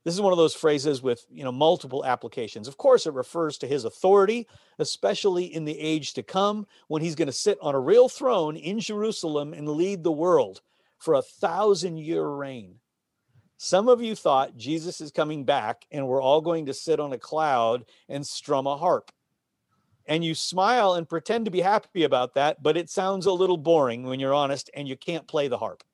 This 0.04 0.14
is 0.14 0.20
one 0.20 0.32
of 0.32 0.38
those 0.38 0.54
phrases 0.54 1.00
with 1.00 1.24
you 1.30 1.44
know 1.44 1.52
multiple 1.52 2.04
applications. 2.04 2.66
Of 2.66 2.76
course, 2.76 3.06
it 3.06 3.12
refers 3.12 3.58
to 3.58 3.68
his 3.68 3.84
authority, 3.84 4.48
especially 4.78 5.44
in 5.44 5.64
the 5.64 5.78
age 5.78 6.14
to 6.14 6.24
come 6.24 6.66
when 6.88 7.02
he's 7.02 7.14
going 7.14 7.26
to 7.26 7.32
sit 7.32 7.58
on 7.60 7.74
a 7.74 7.80
real 7.80 8.08
throne 8.08 8.56
in 8.56 8.80
Jerusalem 8.80 9.52
and 9.52 9.68
lead 9.68 10.02
the 10.02 10.10
world 10.10 10.60
for 10.98 11.14
a 11.14 11.22
thousand 11.22 11.98
year 11.98 12.26
reign. 12.26 12.80
Some 13.64 13.88
of 13.88 14.02
you 14.02 14.16
thought 14.16 14.56
Jesus 14.56 15.00
is 15.00 15.12
coming 15.12 15.44
back 15.44 15.86
and 15.92 16.08
we're 16.08 16.20
all 16.20 16.40
going 16.40 16.66
to 16.66 16.74
sit 16.74 16.98
on 16.98 17.12
a 17.12 17.16
cloud 17.16 17.84
and 18.08 18.26
strum 18.26 18.66
a 18.66 18.76
harp. 18.76 19.12
And 20.04 20.24
you 20.24 20.34
smile 20.34 20.94
and 20.94 21.08
pretend 21.08 21.44
to 21.44 21.52
be 21.52 21.60
happy 21.60 22.02
about 22.02 22.34
that, 22.34 22.60
but 22.60 22.76
it 22.76 22.90
sounds 22.90 23.24
a 23.24 23.32
little 23.32 23.56
boring 23.56 24.02
when 24.02 24.18
you're 24.18 24.34
honest 24.34 24.68
and 24.74 24.88
you 24.88 24.96
can't 24.96 25.28
play 25.28 25.46
the 25.46 25.58
harp. 25.58 25.84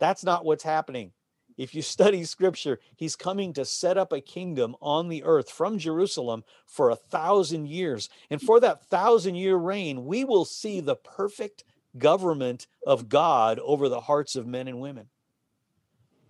That's 0.00 0.24
not 0.24 0.44
what's 0.44 0.64
happening. 0.64 1.12
If 1.56 1.72
you 1.72 1.82
study 1.82 2.24
scripture, 2.24 2.80
he's 2.96 3.14
coming 3.14 3.52
to 3.52 3.64
set 3.64 3.96
up 3.96 4.12
a 4.12 4.20
kingdom 4.20 4.74
on 4.82 5.08
the 5.08 5.22
earth 5.22 5.52
from 5.52 5.78
Jerusalem 5.78 6.42
for 6.66 6.90
a 6.90 6.96
thousand 6.96 7.68
years. 7.68 8.08
And 8.28 8.42
for 8.42 8.58
that 8.58 8.84
thousand 8.86 9.36
year 9.36 9.54
reign, 9.54 10.04
we 10.04 10.24
will 10.24 10.44
see 10.44 10.80
the 10.80 10.96
perfect 10.96 11.62
government 11.96 12.66
of 12.84 13.08
God 13.08 13.60
over 13.60 13.88
the 13.88 14.00
hearts 14.00 14.34
of 14.34 14.48
men 14.48 14.66
and 14.66 14.80
women. 14.80 15.10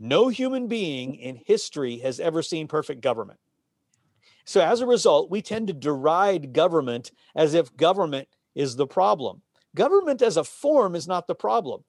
No 0.03 0.29
human 0.29 0.67
being 0.67 1.15
in 1.15 1.37
history 1.37 1.99
has 1.99 2.19
ever 2.19 2.43
seen 2.43 2.67
perfect 2.67 3.03
government. 3.03 3.39
So, 4.47 4.63
as 4.63 4.81
a 4.81 4.87
result, 4.87 5.31
we 5.31 5.43
tend 5.43 5.67
to 5.67 5.75
deride 5.75 6.55
government 6.55 7.13
as 7.37 7.53
if 7.53 7.77
government 7.77 8.27
is 8.55 8.77
the 8.77 8.87
problem. 8.87 9.43
Government 9.77 10.23
as 10.23 10.39
a 10.39 10.43
form 10.43 10.97
is 10.97 11.07
not 11.07 11.27
the 11.27 11.35
problem. 11.35 11.85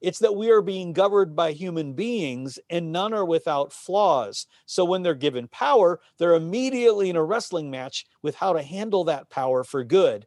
It's 0.00 0.20
that 0.20 0.34
we 0.34 0.50
are 0.50 0.62
being 0.62 0.94
governed 0.94 1.36
by 1.36 1.52
human 1.52 1.92
beings 1.92 2.58
and 2.70 2.90
none 2.90 3.12
are 3.12 3.26
without 3.26 3.74
flaws. 3.74 4.46
So 4.64 4.82
when 4.86 5.02
they're 5.02 5.14
given 5.14 5.46
power, 5.46 6.00
they're 6.16 6.34
immediately 6.34 7.10
in 7.10 7.16
a 7.16 7.22
wrestling 7.22 7.70
match 7.70 8.06
with 8.22 8.34
how 8.34 8.54
to 8.54 8.62
handle 8.62 9.04
that 9.04 9.28
power 9.28 9.62
for 9.62 9.84
good 9.84 10.26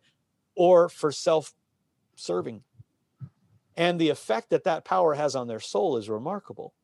or 0.56 0.88
for 0.88 1.12
self 1.12 1.56
serving. 2.16 2.64
And 3.76 4.00
the 4.00 4.10
effect 4.10 4.52
that 4.52 4.66
that 4.66 4.86
power 4.86 5.16
has 5.16 5.36
on 5.36 5.48
their 5.48 5.60
soul 5.60 5.98
is 5.98 6.08
remarkable. 6.08 6.76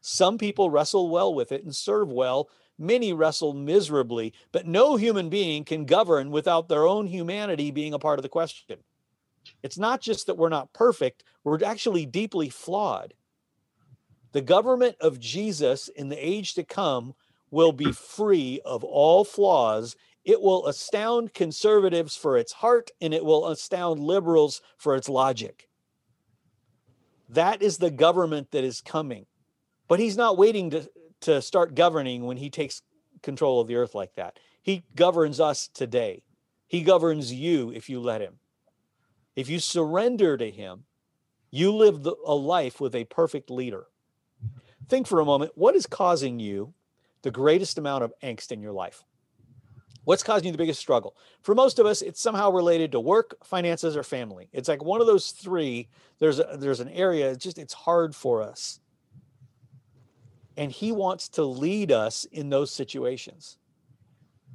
Some 0.00 0.38
people 0.38 0.70
wrestle 0.70 1.10
well 1.10 1.34
with 1.34 1.52
it 1.52 1.64
and 1.64 1.74
serve 1.74 2.10
well. 2.10 2.48
Many 2.78 3.12
wrestle 3.12 3.52
miserably, 3.52 4.32
but 4.52 4.66
no 4.66 4.96
human 4.96 5.28
being 5.28 5.64
can 5.64 5.84
govern 5.84 6.30
without 6.30 6.68
their 6.68 6.86
own 6.86 7.06
humanity 7.06 7.70
being 7.70 7.92
a 7.92 7.98
part 7.98 8.18
of 8.18 8.22
the 8.22 8.28
question. 8.28 8.78
It's 9.62 9.78
not 9.78 10.00
just 10.00 10.26
that 10.26 10.38
we're 10.38 10.48
not 10.48 10.72
perfect, 10.72 11.24
we're 11.44 11.62
actually 11.64 12.06
deeply 12.06 12.48
flawed. 12.48 13.14
The 14.32 14.40
government 14.40 14.96
of 15.00 15.20
Jesus 15.20 15.88
in 15.88 16.08
the 16.08 16.16
age 16.16 16.54
to 16.54 16.64
come 16.64 17.14
will 17.50 17.72
be 17.72 17.92
free 17.92 18.60
of 18.64 18.84
all 18.84 19.24
flaws. 19.24 19.96
It 20.24 20.40
will 20.40 20.66
astound 20.66 21.34
conservatives 21.34 22.16
for 22.16 22.38
its 22.38 22.52
heart, 22.52 22.90
and 23.00 23.12
it 23.12 23.24
will 23.24 23.48
astound 23.48 24.00
liberals 24.00 24.62
for 24.78 24.94
its 24.94 25.08
logic. 25.08 25.68
That 27.28 27.60
is 27.60 27.78
the 27.78 27.90
government 27.90 28.52
that 28.52 28.64
is 28.64 28.80
coming. 28.80 29.26
But 29.90 29.98
he's 29.98 30.16
not 30.16 30.38
waiting 30.38 30.70
to, 30.70 30.88
to 31.22 31.42
start 31.42 31.74
governing 31.74 32.24
when 32.24 32.38
he 32.38 32.48
takes 32.48 32.80
control 33.22 33.60
of 33.60 33.66
the 33.66 33.74
earth 33.74 33.94
like 33.94 34.14
that. 34.14 34.38
He 34.62 34.84
governs 34.94 35.40
us 35.40 35.68
today. 35.68 36.22
He 36.66 36.82
governs 36.82 37.32
you 37.32 37.72
if 37.72 37.90
you 37.90 38.00
let 38.00 38.22
him. 38.22 38.38
If 39.36 39.48
you 39.48 39.58
surrender 39.58 40.36
to 40.36 40.50
Him, 40.50 40.84
you 41.50 41.74
live 41.74 42.02
the, 42.02 42.14
a 42.26 42.34
life 42.34 42.80
with 42.80 42.94
a 42.94 43.04
perfect 43.04 43.50
leader. 43.50 43.86
Think 44.88 45.06
for 45.06 45.20
a 45.20 45.24
moment 45.24 45.52
what 45.54 45.74
is 45.74 45.86
causing 45.86 46.38
you 46.38 46.74
the 47.22 47.30
greatest 47.30 47.78
amount 47.78 48.04
of 48.04 48.12
angst 48.22 48.52
in 48.52 48.60
your 48.60 48.72
life? 48.72 49.02
What's 50.04 50.22
causing 50.22 50.46
you 50.46 50.52
the 50.52 50.58
biggest 50.58 50.80
struggle? 50.80 51.16
For 51.42 51.54
most 51.54 51.78
of 51.78 51.86
us, 51.86 52.02
it's 52.02 52.20
somehow 52.20 52.50
related 52.50 52.92
to 52.92 53.00
work, 53.00 53.36
finances, 53.44 53.96
or 53.96 54.02
family. 54.02 54.48
It's 54.52 54.68
like 54.68 54.82
one 54.82 55.00
of 55.00 55.06
those 55.06 55.30
three. 55.30 55.88
There's 56.18 56.38
a, 56.38 56.56
there's 56.58 56.80
an 56.80 56.88
area. 56.88 57.30
It's 57.30 57.44
just 57.44 57.58
it's 57.58 57.74
hard 57.74 58.14
for 58.14 58.42
us, 58.42 58.80
and 60.56 60.72
He 60.72 60.92
wants 60.92 61.28
to 61.30 61.44
lead 61.44 61.92
us 61.92 62.24
in 62.26 62.50
those 62.50 62.70
situations. 62.70 63.58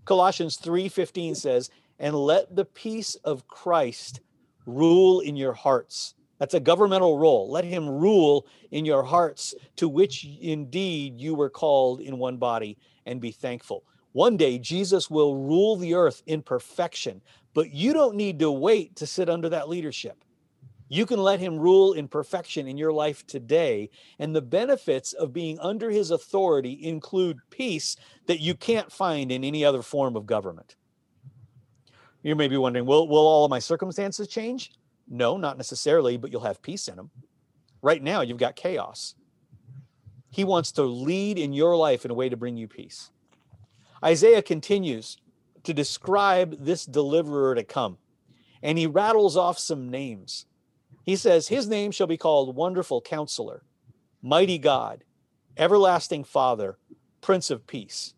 Colossians 0.05 0.57
three 0.57 0.89
fifteen 0.89 1.35
says, 1.35 1.69
"And 1.97 2.15
let 2.15 2.55
the 2.55 2.65
peace 2.65 3.15
of 3.23 3.47
Christ 3.47 4.21
rule 4.65 5.19
in 5.19 5.35
your 5.35 5.53
hearts. 5.53 6.13
That's 6.37 6.53
a 6.53 6.59
governmental 6.59 7.17
role. 7.17 7.49
Let 7.49 7.63
him 7.63 7.87
rule 7.87 8.45
in 8.71 8.83
your 8.83 9.03
hearts, 9.03 9.55
to 9.77 9.87
which 9.87 10.25
indeed 10.41 11.21
you 11.21 11.33
were 11.33 11.49
called 11.49 12.01
in 12.01 12.17
one 12.17 12.37
body, 12.37 12.77
and 13.05 13.21
be 13.21 13.31
thankful. 13.31 13.85
One 14.11 14.35
day, 14.35 14.59
Jesus 14.59 15.09
will 15.09 15.37
rule 15.37 15.77
the 15.77 15.93
earth 15.93 16.23
in 16.25 16.41
perfection, 16.41 17.21
but 17.53 17.71
you 17.71 17.93
don't 17.93 18.15
need 18.15 18.39
to 18.39 18.51
wait 18.51 18.95
to 18.97 19.07
sit 19.07 19.29
under 19.29 19.47
that 19.49 19.69
leadership. 19.69 20.25
You 20.87 21.05
can 21.05 21.19
let 21.19 21.39
him 21.39 21.57
rule 21.57 21.93
in 21.93 22.07
perfection 22.07 22.67
in 22.67 22.77
your 22.77 22.93
life 22.93 23.25
today. 23.25 23.89
And 24.19 24.35
the 24.35 24.41
benefits 24.41 25.13
of 25.13 25.33
being 25.33 25.59
under 25.59 25.89
his 25.89 26.11
authority 26.11 26.79
include 26.83 27.39
peace 27.49 27.95
that 28.27 28.39
you 28.39 28.53
can't 28.53 28.91
find 28.91 29.31
in 29.31 29.43
any 29.43 29.65
other 29.65 29.81
form 29.81 30.15
of 30.15 30.25
government. 30.25 30.75
You 32.21 32.35
may 32.35 32.47
be 32.47 32.57
wondering, 32.57 32.85
will, 32.85 33.07
will 33.07 33.27
all 33.27 33.45
of 33.45 33.51
my 33.51 33.59
circumstances 33.59 34.27
change? 34.27 34.71
No, 35.07 35.37
not 35.37 35.57
necessarily, 35.57 36.17
but 36.17 36.31
you'll 36.31 36.41
have 36.41 36.61
peace 36.61 36.87
in 36.87 36.95
them. 36.95 37.11
Right 37.81 38.01
now, 38.01 38.21
you've 38.21 38.37
got 38.39 38.55
chaos. 38.55 39.15
He 40.31 40.43
wants 40.43 40.71
to 40.73 40.83
lead 40.83 41.37
in 41.37 41.53
your 41.53 41.77
life 41.77 42.03
in 42.03 42.11
a 42.11 42.15
way 42.15 42.29
to 42.29 42.37
bring 42.37 42.57
you 42.57 42.67
peace. 42.67 43.11
Isaiah 44.03 44.41
continues 44.41 45.17
to 45.63 45.73
describe 45.73 46.57
this 46.59 46.85
deliverer 46.85 47.55
to 47.55 47.63
come, 47.63 47.97
and 48.61 48.77
he 48.77 48.87
rattles 48.87 49.37
off 49.37 49.57
some 49.57 49.89
names. 49.89 50.45
He 51.05 51.15
says, 51.15 51.47
His 51.47 51.67
name 51.67 51.91
shall 51.91 52.07
be 52.07 52.17
called 52.17 52.55
Wonderful 52.55 53.01
Counselor, 53.01 53.63
Mighty 54.21 54.57
God, 54.57 55.03
Everlasting 55.57 56.23
Father, 56.23 56.77
Prince 57.21 57.49
of 57.49 57.65
Peace 57.67 58.15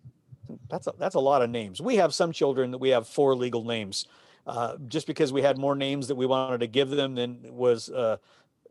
that's 0.69 0.87
a, 0.87 0.93
that's 0.97 1.15
a 1.15 1.19
lot 1.19 1.41
of 1.41 1.49
names. 1.49 1.81
We 1.81 1.95
have 1.97 2.13
some 2.13 2.31
children 2.31 2.71
that 2.71 2.77
we 2.77 2.89
have 2.89 3.07
four 3.07 3.35
legal 3.35 3.63
names, 3.63 4.07
uh, 4.45 4.75
just 4.87 5.07
because 5.07 5.33
we 5.33 5.41
had 5.41 5.57
more 5.57 5.75
names 5.75 6.07
that 6.07 6.15
we 6.15 6.25
wanted 6.25 6.59
to 6.59 6.67
give 6.67 6.89
them 6.89 7.15
than 7.15 7.39
was 7.43 7.89
uh, 7.89 8.17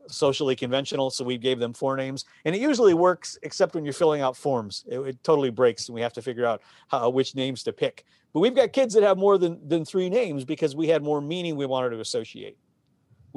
socially 0.07 0.55
conventional. 0.55 1.09
So 1.09 1.23
we 1.23 1.37
gave 1.37 1.59
them 1.59 1.73
four 1.73 1.95
names, 1.95 2.25
and 2.45 2.55
it 2.55 2.61
usually 2.61 2.93
works, 2.93 3.37
except 3.43 3.75
when 3.75 3.83
you're 3.83 3.93
filling 3.93 4.21
out 4.21 4.35
forms. 4.35 4.83
It, 4.87 4.99
it 4.99 5.23
totally 5.23 5.49
breaks, 5.49 5.87
and 5.87 5.95
we 5.95 6.01
have 6.01 6.13
to 6.13 6.21
figure 6.21 6.45
out 6.45 6.61
how, 6.87 7.09
which 7.09 7.35
names 7.35 7.63
to 7.63 7.73
pick. 7.73 8.05
But 8.33 8.41
we've 8.41 8.55
got 8.55 8.73
kids 8.73 8.93
that 8.93 9.03
have 9.03 9.17
more 9.17 9.37
than 9.37 9.67
than 9.67 9.85
three 9.85 10.09
names 10.09 10.45
because 10.45 10.75
we 10.75 10.87
had 10.87 11.03
more 11.03 11.21
meaning 11.21 11.55
we 11.55 11.65
wanted 11.65 11.91
to 11.91 11.99
associate. 11.99 12.57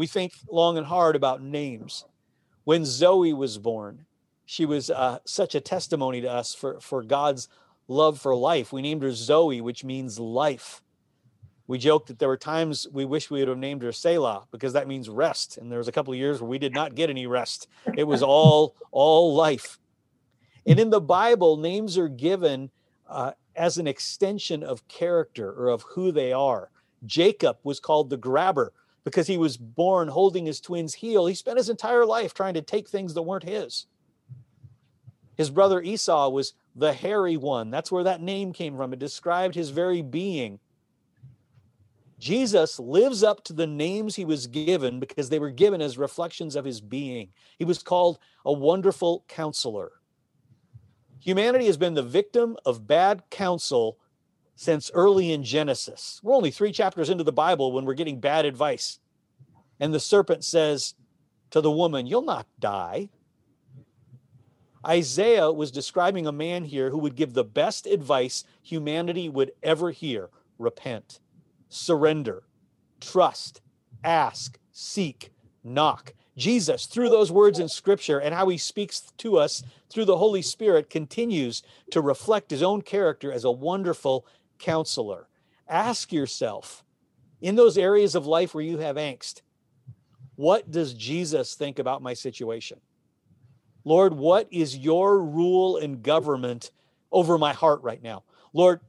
We 0.01 0.07
think 0.07 0.33
long 0.51 0.79
and 0.79 0.87
hard 0.87 1.15
about 1.15 1.43
names. 1.43 2.07
When 2.65 2.87
Zoe 2.87 3.35
was 3.35 3.59
born, 3.59 4.07
she 4.47 4.65
was 4.65 4.89
uh, 4.89 5.19
such 5.27 5.55
a 5.55 5.61
testimony 5.61 6.23
to 6.23 6.31
us 6.31 6.55
for 6.55 6.81
for 6.81 7.03
God's 7.03 7.49
love 7.87 8.19
for 8.19 8.35
life. 8.35 8.73
We 8.73 8.81
named 8.81 9.03
her 9.03 9.13
Zoe, 9.13 9.61
which 9.61 9.85
means 9.85 10.19
life. 10.19 10.81
We 11.67 11.77
joked 11.77 12.09
that 12.09 12.19
there 12.19 12.31
were 12.31 12.39
times 12.39 12.87
we 12.91 13.05
wish 13.05 13.31
we 13.31 13.41
would 13.41 13.49
have 13.49 13.59
named 13.59 13.83
her 13.83 13.93
Selah 13.93 14.47
because 14.51 14.73
that 14.73 14.89
means 14.89 15.11
rest. 15.11 15.59
And 15.59 15.71
there 15.71 15.81
was 15.81 15.89
a 15.89 15.93
couple 15.93 16.15
of 16.15 16.19
years 16.19 16.41
where 16.41 16.49
we 16.49 16.59
did 16.59 16.73
not 16.73 16.95
get 16.95 17.11
any 17.11 17.27
rest. 17.27 17.69
It 17.95 18.05
was 18.05 18.23
all 18.23 18.77
all 18.93 19.35
life. 19.35 19.79
And 20.65 20.81
in 20.81 20.89
the 20.89 21.03
Bible, 21.03 21.59
names 21.59 21.99
are 21.99 22.09
given 22.09 22.71
uh, 23.07 23.33
as 23.55 23.77
an 23.77 23.87
extension 23.87 24.63
of 24.63 24.89
character 24.89 25.53
or 25.53 25.69
of 25.69 25.83
who 25.83 26.11
they 26.11 26.33
are. 26.33 26.71
Jacob 27.05 27.59
was 27.65 27.81
called 27.81 28.09
the 28.09 28.17
grabber 28.17 28.73
because 29.05 29.27
he 29.27 29.39
was 29.39 29.57
born 29.57 30.09
holding 30.09 30.47
his 30.47 30.61
twin's 30.61 30.95
heel. 30.95 31.27
He 31.27 31.35
spent 31.35 31.59
his 31.59 31.69
entire 31.69 32.05
life 32.05 32.35
trying 32.35 32.55
to 32.55 32.63
take 32.63 32.89
things 32.89 33.15
that 33.15 33.23
weren't 33.23 33.45
his. 33.45 33.87
His 35.37 35.51
brother 35.51 35.81
Esau 35.81 36.29
was 36.29 36.53
the 36.77 36.93
hairy 36.93 37.37
one. 37.37 37.71
That's 37.71 37.91
where 37.91 38.05
that 38.05 38.21
name 38.21 38.53
came 38.53 38.77
from. 38.77 38.93
It 38.93 38.99
described 38.99 39.55
his 39.55 39.71
very 39.71 40.03
being. 40.03 40.59
Jesus 42.19 42.79
lives 42.79 43.23
up 43.23 43.43
to 43.45 43.55
the 43.55 43.67
names 43.67 44.15
he 44.15 44.27
was 44.27 44.47
given 44.47 45.01
because 45.01 45.31
they 45.31 45.39
were 45.39 45.51
given 45.51 45.81
as 45.81 45.97
reflections 45.97 46.55
of 46.55 46.67
his 46.67 46.83
being. 46.83 47.31
He 47.59 47.65
was 47.65 47.83
called 47.83 48.19
a 48.45 48.53
wonderful 48.53 49.25
counselor. 49.27 49.93
Humanity 51.21 51.65
has 51.67 51.79
been 51.79 51.95
the 51.95 52.03
victim 52.03 52.59
of 52.67 52.87
bad 52.87 53.23
counsel 53.31 53.99
since 54.61 54.91
early 54.93 55.33
in 55.33 55.43
Genesis. 55.43 56.21
We're 56.23 56.35
only 56.35 56.51
three 56.51 56.71
chapters 56.71 57.09
into 57.09 57.25
the 57.25 57.33
Bible 57.33 57.73
when 57.73 57.87
we're 57.87 57.95
getting 57.95 58.21
bad 58.21 58.45
advice. 58.45 58.99
And 59.81 59.95
the 59.95 59.99
serpent 59.99 60.45
says 60.45 60.95
to 61.53 61.63
the 61.63 61.71
woman, 61.71 62.07
You'll 62.07 62.21
not 62.21 62.47
die. 62.59 63.09
Isaiah 64.87 65.51
was 65.51 65.71
describing 65.71 66.27
a 66.27 66.33
man 66.33 66.65
here 66.65 66.91
who 66.91 66.99
would 66.99 67.17
give 67.17 67.33
the 67.33 67.43
best 67.43 67.87
advice 67.87 68.45
humanity 68.61 69.31
would 69.31 69.53
ever 69.63 69.93
hear 69.93 70.29
repent, 70.59 71.21
surrender, 71.71 72.43
trust, 73.01 73.63
ask, 74.05 74.59
seek, 74.73 75.31
knock. 75.65 76.13
Jesus, 76.37 76.85
through 76.85 77.09
those 77.09 77.33
words 77.33 77.59
in 77.59 77.69
scripture 77.69 78.19
and 78.19 78.35
how 78.35 78.49
he 78.49 78.59
speaks 78.59 79.01
to 79.19 79.39
us 79.39 79.63
through 79.89 80.05
the 80.05 80.19
Holy 80.19 80.43
Spirit, 80.43 80.91
continues 80.91 81.63
to 81.91 82.01
reflect 82.01 82.51
his 82.51 82.63
own 82.63 82.83
character 82.83 83.33
as 83.33 83.45
a 83.45 83.51
wonderful 83.51 84.27
counselor. 84.61 85.29
Ask 85.69 86.13
yourself 86.13 86.85
in 87.41 87.57
those 87.57 87.79
areas 87.79 88.15
of 88.15 88.27
life 88.27 88.55
where 88.55 88.65
you 88.65 88.79
have 88.79 88.97
angst, 88.97 89.43
what 90.37 90.71
does 90.71 90.95
Jesus 90.95 91.55
think 91.55 91.79
about 91.79 92.03
my 92.03 92.15
situation? 92.15 92.81
Lord, 93.85 94.15
what 94.15 94.47
is 94.51 94.77
your 94.77 95.23
rule 95.23 95.79
and 95.79 96.03
government 96.03 96.71
over 97.11 97.39
my 97.39 97.53
heart 97.53 97.83
right 97.83 98.03
now? 98.03 98.25
Lord, 98.53 98.81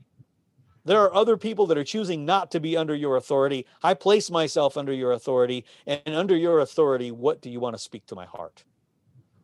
there 0.83 1.01
are 1.01 1.13
other 1.13 1.37
people 1.37 1.67
that 1.67 1.77
are 1.77 1.83
choosing 1.83 2.25
not 2.25 2.51
to 2.51 2.59
be 2.59 2.75
under 2.75 2.95
your 2.95 3.15
authority. 3.15 3.65
I 3.83 3.93
place 3.93 4.31
myself 4.31 4.77
under 4.77 4.93
your 4.93 5.11
authority, 5.11 5.65
and 5.85 6.15
under 6.15 6.35
your 6.35 6.59
authority, 6.59 7.11
what 7.11 7.41
do 7.41 7.49
you 7.49 7.59
want 7.59 7.75
to 7.75 7.81
speak 7.81 8.05
to 8.07 8.15
my 8.15 8.25
heart? 8.25 8.63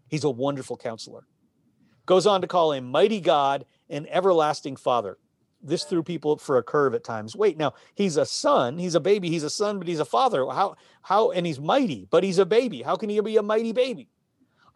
He's 0.07 0.23
a 0.23 0.29
wonderful 0.29 0.77
counselor. 0.77 1.27
Goes 2.05 2.25
on 2.25 2.41
to 2.41 2.47
call 2.47 2.71
him 2.71 2.85
mighty 2.85 3.19
God 3.19 3.65
and 3.89 4.07
everlasting 4.09 4.77
Father. 4.77 5.17
This 5.61 5.83
threw 5.83 6.03
people 6.03 6.37
for 6.37 6.57
a 6.57 6.63
curve 6.63 6.93
at 6.93 7.03
times. 7.03 7.35
Wait, 7.35 7.57
now 7.57 7.73
he's 7.95 8.17
a 8.17 8.25
son, 8.25 8.77
he's 8.77 8.95
a 8.95 8.99
baby, 8.99 9.29
he's 9.29 9.43
a 9.43 9.49
son, 9.49 9.79
but 9.79 9.87
he's 9.87 9.99
a 9.99 10.05
father. 10.05 10.45
How 10.45 10.75
how 11.01 11.31
and 11.31 11.45
he's 11.45 11.59
mighty, 11.59 12.07
but 12.09 12.23
he's 12.23 12.39
a 12.39 12.45
baby. 12.45 12.81
How 12.81 12.95
can 12.95 13.09
he 13.09 13.19
be 13.19 13.37
a 13.37 13.43
mighty 13.43 13.71
baby? 13.71 14.09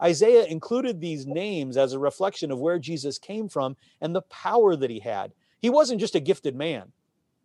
Isaiah 0.02 0.44
included 0.44 1.00
these 1.00 1.26
names 1.26 1.76
as 1.76 1.92
a 1.92 1.98
reflection 1.98 2.50
of 2.50 2.58
where 2.58 2.78
Jesus 2.78 3.18
came 3.18 3.48
from 3.48 3.76
and 4.00 4.14
the 4.14 4.22
power 4.22 4.74
that 4.74 4.90
he 4.90 4.98
had. 4.98 5.32
He 5.60 5.70
wasn't 5.70 6.00
just 6.00 6.16
a 6.16 6.20
gifted 6.20 6.56
man. 6.56 6.92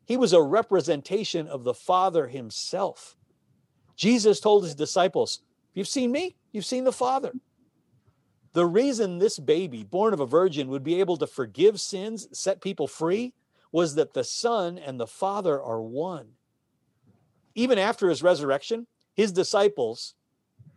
He 0.06 0.18
was 0.18 0.34
a 0.34 0.42
representation 0.42 1.48
of 1.48 1.64
the 1.64 1.74
Father 1.74 2.28
himself. 2.28 3.16
Jesus 3.96 4.40
told 4.40 4.64
his 4.64 4.74
disciples, 4.74 5.42
You've 5.74 5.88
seen 5.88 6.12
me, 6.12 6.36
you've 6.52 6.66
seen 6.66 6.86
the 6.86 6.92
Father. 6.92 7.34
The 8.58 8.66
reason 8.66 9.20
this 9.20 9.38
baby, 9.38 9.84
born 9.84 10.16
of 10.16 10.20
a 10.20 10.26
virgin, 10.26 10.70
would 10.70 10.84
be 10.84 11.00
able 11.00 11.16
to 11.18 11.28
forgive 11.28 11.80
sins, 11.80 12.28
set 12.32 12.60
people 12.60 12.88
free, 12.88 13.36
was 13.72 13.94
that 13.94 14.16
the 14.16 14.24
Son 14.24 14.80
and 14.80 15.00
the 15.00 15.06
Father 15.06 15.62
are 15.62 15.80
one. 15.80 16.30
Even 17.54 17.78
after 17.78 18.10
his 18.10 18.24
resurrection, 18.24 18.88
his 19.14 19.32
disciples 19.32 20.16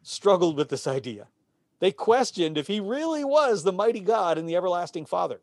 struggled 0.03 0.59
with 0.59 0.69
this 0.69 0.87
idea. 0.87 1.29
They 1.79 1.91
questioned 1.91 2.59
if 2.59 2.67
he 2.67 2.81
really 2.81 3.25
was 3.25 3.63
the 3.63 3.73
mighty 3.73 4.01
God 4.01 4.37
and 4.37 4.47
the 4.47 4.57
everlasting 4.57 5.07
Father. 5.07 5.41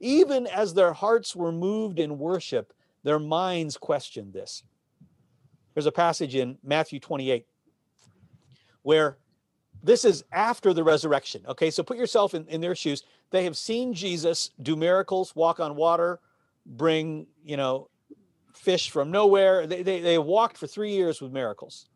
Even 0.00 0.48
as 0.48 0.74
their 0.74 0.92
hearts 0.92 1.36
were 1.36 1.52
moved 1.52 2.00
in 2.00 2.18
worship, 2.18 2.72
their 3.04 3.20
minds 3.20 3.76
questioned 3.76 4.32
this. 4.32 4.64
There's 5.74 5.86
a 5.86 5.92
passage 5.92 6.34
in 6.34 6.58
Matthew 6.64 6.98
28 6.98 7.46
where 8.82 9.18
this 9.82 10.04
is 10.04 10.24
after 10.32 10.74
the 10.74 10.84
resurrection. 10.84 11.42
Okay, 11.48 11.70
so 11.70 11.82
put 11.82 11.96
yourself 11.96 12.34
in, 12.34 12.46
in 12.48 12.60
their 12.60 12.74
shoes. 12.74 13.02
They 13.30 13.44
have 13.44 13.56
seen 13.56 13.94
Jesus 13.94 14.50
do 14.62 14.76
miracles, 14.76 15.34
walk 15.34 15.60
on 15.60 15.76
water, 15.76 16.20
bring, 16.66 17.26
you 17.44 17.56
know, 17.56 17.88
fish 18.54 18.90
from 18.90 19.10
nowhere. 19.10 19.66
They, 19.66 19.82
they, 19.82 20.00
they 20.00 20.18
walked 20.18 20.58
for 20.58 20.66
three 20.66 20.92
years 20.92 21.20
with 21.20 21.32
miracles. 21.32 21.88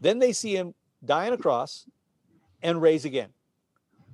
Then 0.00 0.18
they 0.18 0.32
see 0.32 0.54
him 0.54 0.74
die 1.04 1.26
on 1.26 1.32
a 1.32 1.38
cross 1.38 1.86
and 2.62 2.82
raise 2.82 3.04
again. 3.04 3.30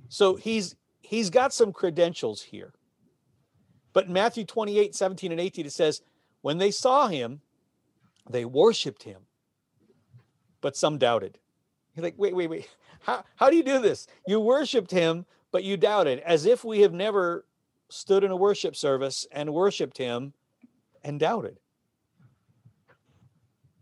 So 0.07 0.35
he's 0.35 0.75
he's 1.01 1.29
got 1.29 1.53
some 1.53 1.73
credentials 1.73 2.41
here. 2.41 2.73
But 3.93 4.07
in 4.07 4.13
Matthew 4.13 4.45
28, 4.45 4.93
17 4.93 5.31
and 5.31 5.39
18, 5.39 5.65
it 5.65 5.71
says, 5.71 6.01
when 6.41 6.57
they 6.57 6.71
saw 6.71 7.07
him, 7.07 7.41
they 8.29 8.43
worshiped 8.43 9.03
him, 9.03 9.21
but 10.61 10.75
some 10.75 10.97
doubted. 10.97 11.37
He's 11.95 12.03
like, 12.03 12.15
wait, 12.17 12.35
wait, 12.35 12.49
wait. 12.49 12.69
How, 12.99 13.23
how 13.37 13.49
do 13.49 13.55
you 13.55 13.63
do 13.63 13.79
this? 13.79 14.05
You 14.27 14.41
worshiped 14.41 14.91
him, 14.91 15.25
but 15.51 15.63
you 15.63 15.77
doubted, 15.77 16.19
as 16.19 16.45
if 16.45 16.65
we 16.65 16.81
have 16.81 16.93
never 16.93 17.45
stood 17.89 18.23
in 18.23 18.31
a 18.31 18.35
worship 18.35 18.75
service 18.75 19.25
and 19.31 19.53
worshiped 19.53 19.97
him 19.97 20.33
and 21.03 21.19
doubted. 21.19 21.57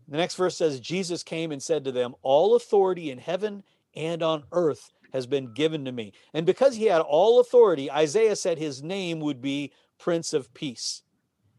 The 0.06 0.16
next 0.16 0.36
verse 0.36 0.56
says, 0.56 0.78
Jesus 0.80 1.22
came 1.22 1.50
and 1.50 1.62
said 1.62 1.84
to 1.84 1.92
them, 1.92 2.14
All 2.22 2.54
authority 2.54 3.10
in 3.10 3.18
heaven 3.18 3.64
and 3.96 4.22
on 4.22 4.44
earth 4.52 4.92
has 5.12 5.26
been 5.26 5.54
given 5.54 5.84
to 5.86 5.92
me. 5.92 6.12
And 6.34 6.44
because 6.44 6.76
he 6.76 6.84
had 6.84 7.00
all 7.00 7.40
authority, 7.40 7.90
Isaiah 7.90 8.36
said 8.36 8.58
his 8.58 8.82
name 8.82 9.20
would 9.20 9.40
be 9.40 9.72
Prince 9.98 10.32
of 10.32 10.52
Peace. 10.54 11.02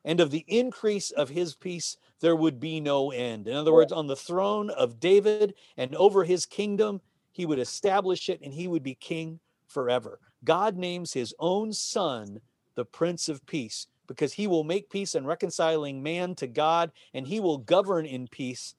And 0.03 0.20
of 0.20 0.30
the 0.30 0.45
increase 0.47 1.10
of 1.10 1.30
his 1.30 1.56
peace, 1.56 1.97
there 2.22 2.36
would 2.36 2.59
be 2.59 2.80
no 2.80 3.11
end. 3.11 3.47
In 3.47 3.55
other 3.55 3.74
words, 3.74 3.91
on 3.91 4.07
the 4.07 4.16
throne 4.16 4.70
of 4.70 4.99
David 4.99 5.53
and 5.78 5.93
over 5.95 6.24
his 6.24 6.45
kingdom, 6.45 7.01
he 7.32 7.45
would 7.45 7.59
establish 7.59 8.30
it 8.30 8.41
and 8.41 8.53
he 8.53 8.68
would 8.68 8.84
be 8.84 8.95
king 8.95 9.39
forever. 9.68 10.20
God 10.43 10.78
names 10.78 11.13
his 11.13 11.34
own 11.39 11.74
son 11.74 12.39
the 12.76 12.86
Prince 12.86 13.30
of 13.30 13.45
Peace 13.45 13.88
because 14.07 14.34
he 14.34 14.47
will 14.47 14.63
make 14.63 14.89
peace 14.89 15.16
and 15.16 15.28
reconciling 15.28 16.01
man 16.03 16.36
to 16.36 16.47
God 16.47 16.91
and 17.13 17.28
he 17.28 17.39
will 17.39 17.57
govern 17.57 18.05
in 18.05 18.28
peace 18.28 18.76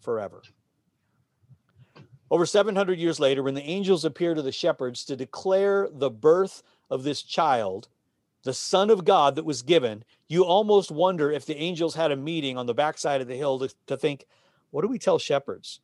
forever. 0.00 0.42
Over 2.30 2.46
700 2.46 2.98
years 2.98 3.18
later, 3.18 3.42
when 3.42 3.54
the 3.54 3.62
angels 3.62 4.04
appear 4.04 4.34
to 4.34 4.42
the 4.42 4.52
shepherds 4.52 5.04
to 5.06 5.16
declare 5.16 5.88
the 5.90 6.10
birth 6.10 6.62
of 6.90 7.02
this 7.02 7.22
child, 7.22 7.88
the 8.44 8.54
Son 8.54 8.90
of 8.90 9.04
God 9.04 9.36
that 9.36 9.44
was 9.44 9.62
given, 9.62 10.04
you 10.28 10.44
almost 10.44 10.90
wonder 10.90 11.30
if 11.30 11.46
the 11.46 11.56
angels 11.56 11.94
had 11.94 12.12
a 12.12 12.16
meeting 12.16 12.56
on 12.56 12.66
the 12.66 12.74
backside 12.74 13.20
of 13.20 13.28
the 13.28 13.36
hill 13.36 13.58
to, 13.58 13.74
to 13.86 13.96
think, 13.96 14.26
what 14.70 14.82
do 14.82 14.88
we 14.88 14.98
tell 14.98 15.18
shepherds? 15.18 15.80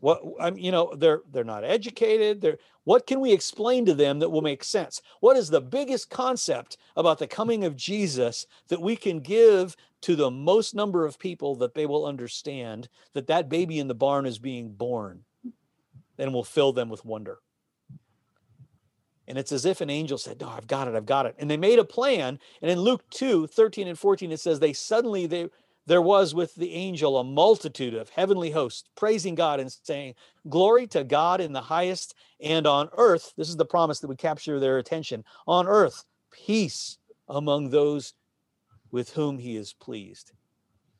What 0.00 0.22
I'm, 0.38 0.58
you 0.58 0.70
know, 0.70 0.94
they're 0.94 1.22
they're 1.32 1.44
not 1.44 1.64
educated. 1.64 2.42
They're 2.42 2.58
what 2.84 3.06
can 3.06 3.20
we 3.20 3.32
explain 3.32 3.86
to 3.86 3.94
them 3.94 4.18
that 4.18 4.28
will 4.28 4.42
make 4.42 4.62
sense? 4.62 5.00
What 5.20 5.36
is 5.36 5.48
the 5.48 5.62
biggest 5.62 6.10
concept 6.10 6.76
about 6.96 7.18
the 7.18 7.26
coming 7.26 7.64
of 7.64 7.76
Jesus 7.76 8.46
that 8.68 8.82
we 8.82 8.96
can 8.96 9.20
give 9.20 9.76
to 10.02 10.14
the 10.14 10.30
most 10.30 10.74
number 10.74 11.06
of 11.06 11.18
people 11.18 11.54
that 11.56 11.74
they 11.74 11.86
will 11.86 12.04
understand 12.04 12.90
that 13.14 13.28
that 13.28 13.48
baby 13.48 13.78
in 13.78 13.88
the 13.88 13.94
barn 13.94 14.26
is 14.26 14.38
being 14.38 14.68
born 14.68 15.24
and 16.18 16.34
will 16.34 16.44
fill 16.44 16.72
them 16.74 16.90
with 16.90 17.04
wonder? 17.06 17.38
And 19.26 19.38
it's 19.38 19.52
as 19.52 19.64
if 19.64 19.80
an 19.80 19.90
angel 19.90 20.18
said, 20.18 20.40
No, 20.40 20.48
I've 20.48 20.66
got 20.66 20.88
it, 20.88 20.94
I've 20.94 21.06
got 21.06 21.26
it. 21.26 21.34
And 21.38 21.50
they 21.50 21.56
made 21.56 21.78
a 21.78 21.84
plan. 21.84 22.38
And 22.60 22.70
in 22.70 22.80
Luke 22.80 23.02
2, 23.10 23.46
13 23.46 23.88
and 23.88 23.98
14, 23.98 24.32
it 24.32 24.40
says, 24.40 24.60
They 24.60 24.72
suddenly 24.72 25.26
they 25.26 25.48
there 25.86 26.02
was 26.02 26.34
with 26.34 26.54
the 26.54 26.72
angel 26.72 27.18
a 27.18 27.24
multitude 27.24 27.94
of 27.94 28.08
heavenly 28.08 28.50
hosts 28.50 28.88
praising 28.96 29.34
God 29.34 29.60
and 29.60 29.70
saying, 29.82 30.14
Glory 30.48 30.86
to 30.88 31.04
God 31.04 31.40
in 31.40 31.52
the 31.52 31.60
highest, 31.60 32.14
and 32.40 32.66
on 32.66 32.88
earth, 32.96 33.32
this 33.36 33.48
is 33.48 33.56
the 33.56 33.66
promise 33.66 34.00
that 34.00 34.08
would 34.08 34.18
capture 34.18 34.58
their 34.58 34.78
attention, 34.78 35.24
on 35.46 35.66
earth, 35.66 36.04
peace 36.32 36.98
among 37.28 37.70
those 37.70 38.14
with 38.90 39.10
whom 39.10 39.38
he 39.38 39.56
is 39.56 39.72
pleased. 39.74 40.32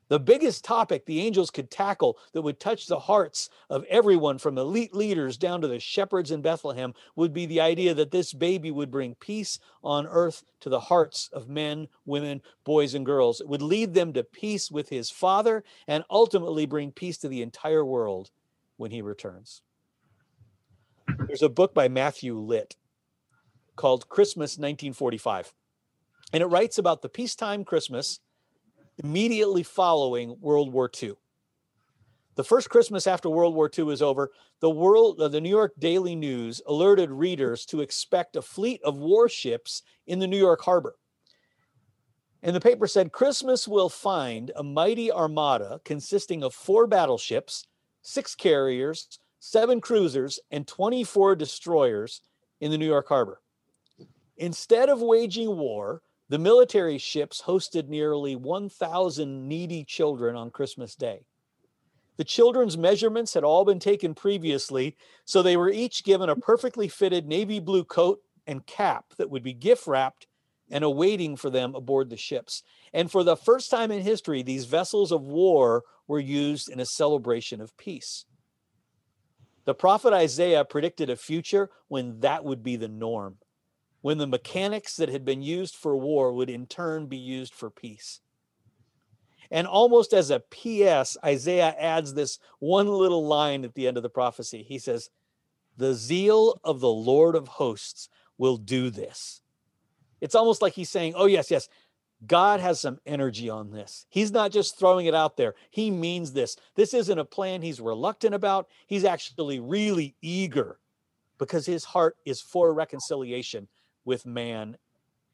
The 0.07 0.19
biggest 0.19 0.63
topic 0.63 1.05
the 1.05 1.21
angels 1.21 1.49
could 1.49 1.71
tackle 1.71 2.17
that 2.33 2.43
would 2.43 2.59
touch 2.59 2.85
the 2.85 2.99
hearts 2.99 3.49
of 3.69 3.83
everyone 3.85 4.37
from 4.37 4.57
elite 4.57 4.93
leaders 4.93 5.37
down 5.37 5.61
to 5.61 5.67
the 5.67 5.79
shepherds 5.79 6.29
in 6.29 6.41
Bethlehem 6.41 6.93
would 7.15 7.33
be 7.33 7.45
the 7.45 7.61
idea 7.61 7.93
that 7.95 8.11
this 8.11 8.31
baby 8.31 8.69
would 8.69 8.91
bring 8.91 9.15
peace 9.15 9.57
on 9.83 10.05
earth 10.05 10.43
to 10.59 10.69
the 10.69 10.79
hearts 10.79 11.29
of 11.33 11.49
men, 11.49 11.87
women, 12.05 12.41
boys, 12.63 12.93
and 12.93 13.05
girls. 13.05 13.41
It 13.41 13.47
would 13.47 13.63
lead 13.63 13.93
them 13.93 14.13
to 14.13 14.23
peace 14.23 14.69
with 14.69 14.89
his 14.89 15.09
father 15.09 15.63
and 15.87 16.03
ultimately 16.09 16.67
bring 16.67 16.91
peace 16.91 17.17
to 17.19 17.27
the 17.27 17.41
entire 17.41 17.83
world 17.83 18.29
when 18.77 18.91
he 18.91 19.01
returns. 19.01 19.63
There's 21.27 21.41
a 21.41 21.49
book 21.49 21.73
by 21.73 21.87
Matthew 21.87 22.37
Litt 22.37 22.75
called 23.75 24.09
Christmas 24.09 24.57
1945, 24.57 25.53
and 26.31 26.43
it 26.43 26.47
writes 26.47 26.77
about 26.77 27.01
the 27.01 27.09
peacetime 27.09 27.63
Christmas 27.63 28.19
immediately 29.03 29.63
following 29.63 30.37
World 30.39 30.71
War 30.71 30.89
II. 31.01 31.13
The 32.35 32.43
first 32.43 32.69
Christmas 32.69 33.07
after 33.07 33.29
World 33.29 33.55
War 33.55 33.69
II 33.75 33.85
was 33.85 34.01
over, 34.01 34.31
the 34.59 34.69
world, 34.69 35.21
uh, 35.21 35.29
the 35.29 35.39
New 35.39 35.49
York 35.49 35.73
Daily 35.79 36.15
News 36.15 36.61
alerted 36.67 37.09
readers 37.09 37.65
to 37.67 37.81
expect 37.81 38.35
a 38.35 38.41
fleet 38.41 38.81
of 38.83 38.97
warships 38.97 39.83
in 40.05 40.19
the 40.19 40.27
New 40.27 40.37
York 40.37 40.61
harbor. 40.61 40.95
And 42.43 42.55
the 42.55 42.61
paper 42.61 42.87
said 42.87 43.11
Christmas 43.11 43.67
will 43.67 43.89
find 43.89 44.51
a 44.55 44.63
mighty 44.63 45.11
armada 45.11 45.79
consisting 45.85 46.43
of 46.43 46.53
four 46.53 46.87
battleships, 46.87 47.65
six 48.01 48.35
carriers, 48.35 49.19
seven 49.39 49.79
cruisers, 49.79 50.39
and 50.51 50.67
24 50.67 51.35
destroyers 51.37 52.21
in 52.59 52.69
the 52.69 52.77
New 52.77 52.85
York 52.85 53.07
harbor. 53.07 53.41
Instead 54.37 54.89
of 54.89 55.01
waging 55.01 55.55
war, 55.55 56.01
the 56.29 56.39
military 56.39 56.97
ships 56.97 57.43
hosted 57.45 57.87
nearly 57.87 58.35
1,000 58.35 59.47
needy 59.47 59.83
children 59.83 60.35
on 60.35 60.49
Christmas 60.49 60.95
Day. 60.95 61.25
The 62.17 62.23
children's 62.23 62.77
measurements 62.77 63.33
had 63.33 63.43
all 63.43 63.65
been 63.65 63.79
taken 63.79 64.15
previously, 64.15 64.95
so 65.25 65.41
they 65.41 65.57
were 65.57 65.69
each 65.69 66.03
given 66.03 66.29
a 66.29 66.35
perfectly 66.35 66.87
fitted 66.87 67.27
navy 67.27 67.59
blue 67.59 67.83
coat 67.83 68.21
and 68.47 68.65
cap 68.65 69.13
that 69.17 69.29
would 69.29 69.43
be 69.43 69.53
gift 69.53 69.85
wrapped 69.85 70.27
and 70.69 70.83
awaiting 70.83 71.35
for 71.35 71.49
them 71.49 71.75
aboard 71.75 72.09
the 72.09 72.17
ships. 72.17 72.63
And 72.93 73.11
for 73.11 73.23
the 73.23 73.35
first 73.35 73.69
time 73.69 73.91
in 73.91 74.01
history, 74.01 74.41
these 74.41 74.65
vessels 74.65 75.11
of 75.11 75.21
war 75.27 75.83
were 76.07 76.19
used 76.19 76.69
in 76.69 76.79
a 76.79 76.85
celebration 76.85 77.61
of 77.61 77.75
peace. 77.77 78.25
The 79.65 79.75
prophet 79.75 80.13
Isaiah 80.13 80.63
predicted 80.63 81.09
a 81.09 81.15
future 81.15 81.69
when 81.87 82.19
that 82.21 82.43
would 82.43 82.63
be 82.63 82.77
the 82.77 82.87
norm 82.87 83.37
when 84.05 84.19
the 84.19 84.27
mechanics 84.27 84.97
that 84.97 85.09
had 85.09 85.25
been 85.25 85.41
used 85.41 85.73
for 85.73 85.97
war 85.97 86.31
would 86.31 86.47
in 86.47 86.67
turn 86.67 87.07
be 87.07 87.17
used 87.17 87.55
for 87.55 87.71
peace. 87.71 88.19
And 89.49 89.65
almost 89.65 90.13
as 90.13 90.29
a 90.29 90.41
PS, 90.41 91.17
Isaiah 91.25 91.75
adds 91.79 92.13
this 92.13 92.37
one 92.59 92.87
little 92.87 93.25
line 93.25 93.65
at 93.65 93.73
the 93.73 93.87
end 93.87 93.97
of 93.97 94.03
the 94.03 94.09
prophecy. 94.11 94.61
He 94.61 94.77
says, 94.77 95.09
The 95.77 95.95
zeal 95.95 96.59
of 96.63 96.81
the 96.81 96.87
Lord 96.87 97.33
of 97.33 97.47
hosts 97.47 98.07
will 98.37 98.57
do 98.57 98.91
this. 98.91 99.41
It's 100.21 100.35
almost 100.35 100.61
like 100.61 100.73
he's 100.73 100.91
saying, 100.91 101.13
Oh, 101.15 101.25
yes, 101.25 101.49
yes, 101.49 101.67
God 102.27 102.59
has 102.59 102.79
some 102.79 102.99
energy 103.07 103.49
on 103.49 103.71
this. 103.71 104.05
He's 104.09 104.31
not 104.31 104.51
just 104.51 104.77
throwing 104.77 105.07
it 105.07 105.15
out 105.15 105.35
there, 105.35 105.55
he 105.71 105.89
means 105.89 106.31
this. 106.31 106.57
This 106.75 106.93
isn't 106.93 107.17
a 107.17 107.25
plan 107.25 107.63
he's 107.63 107.81
reluctant 107.81 108.35
about. 108.35 108.67
He's 108.85 109.03
actually 109.03 109.59
really 109.59 110.13
eager 110.21 110.77
because 111.39 111.65
his 111.65 111.83
heart 111.83 112.17
is 112.23 112.39
for 112.39 112.71
reconciliation 112.71 113.67
with 114.05 114.25
man 114.25 114.77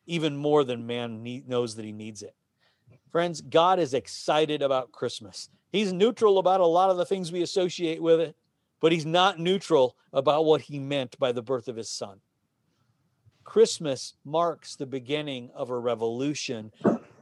even 0.06 0.36
more 0.36 0.64
than 0.64 0.88
man 0.88 1.22
need, 1.22 1.48
knows 1.48 1.76
that 1.76 1.86
he 1.86 1.92
needs 1.92 2.24
it. 2.24 2.36
Friends, 3.12 3.42
God 3.42 3.80
is 3.80 3.94
excited 3.94 4.62
about 4.62 4.92
Christmas. 4.92 5.50
He's 5.72 5.94
neutral 5.94 6.38
about 6.38 6.60
a 6.60 6.66
lot 6.66 6.90
of 6.90 6.98
the 6.98 7.06
things 7.06 7.32
we 7.32 7.42
associate 7.42 8.02
with 8.02 8.20
it, 8.20 8.36
but 8.80 8.92
he's 8.92 9.06
not 9.06 9.40
neutral 9.40 9.96
about 10.12 10.46
what 10.46 10.62
he 10.62 10.80
meant 10.80 11.18
by 11.20 11.32
the 11.32 11.42
birth 11.42 11.68
of 11.68 11.76
his 11.76 11.90
son. 11.90 12.20
Christmas 13.44 14.16
marks 14.24 14.76
the 14.76 14.86
beginning 14.86 15.50
of 15.54 15.70
a 15.70 15.78
revolution 15.78 16.72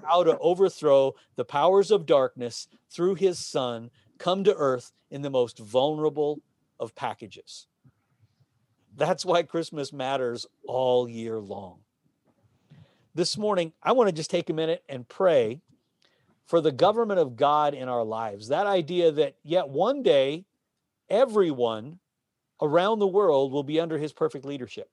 how 0.03 0.23
to 0.23 0.37
overthrow 0.39 1.13
the 1.35 1.45
powers 1.45 1.91
of 1.91 2.05
darkness 2.05 2.67
through 2.89 3.15
his 3.15 3.39
son 3.39 3.89
come 4.17 4.43
to 4.43 4.55
earth 4.55 4.91
in 5.11 5.21
the 5.21 5.29
most 5.29 5.59
vulnerable 5.59 6.41
of 6.79 6.95
packages. 6.95 7.67
That's 8.99 9.23
why 9.23 9.43
Christmas 9.43 9.93
matters 9.93 10.45
all 10.67 11.07
year 11.07 11.39
long. 11.39 11.79
This 13.15 13.37
morning, 13.37 13.71
I 13.81 13.93
want 13.93 14.09
to 14.09 14.13
just 14.13 14.29
take 14.29 14.49
a 14.49 14.53
minute 14.53 14.83
and 14.89 15.07
pray 15.07 15.61
for 16.45 16.59
the 16.59 16.73
government 16.73 17.21
of 17.21 17.37
God 17.37 17.73
in 17.73 17.87
our 17.87 18.03
lives. 18.03 18.49
That 18.49 18.67
idea 18.67 19.13
that 19.13 19.35
yet 19.41 19.69
one 19.69 20.03
day, 20.03 20.43
everyone 21.09 21.99
around 22.61 22.99
the 22.99 23.07
world 23.07 23.53
will 23.53 23.63
be 23.63 23.79
under 23.79 23.97
his 23.97 24.11
perfect 24.11 24.43
leadership. 24.43 24.89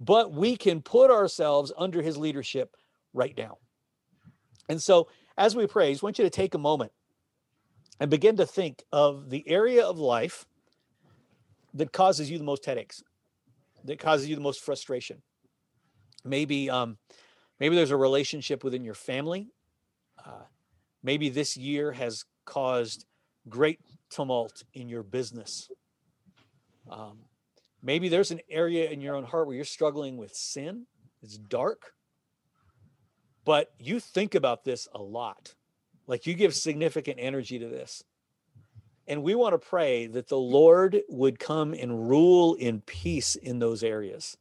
But 0.00 0.32
we 0.32 0.56
can 0.56 0.80
put 0.80 1.10
ourselves 1.10 1.70
under 1.76 2.00
his 2.00 2.16
leadership 2.16 2.74
right 3.12 3.36
now. 3.36 3.58
And 4.70 4.82
so, 4.82 5.08
as 5.36 5.54
we 5.54 5.66
pray, 5.66 5.88
I 5.88 5.92
just 5.92 6.02
want 6.02 6.18
you 6.18 6.24
to 6.24 6.30
take 6.30 6.54
a 6.54 6.58
moment 6.58 6.92
and 8.00 8.10
begin 8.10 8.38
to 8.38 8.46
think 8.46 8.82
of 8.92 9.28
the 9.28 9.46
area 9.46 9.84
of 9.84 9.98
life 9.98 10.46
that 11.78 11.92
causes 11.92 12.30
you 12.30 12.38
the 12.38 12.44
most 12.44 12.66
headaches, 12.66 13.02
that 13.84 13.98
causes 13.98 14.28
you 14.28 14.34
the 14.34 14.42
most 14.42 14.60
frustration. 14.60 15.22
Maybe, 16.24 16.68
um, 16.68 16.98
maybe 17.60 17.76
there's 17.76 17.92
a 17.92 17.96
relationship 17.96 18.64
within 18.64 18.84
your 18.84 18.94
family. 18.94 19.48
Uh, 20.24 20.42
maybe 21.04 21.28
this 21.28 21.56
year 21.56 21.92
has 21.92 22.24
caused 22.44 23.06
great 23.48 23.78
tumult 24.10 24.64
in 24.74 24.88
your 24.88 25.04
business. 25.04 25.70
Um, 26.90 27.20
maybe 27.80 28.08
there's 28.08 28.32
an 28.32 28.40
area 28.50 28.90
in 28.90 29.00
your 29.00 29.14
own 29.14 29.24
heart 29.24 29.46
where 29.46 29.54
you're 29.54 29.64
struggling 29.64 30.16
with 30.16 30.34
sin. 30.34 30.86
It's 31.22 31.38
dark, 31.38 31.92
but 33.44 33.70
you 33.78 34.00
think 34.00 34.34
about 34.34 34.64
this 34.64 34.88
a 34.92 35.00
lot. 35.00 35.54
Like 36.08 36.26
you 36.26 36.34
give 36.34 36.54
significant 36.54 37.18
energy 37.20 37.58
to 37.60 37.68
this. 37.68 38.02
And 39.08 39.22
we 39.22 39.34
want 39.34 39.54
to 39.54 39.68
pray 39.68 40.06
that 40.06 40.28
the 40.28 40.38
Lord 40.38 41.00
would 41.08 41.38
come 41.38 41.72
and 41.72 42.08
rule 42.10 42.54
in 42.54 42.82
peace 42.82 43.36
in 43.36 43.58
those 43.58 43.82
areas, 43.82 44.36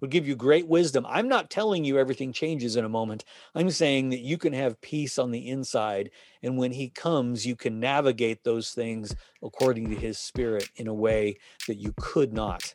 would 0.00 0.10
give 0.10 0.26
you 0.26 0.34
great 0.34 0.66
wisdom. 0.66 1.06
I'm 1.08 1.28
not 1.28 1.50
telling 1.50 1.84
you 1.84 1.98
everything 1.98 2.32
changes 2.32 2.74
in 2.74 2.84
a 2.84 2.88
moment. 2.88 3.24
I'm 3.54 3.70
saying 3.70 4.10
that 4.10 4.18
you 4.20 4.36
can 4.36 4.52
have 4.52 4.80
peace 4.80 5.20
on 5.20 5.30
the 5.30 5.48
inside. 5.48 6.10
And 6.42 6.58
when 6.58 6.72
He 6.72 6.88
comes, 6.88 7.46
you 7.46 7.54
can 7.54 7.78
navigate 7.78 8.42
those 8.42 8.70
things 8.70 9.14
according 9.40 9.88
to 9.90 9.96
His 9.96 10.18
Spirit 10.18 10.68
in 10.74 10.88
a 10.88 10.94
way 10.94 11.38
that 11.68 11.76
you 11.76 11.94
could 11.96 12.32
not 12.32 12.74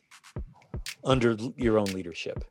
under 1.04 1.36
your 1.56 1.78
own 1.78 1.86
leadership. 1.86 2.42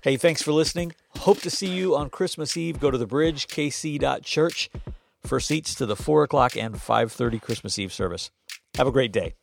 Hey, 0.00 0.16
thanks 0.16 0.42
for 0.42 0.52
listening. 0.52 0.92
Hope 1.18 1.40
to 1.40 1.50
see 1.50 1.66
you 1.66 1.96
on 1.96 2.08
Christmas 2.08 2.56
Eve. 2.56 2.78
Go 2.78 2.92
to 2.92 2.98
the 2.98 3.06
bridge, 3.06 3.48
kc.church, 3.48 4.70
for 5.26 5.40
seats 5.40 5.74
to 5.74 5.86
the 5.86 5.96
4 5.96 6.22
o'clock 6.22 6.56
and 6.56 6.76
5.30 6.76 7.42
Christmas 7.42 7.80
Eve 7.80 7.92
service. 7.92 8.30
Have 8.76 8.86
a 8.86 8.92
great 8.92 9.10
day. 9.10 9.34